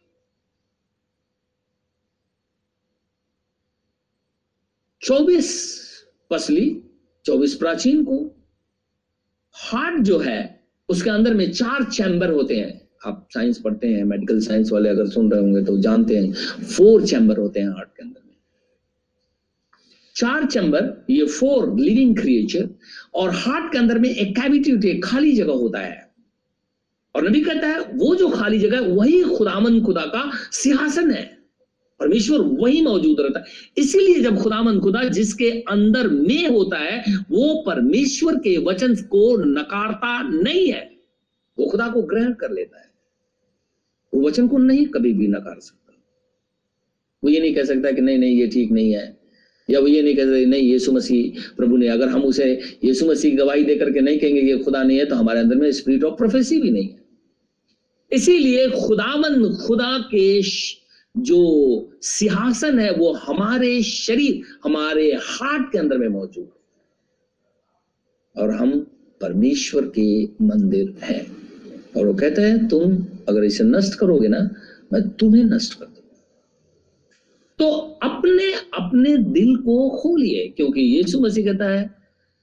चौबीस 5.01 5.73
पसली, 6.29 6.83
चौबीस 7.25 7.55
प्राचीन 7.55 8.05
को 8.05 8.35
हार्ट 9.51 10.01
जो 10.01 10.19
है, 10.19 10.67
उसके 10.89 11.09
अंदर 11.09 11.33
में 11.33 11.51
चार 11.51 11.83
चैम्बर 11.83 12.31
होते 12.31 12.57
हैं। 12.57 12.82
आप 13.05 13.27
साइंस 13.31 13.57
पढ़ते 13.57 13.87
हैं 13.87 14.03
मेडिकल 14.03 14.39
साइंस 14.39 14.71
वाले 14.71 14.89
अगर 14.89 15.07
सुन 15.07 15.31
रहे 15.31 15.41
होंगे 15.41 15.63
तो 15.63 15.77
जानते 15.77 16.17
हैं 16.17 16.33
फोर 16.77 17.07
चैम्बर 17.07 17.37
होते 17.37 17.59
हैं 17.59 17.67
हार्ट 17.67 17.89
के 17.89 18.03
अंदर 18.03 18.21
में। 18.25 18.35
चार 20.15 20.45
चैम्बर 20.45 21.05
ये 21.09 21.25
फोर 21.25 21.79
लिविंग 21.79 22.17
क्रिएचर 22.17 22.69
और 23.13 23.29
हार्ट 23.29 23.71
के 23.71 23.77
अंदर 23.77 23.99
में 23.99 24.09
एक 24.09 24.35
कैविटी 24.35 24.71
होती 24.71 24.89
है, 24.89 24.99
खाली 24.99 25.31
जगह 25.31 25.53
होता 25.53 25.79
है। 25.79 26.13
और 27.15 27.29
नबी 27.29 27.41
कहता 27.41 27.67
है, 27.67 27.79
वो 27.79 28.15
जो 28.15 28.29
खाली 28.29 28.59
जगह 28.59 28.75
है, 28.75 28.87
वही 28.87 29.23
खुदामन 29.23 29.81
खुदा 29.81 30.01
का 30.01 30.31
सिंहासन 30.51 31.11
है। 31.11 31.37
परमेश्वर 31.99 32.39
वही 32.39 32.81
मौजूद 32.81 33.17
रहता 33.19 33.39
है। 33.39 33.45
इसीलिए 33.77 34.19
जब 34.19 34.37
खुदामन 34.37 34.79
खुदा 34.79 35.03
जिसके 35.03 35.49
अंदर 35.51 36.07
में 36.07 36.47
होता 36.47 36.77
है, 36.77 37.03
वो 37.31 37.63
परमेश्वर 37.65 38.35
के 38.35 38.57
वचन 38.57 38.95
को 38.95 39.37
नकारता 39.37 40.29
नहीं 40.29 40.67
है। 40.67 40.93
वो 41.59 41.65
खुदा 41.65 41.87
को 41.87 42.01
ग्रहण 42.01 42.33
कर 42.33 42.51
लेता 42.51 42.79
है। 42.79 42.92
वो 44.13 44.27
वचन 44.27 44.47
को 44.47 44.57
नहीं 44.57 44.85
कभी 44.85 45.13
भी 45.13 45.27
नकार 45.27 45.59
सकता। 45.59 45.93
वो 47.23 47.29
ये 47.29 47.39
नहीं 47.39 47.55
कह 47.55 47.63
सकता 47.63 47.91
कि 47.91 48.01
नहीं 48.01 48.17
नहीं, 48.17 48.37
ये 48.37 48.47
ठीक 48.47 48.71
नहीं 48.71 48.93
है। 48.93 49.17
या 49.69 49.79
वो 49.79 49.87
ये 49.87 50.01
नहीं 50.01 50.15
कह 50.15 50.23
सकता, 50.23 50.49
नहीं, 50.49 50.63
यीशु 50.63 50.91
मसीह, 50.91 51.53
प्रभु 51.57 51.77
ने 51.77 51.87
अगर 51.87 52.09
हम 52.09 52.21
उसे 52.21 52.61
यीशु 52.83 53.05
मसीह 53.05 53.35
गवाही 53.35 53.63
देकर 53.63 53.91
के 53.91 54.01
नहीं 54.01 54.19
कहेंगे 54.19 54.41
ये 54.41 54.57
खुदा 54.57 54.83
नहीं 54.83 54.97
है 54.97 55.05
तो 55.05 55.15
हमारे 55.15 55.39
अंदर 55.39 55.55
में 55.55 55.71
स्पिरिट 55.71 56.03
ऑफ़ 56.03 56.17
प्रोफेसी 56.17 56.61
भी 56.61 56.71
नहीं 56.71 56.89
है। 56.89 57.03
इसीलिए 58.13 58.69
खुदावन 58.69 59.55
खुदा 59.55 59.99
के 59.99 60.41
जो 61.17 61.91
सिंहासन 62.01 62.79
है, 62.79 62.93
वो 62.93 63.13
हमारे 63.13 63.83
शरीर, 63.83 64.41
हमारे 64.63 65.17
हार्ट 65.21 65.71
के 65.71 65.77
अंदर 65.77 65.97
में 65.97 66.07
मौजूद 66.07 66.45
है। 66.45 66.63
और 68.43 68.51
हम 68.51 68.79
परमेश्वर 69.21 69.91
के 69.99 70.23
मंदिर 70.25 70.95
हैं। 71.03 71.42
और 71.95 72.05
वो 72.07 72.13
कहते 72.13 72.41
हैं, 72.41 72.67
तुम 72.67 72.95
अगर 73.29 73.43
इसे 73.43 73.63
नष्ट 73.63 73.99
करोगे 73.99 74.27
ना, 74.27 74.39
मैं 74.93 75.07
तुम्हें 75.09 75.43
नष्ट 75.45 75.73
कर 75.73 75.85
दूँगा। 75.85 75.99
तो 77.59 77.69
अपने 78.03 78.51
अपने 78.75 79.17
दिल 79.17 79.55
को 79.57 79.89
खोलिए 79.97 80.47
क्योंकि 80.57 80.81
यीशु 80.81 81.19
मसीह 81.19 81.45
कहता 81.45 81.69
है, 81.69 81.89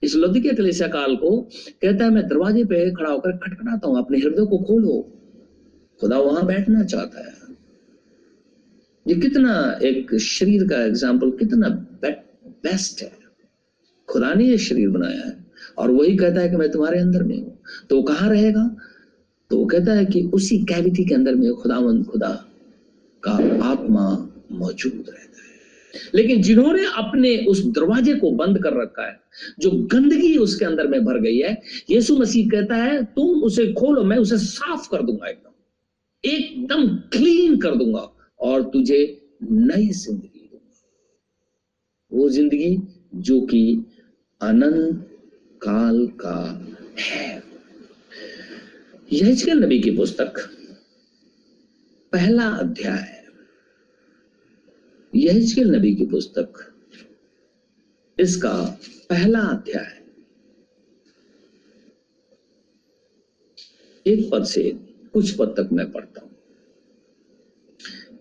इस 0.02 0.14
लौदिक 0.16 0.46
कलेसिया 0.56 0.88
काल 0.88 1.16
को, 1.16 1.36
कहता 1.82 2.04
है, 2.04 2.10
मैं 2.10 2.26
दरवाजे 2.28 2.64
पे 2.64 2.90
खड़ा 2.90 3.10
होकर 3.10 3.36
खटखटाता 3.38 3.88
हूँ, 3.88 3.98
अपने 3.98 4.18
हृदय 4.18 4.46
को 4.46 4.58
खोलो 4.58 5.00
खुदा 6.00 6.18
वहाँ 6.18 6.44
बैठना 6.46 6.84
चाहता 6.84 7.26
है। 7.26 7.38
ये 9.06 9.14
कितना 9.14 9.78
एक 9.82 10.14
शरीर 10.16 10.66
का 10.68 10.82
एग्ज़ाम्पल 10.84 11.30
कितना 11.30 11.68
बेस्ट 12.64 13.02
है। 13.02 13.12
खुदा 14.08 14.32
ने 14.34 14.44
ये 14.44 14.58
शरीर 14.58 14.88
बनाया 14.88 15.26
है, 15.26 15.36
और 15.78 15.90
वही 15.90 16.16
कहता 16.16 16.40
है 16.40 16.48
कि 16.48 16.56
मैं 16.56 16.70
तुम्हारे 16.70 17.00
अंदर 17.00 17.22
में 17.22 17.36
हूँ। 17.36 17.58
तो 17.90 17.96
वो 17.96 18.02
कहाँ 18.02 18.30
रहेगा? 18.30 18.64
तो 19.50 19.58
वो 19.58 19.64
कहता 19.66 19.92
है 19.92 20.04
कि 20.04 20.22
उसी 20.34 20.58
कैविटी 20.58 21.04
के 21.04 21.14
अंदर 21.14 21.34
में 21.34 21.52
खुदावंद 21.54 22.06
खुदा 22.06 22.46
का 23.22 23.32
आत्मा 23.64 24.30
मौजूद 24.52 24.92
रहता 24.92 25.42
है। 25.42 25.50
लेकिन 26.14 26.42
जिन्होंने 26.42 26.84
अपने 26.84 27.36
उस 27.36 27.64
दरवाजे 27.66 28.14
को 28.14 28.30
बंद 28.30 28.62
कर 28.62 28.80
रखा 28.82 29.06
है, 29.06 29.20
जो 29.60 29.70
गंदगी 29.70 30.36
उसके 30.36 30.64
अंदर 30.64 30.86
में 30.86 31.04
भर 31.04 31.18
गई 31.18 31.38
है, 31.38 31.60
यीशु 31.90 32.16
मसीह 32.16 32.48
कहता 32.48 32.76
है, 32.76 33.02
तुम 33.04 33.42
उसे 33.42 33.72
खोलो, 33.72 34.04
मैं 34.04 34.16
उसे 34.16 34.36
साफ़ 34.36 34.88
कर 34.90 35.02
दूँगा 35.02 35.28
एकदम। 35.28 35.50
एकदम 36.24 36.88
क्लीन 36.88 37.58
कर 37.58 37.74
दूँगा 37.74 38.08
और 38.40 38.62
तुझे 38.62 39.20
नई 39.42 39.88
ज़िंदगी 39.88 40.48
दूँगा। 40.52 40.86
वो 42.12 42.28
ज़िंदगी 42.28 42.82
जो 43.14 43.40
कि 43.40 43.84
अनंत 44.40 45.06
काल 45.62 46.06
का 46.06 46.66
है। 46.98 47.49
यह 49.12 49.54
नबी 49.54 49.80
की 49.80 49.90
पुस्तक, 49.90 50.38
पहला 52.12 52.46
अध्याय। 52.48 53.24
यहजकेल 55.14 55.70
नबी 55.74 55.94
की 55.94 56.06
पुस्तक, 56.06 56.52
इसका 58.18 58.78
पहला 59.10 59.40
अध्याय। 59.40 60.02
एक 64.06 64.30
पद 64.32 64.44
से 64.44 64.70
कुछ 65.12 65.36
पद 65.36 65.54
तक 65.56 65.72
मैं 65.72 65.92
पढ़ता 65.92 66.20
हूँ। 66.20 66.30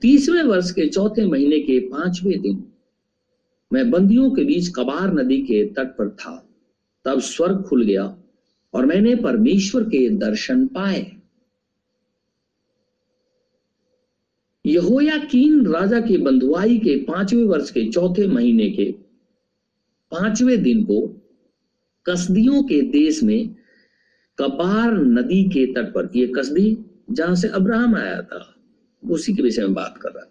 तीसवें 0.02 0.44
वर्ष 0.44 0.72
के 0.72 0.88
चौथे 0.90 1.26
महीने 1.26 1.60
के 1.60 1.80
पाँचवें 1.80 2.42
दिन, 2.42 2.74
मैं 3.74 3.92
बंदियों 3.92 4.32
के 4.32 4.44
बीच 4.44 4.68
कबार 4.68 5.14
नदी 5.14 5.42
के 5.42 5.66
तट 5.66 5.96
पर 5.98 6.10
था। 6.10 6.50
तब 7.06 7.20
स्वर्ग 7.20 7.64
खुल 7.64 7.86
गया 7.86 8.19
और 8.74 8.86
मैंने 8.86 9.16
परमेश्वर 9.16 9.84
के 9.84 10.10
दर्शन 10.10 10.68
पाए। 10.68 11.06
यहोयाकीन 14.66 15.66
राजा 15.68 16.00
की 16.02 16.18
बंधुआई 16.18 16.78
के 16.78 16.96
पाँचवें 17.04 17.44
वर्ष 17.44 17.72
के 17.72 17.90
चौथे 17.92 18.28
महीने 18.28 18.70
के 18.70 18.92
पाँचवें 20.12 20.62
दिन 20.64 20.84
को 20.84 21.02
कसदियों 22.06 22.64
के 22.64 22.82
देश 22.82 23.24
में 23.24 23.56
कबार 24.38 24.94
नदी 24.94 25.44
के 25.44 25.66
तट 25.66 25.94
पर, 25.94 26.10
ये 26.16 26.28
कसदी 26.28 26.78
जहाँ 27.12 27.36
से 27.36 27.48
अब्राहम 27.48 27.96
आया 27.96 28.22
था, 28.22 28.56
उसी 29.04 29.34
के 29.34 29.44
विषय 29.44 29.62
में 29.62 29.74
बात 29.74 29.98
कर 30.02 30.10
रहा 30.10 30.26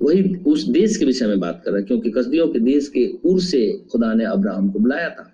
वही 0.00 0.34
उस 0.46 0.64
देश 0.68 0.96
के 0.96 1.04
विषय 1.04 1.26
में 1.26 1.40
बात 1.40 1.62
कर 1.64 1.72
रहा 1.72 1.80
क्योंकि 1.80 2.10
कसदियों 2.10 2.48
के 2.48 2.58
देश 2.58 2.88
के 2.88 3.06
उर 3.24 3.40
से 3.40 3.60
खुदा 3.92 4.12
ने 4.14 4.24
अब्राहम 4.24 4.68
को 4.70 4.78
बुलाया 4.78 5.08
था। 5.10 5.32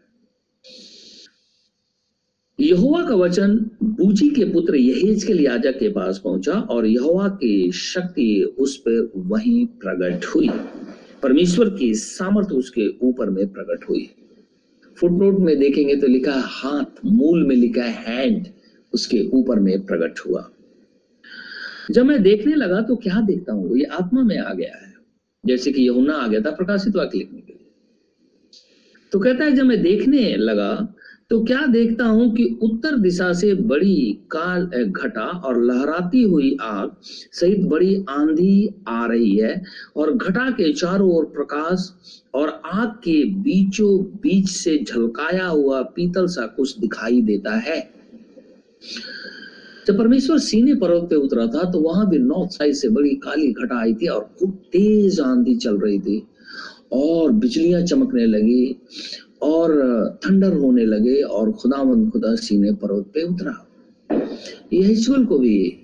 यहोवा 2.61 3.03
का 3.09 3.14
वचन 3.14 3.70
बूजी 3.82 4.28
के 4.28 4.44
पुत्र 4.44 4.76
यहेज 4.76 5.24
के 5.24 5.32
याजक 5.32 5.78
के 5.78 5.88
पास 5.88 6.20
पहुँचा 6.24 6.53
और 6.53 6.86
यहोवा 6.86 7.28
की 7.28 7.72
शक्ति 7.72 8.55
उस 8.59 8.76
पर 8.76 9.12
वहीं 9.16 9.66
प्रकट 9.66 10.24
हुई। 10.24 10.48
परमेश्वर 11.22 11.70
की 11.70 11.94
सामर्थ्य 11.94 12.55
उसके 12.55 12.88
ऊपर 13.03 13.30
में 13.30 13.46
प्रकट 13.53 13.88
हुई। 13.88 14.11
फुटनोट 14.96 15.38
में 15.38 15.59
देखेंगे 15.59 15.96
तो 15.96 16.07
लिखा 16.07 16.34
हाथ 16.36 17.05
मूल 17.05 17.46
में 17.46 17.57
लिखा 17.57 17.84
हैंड 17.84 18.46
उसके 18.94 19.28
ऊपर 19.28 19.59
में 19.59 19.86
प्रकट 19.86 20.18
हुआ। 20.18 20.48
जब 21.90 22.05
मैं 22.05 22.22
देखने 22.22 22.55
लगा 22.55 22.80
तो 22.80 22.96
क्या 22.96 23.20
देखता 23.20 23.53
हूँ? 23.53 23.76
ये 23.78 23.84
आत्मा 23.84 24.22
में 24.22 24.38
आ 24.38 24.53
गया 24.55 24.76
है। 24.76 24.92
जैसे 25.46 25.72
कि 25.72 25.82
यहुना 25.82 26.14
आ 26.14 26.26
गया 26.26 26.40
था 26.40 26.50
प्रकाशित 26.50 26.96
वाक्य 26.96 27.18
लिखने 27.18 27.40
के 27.40 27.53
लिए। 27.53 27.70
तो 29.12 29.18
कहता 29.18 29.44
है, 29.44 29.53
जब 29.53 29.64
मैं 29.64 29.82
देखने 29.82 30.36
लगा 30.36 30.94
तो 31.32 31.38
क्या 31.44 31.60
देखता 31.66 32.04
हूँ 32.04 32.28
कि 32.34 32.44
उत्तर 32.62 32.96
दिशा 32.96 33.32
से 33.32 33.52
बड़ी 33.54 33.96
काल 34.30 34.64
घटा 34.86 35.24
और 35.46 35.62
लहराती 35.64 36.22
हुई 36.22 36.56
आग 36.60 36.90
सहित 37.32 37.64
बड़ी 37.68 37.94
आंधी 38.10 38.68
आ 38.88 39.06
रही 39.06 39.36
है 39.36 39.54
और 39.96 40.12
घटा 40.12 40.48
के 40.50 40.72
चारों 40.72 41.08
ओर 41.10 41.24
प्रकाश 41.24 41.88
और 42.34 42.48
आग 42.64 42.88
के 43.04 43.24
बीचों 43.42 43.90
बीच 44.22 44.48
से 44.48 44.76
झलकाया 44.84 45.46
हुआ 45.46 45.80
पीतल 45.96 46.26
सा 46.26 46.46
कुछ 46.46 46.78
दिखाई 46.78 47.20
देता 47.22 47.56
है। 47.58 47.80
जब 49.86 49.98
परमेश्वर 49.98 50.38
सीने 50.38 50.74
पर्वत 50.74 51.08
पे 51.10 51.16
उतरा 51.16 51.46
था 51.46 51.70
तो 51.70 51.80
वहाँ 51.80 52.08
भी 52.10 52.18
नॉर्थ 52.18 52.50
साइड 52.50 52.74
से 52.74 52.88
बड़ी 52.88 53.14
काली 53.24 53.52
घटा 53.52 53.80
आई 53.80 53.94
थी 53.94 54.06
और 54.06 54.28
खूब 54.38 54.50
तेज 54.72 55.20
आंधी 55.20 55.56
चल 55.56 55.78
रही 55.78 55.98
थी 55.98 56.22
और 56.92 57.30
बिजलियाँ 57.32 57.82
चमकने 57.82 58.26
लगी 58.26 58.76
और 59.43 59.72
थंडर 60.26 60.53
होने 60.53 60.84
लगे 60.84 61.22
और 61.22 61.53
खुदा 61.53 62.11
खुदा 62.11 62.34
सीने 62.34 62.72
पर्वत 62.72 63.07
पे 63.14 63.22
उतरा। 63.22 63.68
यह 64.72 65.24
को 65.24 65.38
भी 65.38 65.78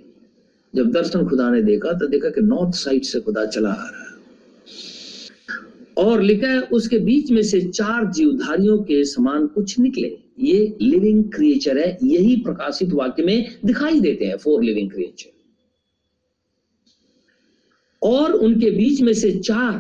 जब 0.75 0.91
दर्शन 0.91 1.29
खुदा 1.29 1.51
ने 1.51 1.63
देखा 1.63 1.93
तो 1.93 2.07
देखा 2.07 2.29
कि 2.29 2.41
नॉर्थ 2.41 2.75
साइड 2.75 3.03
से 3.03 3.21
खुदा 3.21 3.45
चला 3.47 3.71
आ 3.71 3.89
रहा 3.89 4.03
है। 4.03 4.09
और 5.97 6.23
लिखा 6.23 6.49
है, 6.49 6.61
उसके 6.61 6.99
बीच 6.99 7.31
में 7.31 7.43
से 7.43 7.61
चार 7.61 8.13
जीवधारियों 8.13 8.79
के 8.79 9.05
समान 9.05 9.47
कुछ 9.47 9.79
निकले। 9.79 10.19
ये 10.39 10.77
लिविंग 10.81 11.25
क्रिएचर 11.25 11.79
है, 11.79 11.99
यही 12.03 12.37
प्रकाशित 12.37 12.93
वाक्य 12.93 13.23
में 13.23 13.59
दिखाई 13.65 14.01
देते 14.01 14.25
हैं 14.25 14.37
फोर 14.37 14.63
लिविंग 14.63 14.91
क्रिएचर 14.91 15.31
और 18.03 18.33
उनके 18.33 18.71
बीच 18.71 19.01
में 19.01 19.13
से 19.13 19.33
चार, 19.33 19.79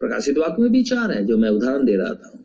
प्रकाशित 0.00 0.38
वाक्य 0.38 0.62
में 0.62 0.72
भी 0.72 0.82
चार 0.82 1.10
है, 1.10 1.26
जो 1.26 1.38
मैं 1.38 1.50
उदाहरण 1.50 1.84
दे 1.84 1.96
रहा 1.96 2.14
था। 2.14 2.44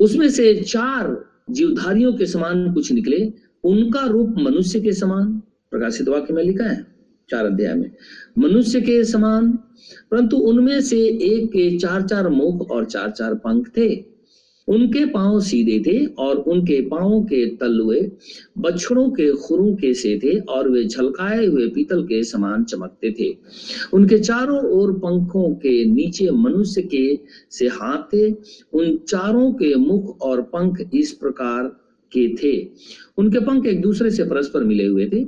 उसमें 0.00 0.28
से 0.28 0.54
चार 0.54 1.24
जीवधारियों 1.50 2.12
के 2.12 2.26
समान 2.26 2.72
कुछ 2.74 2.92
निकले, 2.92 3.32
उनका 3.64 4.06
रूप 4.06 4.34
मनुष्य 4.38 4.80
के 4.80 4.92
समान, 4.92 5.42
प्रकाशित 5.70 6.08
वाक्य 6.08 6.34
में 6.34 6.44
लिखा 6.44 6.64
है, 6.64 6.86
चार 7.30 7.46
अध्याय 7.46 7.74
में, 7.74 7.90
मनुष्य 8.38 8.80
के 8.80 9.04
समान, 9.04 9.52
परंतु 10.10 10.36
उनमें 10.36 10.80
से 10.80 10.98
एक 10.98 11.48
के 11.48 11.78
चार 11.78 12.02
चार 12.02 12.28
मुख 12.28 12.70
और 12.70 12.84
चार 12.84 13.10
चार 13.10 13.34
पंख 13.34 13.68
थे। 13.76 14.15
उनके 14.68 15.04
पाँव 15.04 15.40
सीधे 15.40 15.78
थे 15.86 16.04
और 16.06 16.36
उनके 16.36 16.80
पांवों 16.80 17.20
के 17.22 17.44
तलुए 17.56 18.00
बछड़ों 18.58 19.08
के 19.10 19.30
खुरों 19.32 19.74
के 19.74 19.92
से 19.94 20.18
थे 20.18 20.38
और 20.38 20.68
वे 20.68 20.84
झलकाए 20.84 21.46
हुए 21.46 21.66
पीतल 21.68 22.02
के 22.02 22.22
समान 22.24 22.64
चमकते 22.64 23.10
थे। 23.10 23.36
उनके 23.92 24.18
चारों 24.18 24.58
ओर 24.72 24.92
पंखों 24.92 25.54
के 25.54 25.84
नीचे 25.84 26.30
मनुष्य 26.30 26.82
के 26.82 27.18
से 27.50 27.68
हाथ 27.68 28.02
थे। 28.12 28.30
उन 28.72 28.96
चारों 29.08 29.52
के 29.52 29.74
मुख 29.74 30.20
और 30.20 30.42
पंख 30.42 30.90
इस 30.94 31.12
प्रकार 31.12 31.64
के 32.12 32.28
थे। 32.34 32.68
उनके 33.18 33.38
पंख 33.38 33.66
एक 33.66 33.80
दूसरे 33.80 34.10
से 34.10 34.24
परस्पर 34.24 34.64
मिले 34.64 34.86
हुए 34.86 35.06
थे। 35.06 35.24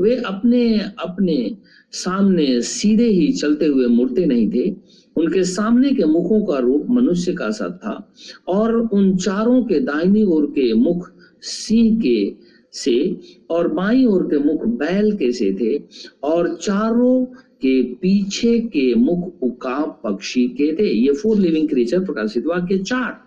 वे 0.00 0.16
अपने 0.16 0.78
अपने 0.78 1.56
सामने 1.92 2.60
सीधे 2.60 3.08
ही 3.08 3.32
चलते 3.32 3.66
हुए 3.66 3.86
मुड़ते 3.86 4.26
नहीं 4.26 4.50
थे। 4.50 4.70
उनके 5.18 5.44
सामने 5.44 5.90
के 5.90 6.04
मुखों 6.04 6.40
का 6.44 6.58
रूप 6.58 6.86
मनुष्य 6.90 7.32
का 7.32 7.50
सा 7.50 7.68
था 7.84 8.12
और 8.48 8.74
उन 8.74 9.16
चारों 9.16 9.62
के 9.64 9.80
दाहिनी 9.80 10.24
ओर 10.24 10.46
के 10.46 10.72
मुख 10.74 11.10
सिंह 11.42 12.00
के 12.00 12.36
से 12.72 13.20
और 13.50 13.68
बाई 13.68 14.04
ओर 14.04 14.22
के 14.22 14.38
मुख 14.38 14.64
बैल 14.66 15.16
के 15.16 15.32
से 15.32 15.52
थे 15.52 15.82
और 16.22 16.54
चारों 16.54 17.24
के 17.62 17.82
पीछे 17.94 18.58
के 18.60 18.94
मुख 18.94 19.42
उकाब 19.42 20.00
पक्षी 20.04 20.48
के 20.48 20.72
थे। 20.76 20.90
ये 20.90 21.12
फोर 21.12 21.38
लिविंग 21.38 21.68
क्रिएचर 21.68 22.04
प्रकाशित 22.04 22.46
वाक्य 22.46 22.78
चार 22.78 23.20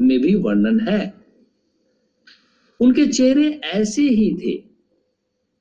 में 0.00 0.20
भी 0.20 0.34
वर्णन 0.34 0.80
है। 0.80 1.14
उनके 2.80 3.06
चेहरे 3.06 3.60
ऐसे 3.74 4.02
ही 4.02 4.34
थे। 4.34 4.62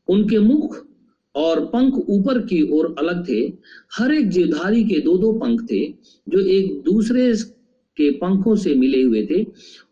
उनके 0.07 0.39
मुख 0.39 0.85
और 1.35 1.65
पंख 1.65 1.93
ऊपर 2.09 2.39
की 2.39 2.61
ओर 2.71 2.95
अलग 2.99 3.27
थे। 3.29 3.41
हर 3.97 4.11
एक 4.11 4.29
जीवधारी 4.29 4.83
के 4.83 4.99
दो 4.99 5.17
दो 5.17 5.31
पंख 5.33 5.61
थे, 5.71 5.85
जो 6.27 6.39
एक 6.39 6.81
दूसरे 6.83 7.33
के 7.97 8.09
पंखों 8.11 8.55
से 8.55 8.73
मिले 8.75 9.01
हुए 9.01 9.25
थे 9.25 9.45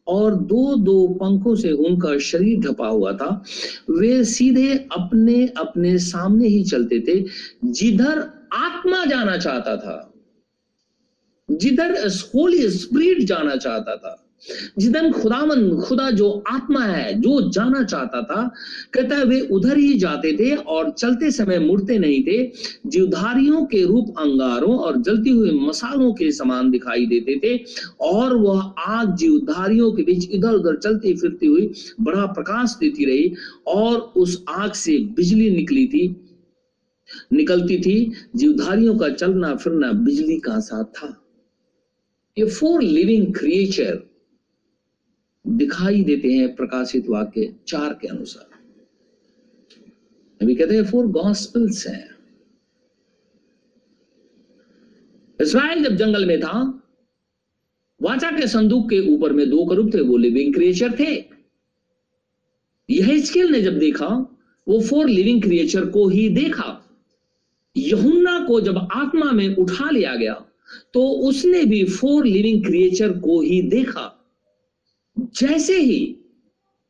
और 0.08 0.36
दो 0.36 0.76
दो 0.76 1.08
पंखों 1.14 1.56
से 1.56 1.72
उनका 1.72 2.18
शरीर 2.18 2.60
ढपा 2.60 2.88
हुआ 2.88 3.12
था। 3.14 3.44
वे 3.90 4.24
सीधे 4.24 4.74
अपने 4.92 5.46
अपने 5.58 5.98
सामने 5.98 6.48
ही 6.48 6.64
चलते 6.64 7.00
थे, 7.00 7.24
जिधर 7.66 8.20
आत्मा 8.54 9.04
जाना 9.06 9.38
चाहता 9.38 9.76
था, 9.78 10.06
जिधर 11.50 11.96
होली 12.08 12.70
स्प्रिट 12.70 13.24
जाना 13.24 13.56
चाहता 13.56 13.96
था। 13.96 14.19
जिदन 14.80 15.12
खुदावन, 15.12 15.70
खुदा 15.76 16.10
जो 16.12 16.44
आत्मा 16.48 16.84
है, 16.84 17.14
जो 17.22 17.50
जाना 17.50 17.84
चाहता 17.84 18.22
था, 18.22 18.42
कहता 18.94 19.16
है, 19.16 19.26
वे 19.26 19.40
उधर 19.42 19.78
ही 19.78 19.94
जाते 20.00 20.34
थे 20.34 20.56
और 20.56 20.90
चलते 20.90 21.32
समय 21.32 21.60
मुड़ते 21.60 21.98
नहीं 22.00 22.24
थे। 22.24 22.52
जीवधारियों 22.88 23.66
के 23.66 23.84
रूप 23.86 24.14
अंगारों 24.20 24.78
और 24.78 25.02
जलती 25.02 25.30
हुई 25.30 25.52
मसालों 25.60 26.14
के 26.14 26.32
समान 26.32 26.72
दिखाई 26.72 27.06
देते 27.06 27.40
थे 27.40 27.58
और 28.02 28.36
वह 28.38 28.62
आग 28.80 29.16
जीवधारियों 29.16 29.92
के 29.92 30.04
बीच 30.04 30.30
इधर 30.32 30.54
उधर 30.54 30.78
चलती 30.78 31.14
फिरती 31.14 31.48
हुई 31.48 31.72
बड़ा 32.02 32.26
प्रकाश 32.26 32.78
देती 32.80 33.06
रही 33.06 33.34
और 33.68 33.98
उस 34.16 34.44
आग 34.50 34.72
से 34.74 34.98
बिजली 34.98 35.50
निकली 35.50 35.88
थी, 35.88 36.08
निकलती 37.34 37.80
थी। 37.80 38.12
जीवधारियों 38.36 38.98
का 38.98 39.10
चलना 39.10 39.56
फिरना 39.56 39.92
बिजली 39.92 40.40
का 40.40 40.60
सा 40.60 40.84
था। 40.84 41.16
ये 42.38 42.46
फोर 42.46 42.82
लिविंग 42.82 43.34
क्रिएचर 43.36 44.09
दिखाई 45.50 46.04
देते 46.04 46.32
हैं 46.32 46.56
प्रकाशित 46.56 47.10
वाक्य 47.10 47.54
चार 47.68 47.94
के 47.94 48.08
अनुसार। 48.08 48.48
अभी 50.42 50.56
कहते 50.56 50.76
हैं 50.76 50.84
फोर 50.86 51.08
गॉस्पल्स 51.08 51.88
हैं। 51.88 52.10
इसराइल 55.42 55.84
जब 55.84 55.96
जंगल 55.96 56.26
में 56.26 56.40
था, 56.40 56.62
वाचा 58.02 58.32
के 58.32 58.48
संदूक 58.48 58.90
के 58.90 59.00
ऊपर 59.08 59.34
में 59.34 59.50
दो 59.50 59.66
करूब 59.66 59.94
थे, 59.94 60.02
वो 60.02 60.18
लिविंग 60.18 60.54
क्रिएचर 60.54 60.96
थे। 61.00 61.16
यह 62.90 63.24
स्केल 63.26 63.52
ने 63.52 63.62
जब 63.62 63.80
देखा, 63.80 64.08
वो 64.68 64.82
फोर 64.82 65.10
लिविंग 65.10 65.42
क्रिएचर 65.42 65.86
को 65.86 66.08
ही 66.08 66.30
देखा। 66.30 66.76
यहुन्ना 67.76 68.40
को 68.48 68.62
जब 68.62 68.78
आत्मा 68.78 69.32
में 69.32 69.56
उठा 69.56 69.90
लिया 69.90 70.16
गया 70.16 70.34
तो 70.94 71.04
उसने 71.10 71.64
भी 71.66 71.84
फोर 71.86 72.26
लिविंग 72.26 72.66
क्रिएचर 72.66 73.12
को 73.20 73.42
ही 73.42 73.62
देखा। 73.62 74.19
जैसे 75.18 75.80
ही 75.80 76.16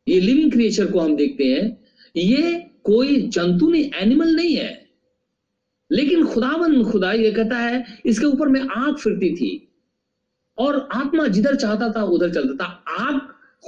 ये 0.08 0.20
लिविंग 0.20 0.52
क्रिएचर 0.52 0.92
को 0.92 1.00
हम 1.00 1.16
देखते 1.16 1.44
हैं, 1.44 1.86
ये 2.16 2.70
कोई 2.84 3.22
जंतु 3.28 3.70
नहीं 3.70 3.92
एनिमल 3.96 4.36
नहीं 4.36 4.56
है। 4.56 4.90
लेकिन 5.92 6.26
खुदावन 6.26 6.84
खुदा 6.84 7.12
ये 7.12 7.32
कहता 7.32 7.58
है, 7.58 7.86
इसके 8.06 8.26
ऊपर 8.26 8.48
में 8.48 8.62
आग 8.62 8.96
फिरती 8.96 9.36
थी 9.36 9.68
और 10.58 10.90
आत्मा 10.96 11.28
जिधर 11.28 11.56
चाहता 11.56 11.92
था, 11.92 12.04
उधर 12.04 12.34
चलता 12.34 12.64
था। 12.64 12.96
आग 13.06 13.22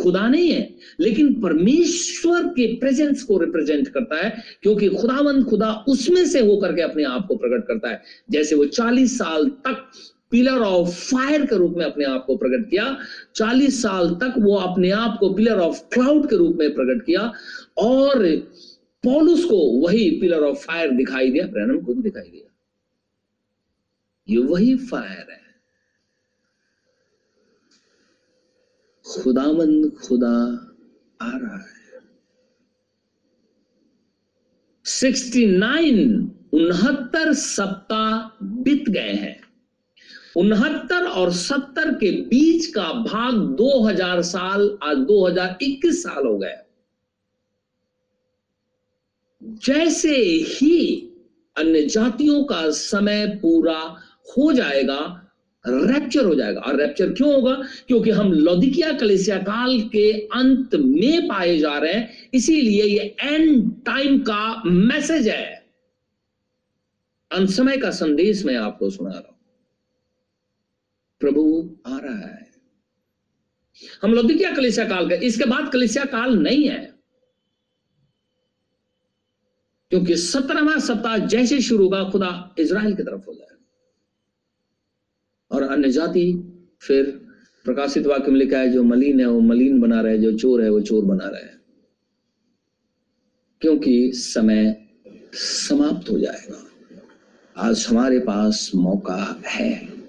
खुदा 0.04 0.28
नहीं 0.28 0.50
है, 0.50 0.76
लेकिन 1.00 1.42
परमेश्वर 1.42 2.48
के 2.48 2.76
प्रेजेंस 2.76 3.24
को 3.24 3.38
रिप्रेजेंट 3.38 3.88
करता 3.88 4.26
है, 4.26 4.44
क्योंकि 4.62 4.90
खुदावन 4.90 5.44
खुदा 5.44 5.86
उसमें 5.88 6.26
से 6.26 6.40
होकर 6.40 6.74
के 6.74 6.82
अपने 6.82 7.04
आप 7.04 7.26
को 7.28 7.36
प्रकट 7.36 7.68
करता 7.68 7.90
है। 7.90 8.02
जैसे 8.32 8.56
वो 8.56 8.66
चालीस 8.66 9.18
साल 9.18 9.46
तक 9.46 9.92
पिलर 10.32 10.60
ऑफ़ 10.60 10.90
फायर 10.90 11.46
के 11.46 11.56
रूप 11.56 11.74
में 11.78 11.86
अपने 11.86 12.06
आप 12.06 12.26
को 12.26 12.38
प्रकट 12.38 12.70
किया। 12.70 12.98
चालीस 13.36 13.82
साल 13.82 14.10
तक 14.10 14.34
वो 14.38 14.56
अपने 14.56 14.92
आप 14.92 15.18
को 15.20 15.34
पिलर 15.34 15.60
ऑफ़ 15.60 15.82
क्लाउड 15.94 16.30
के 16.30 16.36
रूप 16.36 16.56
में 16.56 16.74
प्रकट 16.76 17.06
किया 17.06 17.34
और 17.78 18.28
पॉलुस 19.04 19.46
को 19.46 19.88
वही 19.88 20.10
पिलर 20.22 20.40
ऑफ़ 20.40 20.58
फायर 20.58 20.92
दिखाई 20.92 21.32
दिया, 21.32 21.48
ब्रैनम 21.48 21.82
को 21.82 21.94
भी 21.94 22.02
दिखाई 22.02 22.30
दिया। 22.30 22.48
ये 24.30 24.38
वही 24.38 24.76
फायर 24.76 25.32
है। 25.32 25.42
खुदामंद 29.24 29.92
खुदा 29.92 30.38
आ 31.22 31.38
रहा 31.38 31.58
है। 31.58 32.00
सिक्सटी 34.86 35.46
नाइन 35.46 36.32
उनहत्तर 36.54 37.34
सप्ताह 37.34 38.46
बीत 38.46 38.90
गए 38.90 39.14
हैं। 39.14 39.51
उनहत्तर 40.38 41.06
और 41.06 41.32
सत्तर 41.32 41.94
के 41.94 42.12
बीच 42.12 42.66
का 42.66 42.84
भाग 42.84 43.34
2000 43.34 44.22
साल, 44.22 44.78
आज 44.84 44.98
2021 44.98 46.04
साल 46.04 46.28
हो 46.28 46.38
गए 46.38 46.56
जैसे 49.44 50.16
ही 50.48 51.08
अन्य 51.58 51.82
जातियों 51.82 52.44
का 52.44 52.70
समय 52.70 53.28
पूरा 53.42 53.96
हो 54.38 54.52
जाएगा 54.54 55.18
रैप्चर 55.68 56.26
हो 56.26 56.36
जाएगा। 56.36 56.62
और 56.62 56.76
रैप्चर 56.76 57.10
क्यों 57.10 57.34
होगा? 57.34 57.54
क्योंकि 57.88 58.10
हम 58.10 58.32
लौदिकिया 58.32 58.92
कलेसिया 58.94 59.38
काल 59.38 59.82
के 59.82 60.12
अंत 60.12 60.76
में 60.76 61.28
पाए 61.28 61.58
जा 61.58 61.78
रहे 61.78 61.94
हैं, 61.94 62.30
इसीलिए 62.34 62.84
ये 62.84 63.16
एंड 63.22 63.72
टाइम 63.86 64.20
का 64.20 64.64
मैसेज 64.66 65.28
है। 65.28 65.66
अंत 67.32 67.50
समय 67.50 67.78
का 67.78 67.92
संदेश 67.92 68.46
मैं 68.46 68.56
आपको 68.56 68.90
सुना 68.90 69.10
रहा 69.10 69.20
हूँ। 69.20 69.31
प्रभु 71.22 71.78
आ 71.88 71.98
रहा 71.98 72.28
है। 72.28 72.52
हम 74.02 74.14
लौदिकिया 74.14 74.56
कलिसिया 74.56 74.90
काल 74.90 75.10
का, 75.10 75.16
इसके 75.16 75.44
बाद 75.44 75.74
कलिसिया 75.74 76.06
काल 76.06 76.38
नहीं 76.38 76.70
है। 76.70 77.02
क्योंकि 79.90 80.16
सत्रहवा 80.16 80.80
सप्ताह 80.80 81.18
जैसे 81.18 81.62
शुरू 81.62 81.84
होगा 81.84 82.10
खुदा 82.10 82.56
इज़राइल 82.60 82.96
की 82.96 83.04
तरफ़ 83.04 83.26
हो 83.28 83.34
जाए 83.34 83.58
और 85.52 85.64
अन्य 85.64 85.90
जाति 85.90 86.58
फिर 86.82 87.28
प्रकाशित 87.64 88.06
वाक्य 88.06 88.32
में 88.32 88.40
लिखा 88.40 88.58
है, 88.58 88.70
जो 88.70 88.84
मलिन 88.84 89.20
है, 89.20 89.26
वो 89.26 89.40
मलिन 89.40 89.82
बना 89.82 90.02
रहे, 90.02 90.18
जो 90.18 90.38
चोर 90.38 90.62
है, 90.62 90.70
वो 90.70 90.82
चोर 90.82 91.06
बना 91.06 91.28
रहे। 91.28 91.62
क्योंकि 93.62 94.12
समय 94.14 94.88
समाप्त 95.34 96.10
हो 96.10 96.20
जाएगा। 96.20 96.72
आज 97.58 97.86
हमारे 97.90 98.20
पास 98.20 98.72
मौका 98.76 99.42
है। 99.48 100.01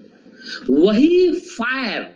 वही 0.71 1.31
फायर 1.33 2.11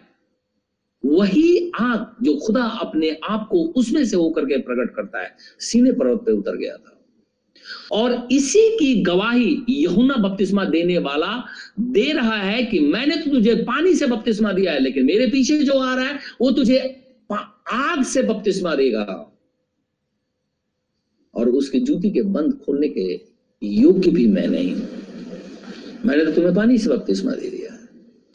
वही 1.05 1.71
आग 1.81 2.25
जो 2.25 2.35
खुदा 2.37 2.63
अपने 2.83 3.11
आप 3.25 3.47
को 3.51 3.59
उसमें 3.77 4.05
से 4.05 4.17
होकर 4.17 4.45
के 4.45 4.57
प्रकट 4.59 4.95
करता 4.95 5.21
है, 5.23 5.35
सीने 5.61 5.93
पर्वत 5.93 6.23
पे 6.27 6.33
उतर 6.33 6.57
गया 6.57 6.77
था। 6.77 6.93
और 7.93 8.29
इसी 8.33 8.69
की 8.79 8.95
गवाही 9.03 9.65
यहुना 9.69 10.17
बपतिस्मा 10.19 10.65
देने 10.65 10.99
वाला 10.99 11.33
दे 11.81 12.13
रहा 12.13 12.37
है 12.37 12.63
कि 12.65 12.79
मैंने 12.81 13.17
तो 13.17 13.31
तुझे 13.31 13.55
पानी 13.63 13.95
से 13.95 14.07
बपतिस्मा 14.07 14.53
दिया 14.53 14.73
है, 14.73 14.81
लेकिन 14.81 15.05
मेरे 15.07 15.27
पीछे 15.27 15.59
जो 15.59 15.79
आ 15.79 15.95
रहा 15.95 16.05
है, 16.05 16.19
वो 16.41 16.51
तुझे 16.51 16.79
आग 17.31 18.03
से 18.05 18.23
बपतिस्मा 18.23 18.75
देगा। 18.75 19.05
और 21.35 21.49
उसकी 21.51 21.81
जूती 21.81 22.11
के 22.11 22.23
बंद 22.23 22.59
खोलने 22.65 22.89
के 22.89 23.21
योग्य 23.63 24.11
भी 24.11 24.27
मैं 24.27 24.47
नहीं 24.49 24.75
मैंने 26.05 26.25
तो 26.25 26.33
तुम्हें 26.33 26.55
पानी 26.55 26.79
से 26.79 26.91
बपतिस्मा 26.91 27.33
दे 27.33 27.49
दिया। 27.51 27.66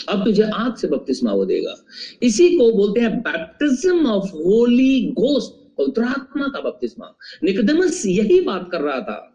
अब 0.10 0.26
तुझे 0.26 0.44
आग 0.44 0.76
से 0.76 0.88
बपतिस्मा 0.88 1.34
वो 1.34 1.46
देगा। 1.46 1.86
इसी 2.24 2.58
को 2.58 2.72
बोलते 2.72 3.00
हैं 3.00 3.20
बैप्टिज्म 3.20 4.06
ऑफ़ 4.06 4.26
होली 4.26 5.12
घोस्ट 5.12 5.78
पवित्रात्मा 5.78 6.48
का 6.48 6.62
बपतिस्मा। 6.62 7.18
निकदमस 7.44 8.06
यही 8.06 8.42
बात 8.42 8.70
कर 8.72 8.82
रहा 8.82 9.02
था। 9.02 9.28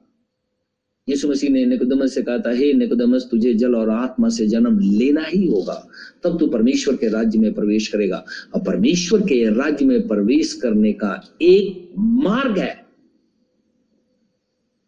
यीशु 1.09 1.29
मसीह 1.29 1.51
ने 1.51 1.67
निकोदमस 1.67 2.14
से 2.14 2.23
कहा 2.23 2.39
था, 2.39 2.51
हे 2.51 2.73
निकोदमस, 2.73 3.29
तुझे 3.31 3.55
जल 3.55 3.75
और 3.75 3.91
आत्मा 3.91 4.29
से 4.29 4.47
जन्म 4.47 4.79
लेना 4.79 5.25
ही 5.25 5.47
होगा। 5.47 5.88
तब 6.25 6.38
तू 6.38 6.47
परमेश्वर 6.47 6.97
के 6.97 7.09
राज्य 7.09 7.38
में 7.38 7.55
प्रवेश 7.55 7.88
करेगा। 7.88 8.25
और 8.55 8.63
परमेश्वर 8.63 9.21
के 9.21 9.55
राज्य 9.55 9.87
में 9.87 10.09
प्रवेश 10.09 10.53
करने 10.53 10.93
का 10.93 11.37
एक 11.43 11.95
मार्ग 11.99 12.59
है। 12.59 12.87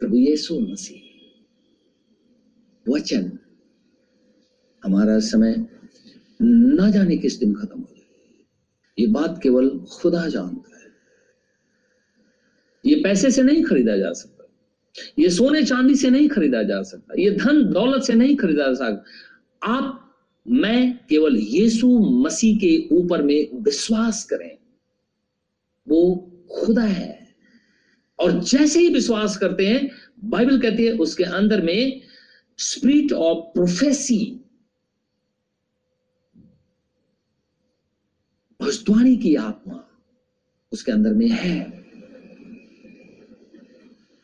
प्रभु 0.01 0.17
यीशु 0.17 0.61
मसीह। 0.61 0.99
वचन 2.93 3.39
हमारा 4.89 5.19
समय 5.19 5.66
ना 6.43 6.90
जाने 6.90 7.16
किस 7.16 7.35
दिन 7.35 7.55
खत्म 7.55 7.81
हो 7.81 7.94
जाए। 7.97 8.44
ये 8.98 9.06
बात 9.06 9.40
केवल 9.43 9.69
खुदा 9.69 10.28
जानता 10.28 10.78
है। 10.78 10.85
ये 12.86 12.94
पैसे 12.94 13.31
से 13.31 13.43
नहीं 13.43 13.65
खरीदा 13.65 13.97
जा 13.97 14.12
सकता। 14.12 14.51
ये 15.19 15.31
सोने 15.31 15.62
चांदी 15.62 15.94
से 15.94 16.10
नहीं 16.10 16.28
खरीदा 16.28 16.62
जा 16.62 16.82
सकता। 16.82 17.15
ये 17.19 17.31
धन 17.31 17.73
दौलत 17.73 18.02
से 18.02 18.12
नहीं 18.12 18.36
खरीदा 18.36 18.66
जा 18.66 18.74
सकता। 18.74 19.05
आप, 19.69 20.16
मैं 20.48 20.98
केवल 21.09 21.36
यीशु 21.36 21.98
मसीह 21.98 22.56
के 22.56 22.89
ऊपर 22.93 23.23
में 23.23 23.62
विश्वास 23.62 24.24
करें। 24.24 24.59
वो 25.89 26.31
खुदा 26.51 26.82
है। 26.82 27.35
और 28.19 28.44
जैसे 28.44 28.81
ही 28.81 28.89
विश्वास 28.89 29.36
करते 29.36 29.66
हैं, 29.66 29.90
बाइबल 30.24 30.60
कहती 30.60 30.85
है, 30.85 30.93
उसके 30.93 31.24
अंदर 31.24 31.62
में 31.62 32.02
स्पिरिट 32.59 33.12
ऑफ़ 33.12 33.39
प्रोफेसी 33.39 34.40
भविष्यवाणी 38.61 39.17
की 39.17 39.35
आत्मा 39.37 39.85
उसके 40.73 40.93
अंदर 40.93 41.13
में 41.13 41.29
है। 41.29 41.59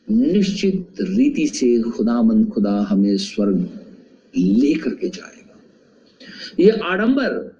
निश्चित 0.08 1.00
रीति 1.00 1.46
से 1.46 1.78
खुदा 1.82 2.20
मन 2.22 2.44
खुदा 2.44 2.72
हमें 2.80 3.16
स्वर्ग 3.16 3.58
लेकर 4.36 4.94
के 4.94 5.08
जाएगा। 5.08 5.60
ये 6.60 6.70
आडंबर 6.70 7.52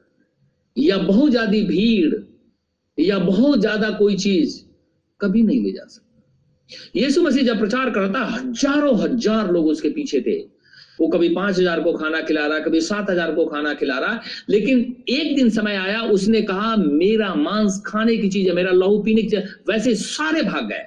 या 0.77 0.99
बहुत 0.99 1.31
ज़्यादा 1.31 1.59
भीड़ 1.69 2.15
या 2.99 3.19
बहुत 3.19 3.61
ज़्यादा 3.61 3.91
कोई 3.91 4.17
चीज़ 4.17 4.61
कभी 5.21 5.43
नहीं 5.43 5.63
ले 5.63 5.71
जा 5.73 5.85
सकता। 5.85 7.01
यीशु 7.01 7.23
मसीह 7.23 7.43
जब 7.43 7.59
प्रचार 7.59 7.91
करता, 7.91 8.21
हज़ारों 8.25 8.97
हज़ार 8.99 9.53
लोग 9.53 9.67
उसके 9.67 9.89
पीछे 9.89 10.21
थे। 10.21 10.54
वो 10.99 11.09
कभी 11.09 11.29
पाँच 11.35 11.59
हज़ार 11.59 11.83
को 11.83 11.93
खाना 11.93 12.21
खिला 12.21 12.47
रहा 12.47 12.59
कभी 12.61 12.81
सात 12.83 13.11
हज़ार 13.11 13.35
को 13.35 13.47
खाना 13.47 13.75
खिला 13.75 13.99
रहा। 13.99 14.21
लेकिन 14.51 14.81
एक 15.11 15.35
दिन 15.37 15.51
समय 15.51 15.77
आया 15.77 16.03
उसने 16.11 16.43
कहा 16.43 16.75
मेरा 16.77 17.35
मांस 17.37 17.83
खाने 17.87 18.17
की 18.17 18.29
चीज़ 18.29 18.49
है 18.49 18.55
मेरा 18.55 18.73
लहू 18.73 19.03
पीने 19.03 19.23
की 19.23 19.29
चीज़ 19.29 19.71
वैसे 19.71 19.95
सारे 19.97 20.43
भाग 20.43 20.69
गए। 20.69 20.87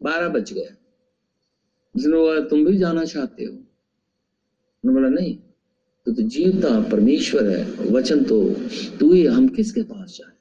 बारह 0.00 0.28
बज 0.28 0.52
गए। 0.52 0.68
बोला 1.94 2.40
तुम 2.48 2.64
भी 2.64 2.76
जाना 2.78 3.04
चाहते 3.04 3.44
हो? 3.44 3.52
उन्होंने 3.52 4.94
बोला 4.94 5.08
नहीं 5.10 5.34
तो, 5.34 6.12
तो 6.12 6.22
जीवता 6.22 6.80
परमेश्वर 6.90 7.48
है 7.48 7.64
वचन 7.90 8.22
तो 8.24 8.42
तू 9.00 9.12
ही 9.12 9.24
हम 9.26 9.48
किसके 9.48 9.82
पास 9.82 10.16
जाए? 10.18 10.32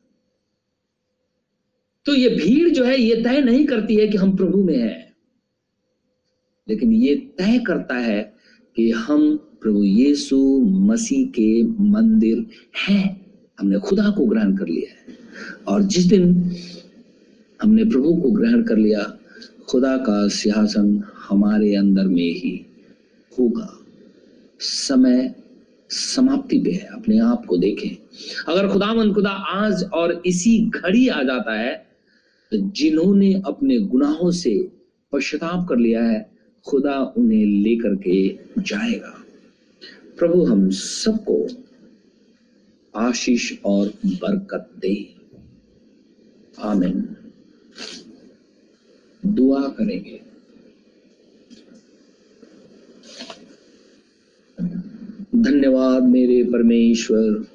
तो 2.06 2.16
ये 2.16 2.30
भीड़ 2.30 2.70
जो 2.70 2.84
है 2.84 3.00
ये 3.00 3.16
तय 3.24 3.42
नहीं 3.42 3.66
करती 3.66 3.96
है 3.96 4.08
कि 4.08 4.18
हम 4.18 4.36
प्रभु 4.38 4.64
में 4.64 4.78
हैं। 4.78 5.15
लेकिन 6.70 6.94
ये 6.94 7.16
तय 7.16 7.64
करता 7.68 7.96
है 7.96 8.34
कि 8.76 8.92
हम 8.92 9.38
प्रभु 9.62 9.84
यीशु 9.84 10.60
मसीह 10.62 11.28
के 11.28 11.64
मंदिर 11.64 12.46
हैं। 12.90 13.26
हमने 13.60 13.80
खुदा 13.80 14.10
को 14.10 14.26
ग्रहण 14.26 14.58
कर 14.58 14.68
लिया 14.68 14.92
है। 14.92 15.18
और 15.68 15.84
जिस 15.84 16.06
दिन 16.06 16.56
हमने 17.62 17.86
प्रभु 17.86 18.16
को 18.16 18.32
ग्रहण 18.32 18.64
कर 18.64 18.78
लिया, 18.78 19.18
खुदा 19.70 19.98
का 19.98 20.28
सिंहासन 20.28 21.04
हमारे 21.30 21.76
अंदर 21.76 22.04
में 22.04 22.24
ही 22.24 22.66
होगा। 23.40 23.80
समय 24.60 25.36
समाप्ति 25.90 26.60
पे 26.60 26.72
है। 26.72 26.88
अपने 26.94 27.20
आप 27.20 27.46
को 27.46 27.58
देखें। 27.58 27.90
अगर 28.54 28.68
खुदा 28.68 28.74
खुदावन 28.74 29.14
खुदा 29.14 29.30
आज 29.30 29.84
और 29.84 30.24
इसी 30.26 30.70
घड़ी 30.70 31.08
आ 31.08 31.24
जाता 31.24 31.60
है 31.60 31.88
तो 32.52 32.58
जिन्होंने 32.58 33.42
अपने 33.46 33.80
गुनाहों 33.80 34.32
से 34.32 34.72
पश्चाताप 35.12 35.68
कर 35.70 35.78
लिया 35.78 36.04
है 36.04 36.35
खुदा 36.66 37.14
उन्हें 37.18 37.46
लेकर 37.46 37.96
के 37.96 38.40
जाएगा। 38.62 39.24
प्रभु, 40.18 40.46
हम 40.46 40.70
सबको 40.70 41.48
आशीष 42.96 43.54
और 43.66 43.94
बरकत 44.06 44.70
दे। 44.80 45.16
आमिन। 46.60 47.16
दुआ 49.26 49.62
करेंगे। 49.62 50.22
धन्यवाद 55.36 56.04
मेरे 56.04 56.44
परमेश्वर। 56.44 57.48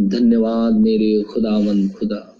धन्यवाद 0.00 0.72
मेरे 0.72 1.22
खुदावन 1.22 1.88
खुदा। 1.88 2.35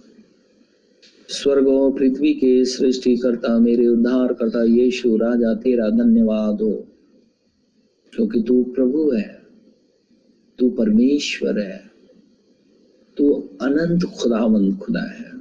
स्वर्ग 1.29 1.67
और 1.67 1.91
पृथ्वी 1.91 2.33
के 2.33 2.65
सृष्टि 2.65 3.17
करता 3.17 3.59
मेरे 3.59 3.87
उद्धार 3.87 4.33
करता 4.33 4.63
यीशु, 4.63 5.17
राजा, 5.17 5.53
तेरा 5.53 5.89
धन्यवाद 5.89 6.61
हो। 6.61 6.87
क्योंकि 8.15 8.43
तू 8.47 8.63
प्रभु 8.63 9.11
है, 9.11 9.41
तू 10.59 10.69
परमेश्वर 10.69 11.59
है, 11.59 11.91
तू 13.17 13.49
अनंत 13.61 14.03
खुदावन 14.03 14.75
खुदा 14.75 15.01
है। 15.01 15.31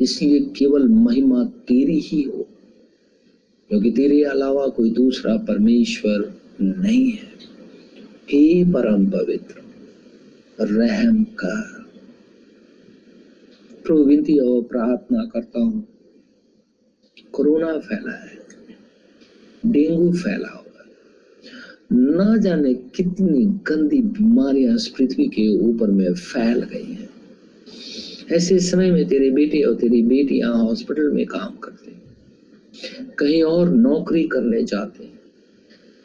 इसलिए 0.00 0.40
केवल 0.40 0.88
महिमा 0.88 1.44
तेरी 1.44 1.98
ही 1.98 2.22
हो, 2.22 2.48
क्योंकि 3.68 3.90
तेरे 3.90 4.24
अलावा 4.24 4.66
कोई 4.66 4.90
दूसरा 4.90 5.36
परमेश्वर 5.36 6.34
नहीं 6.60 7.10
है। 7.10 7.28
हे 8.30 8.64
परम 8.64 9.10
पवित्र, 9.10 9.54
रहम 10.64 11.24
कर। 11.24 11.87
प्रभु 13.88 14.04
विनती 14.04 14.38
और 14.38 14.62
प्रार्थना 14.62 15.24
करता 15.24 15.60
हूँ। 15.60 15.88
कोरोना 17.32 17.78
फैला 17.78 18.12
है। 18.12 18.38
डेंगू 19.66 20.12
फैला 20.12 20.48
हुआ 20.48 20.64
ना 21.92 22.36
जाने 22.36 22.74
कितनी 22.74 23.44
गंदी 23.44 24.00
बीमारियाँ 24.00 24.76
पृथ्वी 24.76 25.28
के 25.28 25.58
ऊपर 25.58 25.90
में 25.90 26.14
फैल 26.14 26.60
गई 26.60 26.92
हैं। 26.92 27.08
ऐसे 28.32 28.58
समय 28.58 28.90
में 28.90 29.08
तेरे 29.08 29.30
बेटे 29.30 29.62
और 29.62 29.74
तेरी 29.74 30.02
बेटियाँ 30.02 30.54
हॉस्पिटल 30.54 31.10
में 31.10 31.26
काम 31.26 31.56
करते 31.56 31.90
हैं। 31.90 32.02
कहीं 33.18 33.42
और 33.42 33.68
नौकरी 33.68 34.24
करने 34.24 34.62
जाते 34.62 35.04
हैं। 35.04 35.20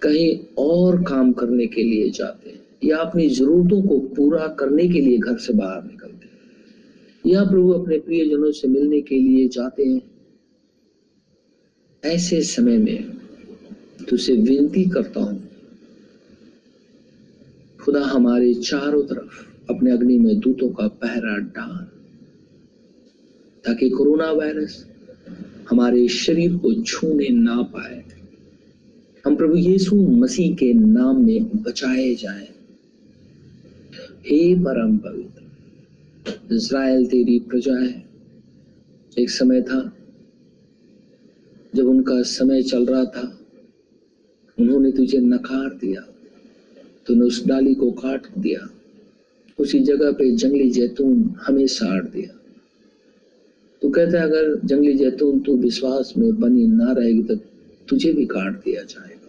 कहीं 0.01 0.39
और 0.57 1.03
काम 1.03 1.33
करने 1.33 1.67
के 1.67 1.83
लिए 1.83 2.09
जाते 2.09 2.49
हैं। 2.49 2.59
या 2.83 2.97
अपनी 2.97 3.27
जरूरतों 3.27 3.81
को 3.81 3.99
पूरा 3.99 4.47
करने 4.47 4.87
के 4.87 5.01
लिए 5.01 5.17
घर 5.17 5.37
से 5.37 5.53
बाहर 5.53 5.83
निकलते 5.83 6.02
या 7.23 7.43
प्रभु 7.43 7.69
अपने 7.71 7.97
प्रियजनों 7.99 8.51
से 8.51 8.67
मिलने 8.67 9.01
के 9.01 9.15
लिए 9.15 9.47
जाते 9.47 9.83
हैं, 9.83 10.01
ऐसे 12.03 12.41
समय 12.41 12.77
में 12.77 13.03
तुझसे 14.09 14.33
विनती 14.33 14.83
करता 14.85 15.19
हूँ, 15.19 15.41
खुदा 17.79 18.01
हमारे 18.05 18.53
चारों 18.53 19.03
तरफ़ 19.03 19.41
अपने 19.69 19.91
अग्नि 19.91 20.17
में 20.19 20.39
दूतों 20.39 20.69
का 20.69 20.87
पहरा 20.87 21.37
डाल, 21.55 21.85
ताकि 23.63 23.89
कोरोना 23.89 24.31
वायरस 24.31 24.85
हमारे 25.69 26.07
शरीर 26.07 26.57
को 26.57 26.73
छूने 26.81 27.29
ना 27.29 27.61
पाए। 27.61 28.03
हम 29.25 29.35
प्रभु 29.35 29.55
यीशु 29.55 29.95
मसीह 29.95 30.55
के 30.55 30.73
नाम 30.73 31.25
में 31.25 31.63
बचाए 31.63 32.13
जाएँ। 32.15 32.47
हे 34.27 34.55
परम 34.55 34.97
पवित्र 34.97 35.42
इज़राइल 36.51 37.05
तेरी 37.05 37.39
प्रजा 37.39 37.73
है। 37.73 38.05
एक 39.19 39.29
समय 39.29 39.61
था 39.61 39.97
जब 41.75 41.87
उनका 41.87 42.21
समय 42.21 42.63
चल 42.63 42.85
रहा 42.85 43.05
था। 43.05 43.39
उन्होंने 44.59 44.91
तुझे 44.91 45.17
नकार 45.17 45.69
दिया। 45.69 46.01
तूने 47.07 47.21
उस 47.21 47.45
डाली 47.45 47.73
को 47.73 47.91
काट 47.91 48.27
दिया। 48.37 48.69
उसी 49.59 49.79
जगह 49.79 50.11
पे 50.11 50.35
जंगली 50.35 50.71
जैतून 50.71 51.35
हमें 51.41 51.67
साड़ 51.67 52.03
दिया। 52.03 52.39
तो 53.81 53.89
कहते 53.89 54.17
है, 54.17 54.23
अगर 54.23 54.59
जंगली 54.65 54.93
जैतून 54.93 55.39
तू 55.39 55.57
विश्वास 55.57 56.13
में 56.17 56.39
बनी 56.39 56.67
ना 56.67 56.91
रहेगी 56.91 57.23
तो 57.23 57.35
तुझे 57.89 58.13
भी 58.13 58.25
काट 58.25 58.53
दिया 58.53 58.83
जाएगा। 58.83 59.22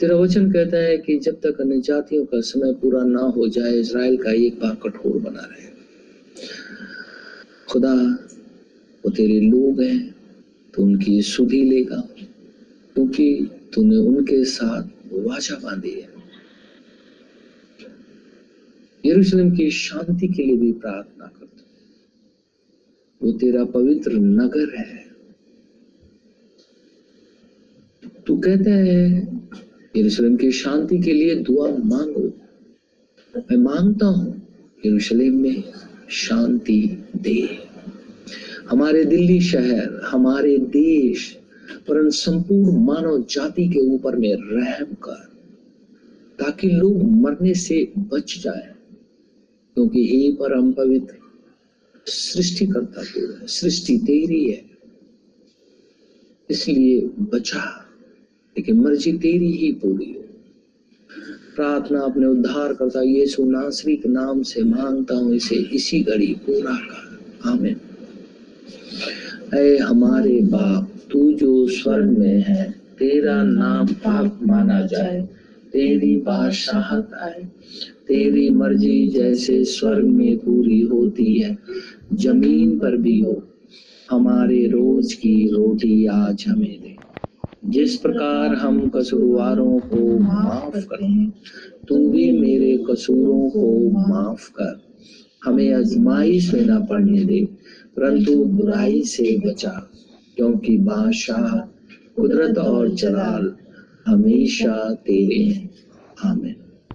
तेरा 0.00 0.16
वचन 0.16 0.50
कहता 0.52 0.76
है 0.76 0.96
कि 0.98 1.16
जब 1.18 1.40
तक 1.40 1.60
अन्य 1.60 1.80
जातियों 1.80 2.24
का 2.24 2.40
समय 2.42 2.72
पूरा 2.80 3.02
ना 3.04 3.20
हो 3.36 3.46
जाए 3.48 3.72
इसराइल 3.74 4.16
का 4.16 4.32
एक 4.32 4.58
बार 4.60 4.74
कठोर 4.82 5.18
बना 5.20 5.40
रहे। 5.42 5.68
खुदा, 7.68 7.92
वो 9.04 9.10
तेरे 9.10 9.40
लोग 9.40 9.80
हैं 9.82 10.14
तो 10.74 10.82
उनकी 10.82 11.20
सुधी 11.22 11.62
लेगा, 11.62 12.00
क्योंकि 12.96 13.28
तूने 13.74 13.96
उनके 13.98 14.42
साथ 14.44 14.82
वाचा 15.12 15.56
बांधी 15.56 15.90
है। 15.90 16.14
यरूशलेम 19.04 19.50
की 19.56 19.70
शांति 19.70 20.28
के 20.28 20.42
लिए 20.42 20.56
भी 20.56 20.72
प्रार्थना 20.74 21.26
करता 21.28 21.62
वो 23.20 23.32
तेरा 23.32 23.64
पवित्र 23.64 24.12
नगर 24.12 24.76
है। 24.76 25.04
तू 28.26 28.36
कहता 28.38 28.70
है 28.70 29.34
यरूशलेम 29.96 30.36
की 30.36 30.50
शांति 30.52 30.98
के 30.98 31.12
लिए 31.12 31.34
दुआ 31.34 31.68
मांगो। 31.84 32.32
मैं 33.34 33.56
माँगता 33.56 34.06
हूँ, 34.06 34.42
यरूशलेम 34.86 35.40
में 35.42 35.62
शांति 36.10 36.80
दे। 37.16 37.40
हमारे 38.70 39.04
दिल्ली 39.04 39.40
शहर, 39.40 40.00
हमारे 40.06 40.56
देश, 40.58 41.30
पर 41.88 42.10
संपूर्ण 42.10 42.84
मानव 42.84 43.24
जाति 43.30 43.68
के 43.68 43.80
ऊपर 43.94 44.16
में 44.16 44.32
रहम 44.34 44.94
कर, 45.02 45.24
ताकि 46.38 46.68
लोग 46.68 47.02
मरने 47.12 47.54
से 47.54 47.92
बच 47.98 48.38
जाए, 48.38 48.74
क्योंकि 49.76 50.06
हे 50.06 50.30
परम 50.32 50.72
पवित्र 50.72 51.14
सृष्टि 52.06 52.66
करता 52.66 53.02
तू 53.02 53.20
है 53.32 53.46
सृष्टि 53.46 53.98
तेरी 53.98 54.44
है, 54.50 54.64
इसलिए 56.50 57.00
बचा। 57.32 57.85
लेकिन 58.56 58.80
मर्ज़ी 58.80 59.12
तेरी 59.12 59.52
ही 59.52 59.72
पूरी 59.72 60.12
हो। 60.12 60.22
प्रार्थना 61.56 62.00
अपने 62.00 62.26
उद्धार 62.26 62.72
करता 62.72 63.02
यीशु 63.02 63.44
नासरी 63.44 63.96
के 63.96 64.08
नाम 64.08 64.42
से 64.42 64.62
माँगता 64.62 65.14
हूँ, 65.14 65.34
इसे 65.34 65.54
इसी 65.54 66.00
घड़ी 66.00 66.26
पूरा 66.26 66.74
कर। 66.74 67.06
आमीन। 67.50 67.76
हमारे 69.82 70.40
बाप, 70.40 70.90
तू 71.10 71.32
जो 71.32 71.68
स्वर्ग 71.68 72.18
में 72.18 72.42
है, 72.42 72.70
तेरा 72.98 73.42
नाम 73.42 73.86
पाप 73.86 74.40
माना 74.42 74.86
जाए। 74.86 75.28
तेरी 75.72 76.16
बादशाहत 76.16 77.10
आए। 77.14 77.48
तेरी 78.08 78.50
मर्ज़ी 78.50 79.08
जैसे 79.08 79.64
स्वर्ग 79.64 80.06
में 80.06 80.36
पूरी 80.38 80.80
होती 80.80 81.34
है, 81.34 81.58
ज़मीन 82.14 82.78
पर 82.78 82.96
भी 82.96 83.20
हो। 83.20 83.42
हमारे 84.10 84.66
रोज 84.66 85.12
की 85.12 85.48
रोटी 85.48 86.06
आज 86.06 86.44
हमें 86.48 86.80
दे। 86.82 86.95
जिस 87.68 87.96
प्रकार 87.96 88.54
हम 88.54 88.88
कसूरवारों 88.88 89.78
को 89.78 90.18
माफ़ 90.18 90.78
कर, 90.78 91.30
तू 91.88 92.10
भी 92.10 92.32
मेरे 92.32 92.84
कसूरों 92.90 93.50
को 93.50 93.90
माफ़ 93.90 94.50
कर 94.50 94.80
हमें 95.44 95.74
अजमाइश 95.74 96.54
में 96.54 96.66
न 96.66 96.86
पड़ने 96.86 97.24
दे, 97.24 97.44
परंतु 97.96 98.44
बुराई 98.44 99.02
से 99.02 99.48
बचा, 99.48 99.90
क्योंकि 100.36 100.78
बादशाह 100.78 101.58
कुदरत 102.16 102.58
और 102.58 102.88
जलाल 102.88 103.56
हमेशा 104.06 104.94
तेरे 104.94 105.44
हैं। 105.44 105.70
आमीन। 106.24 106.55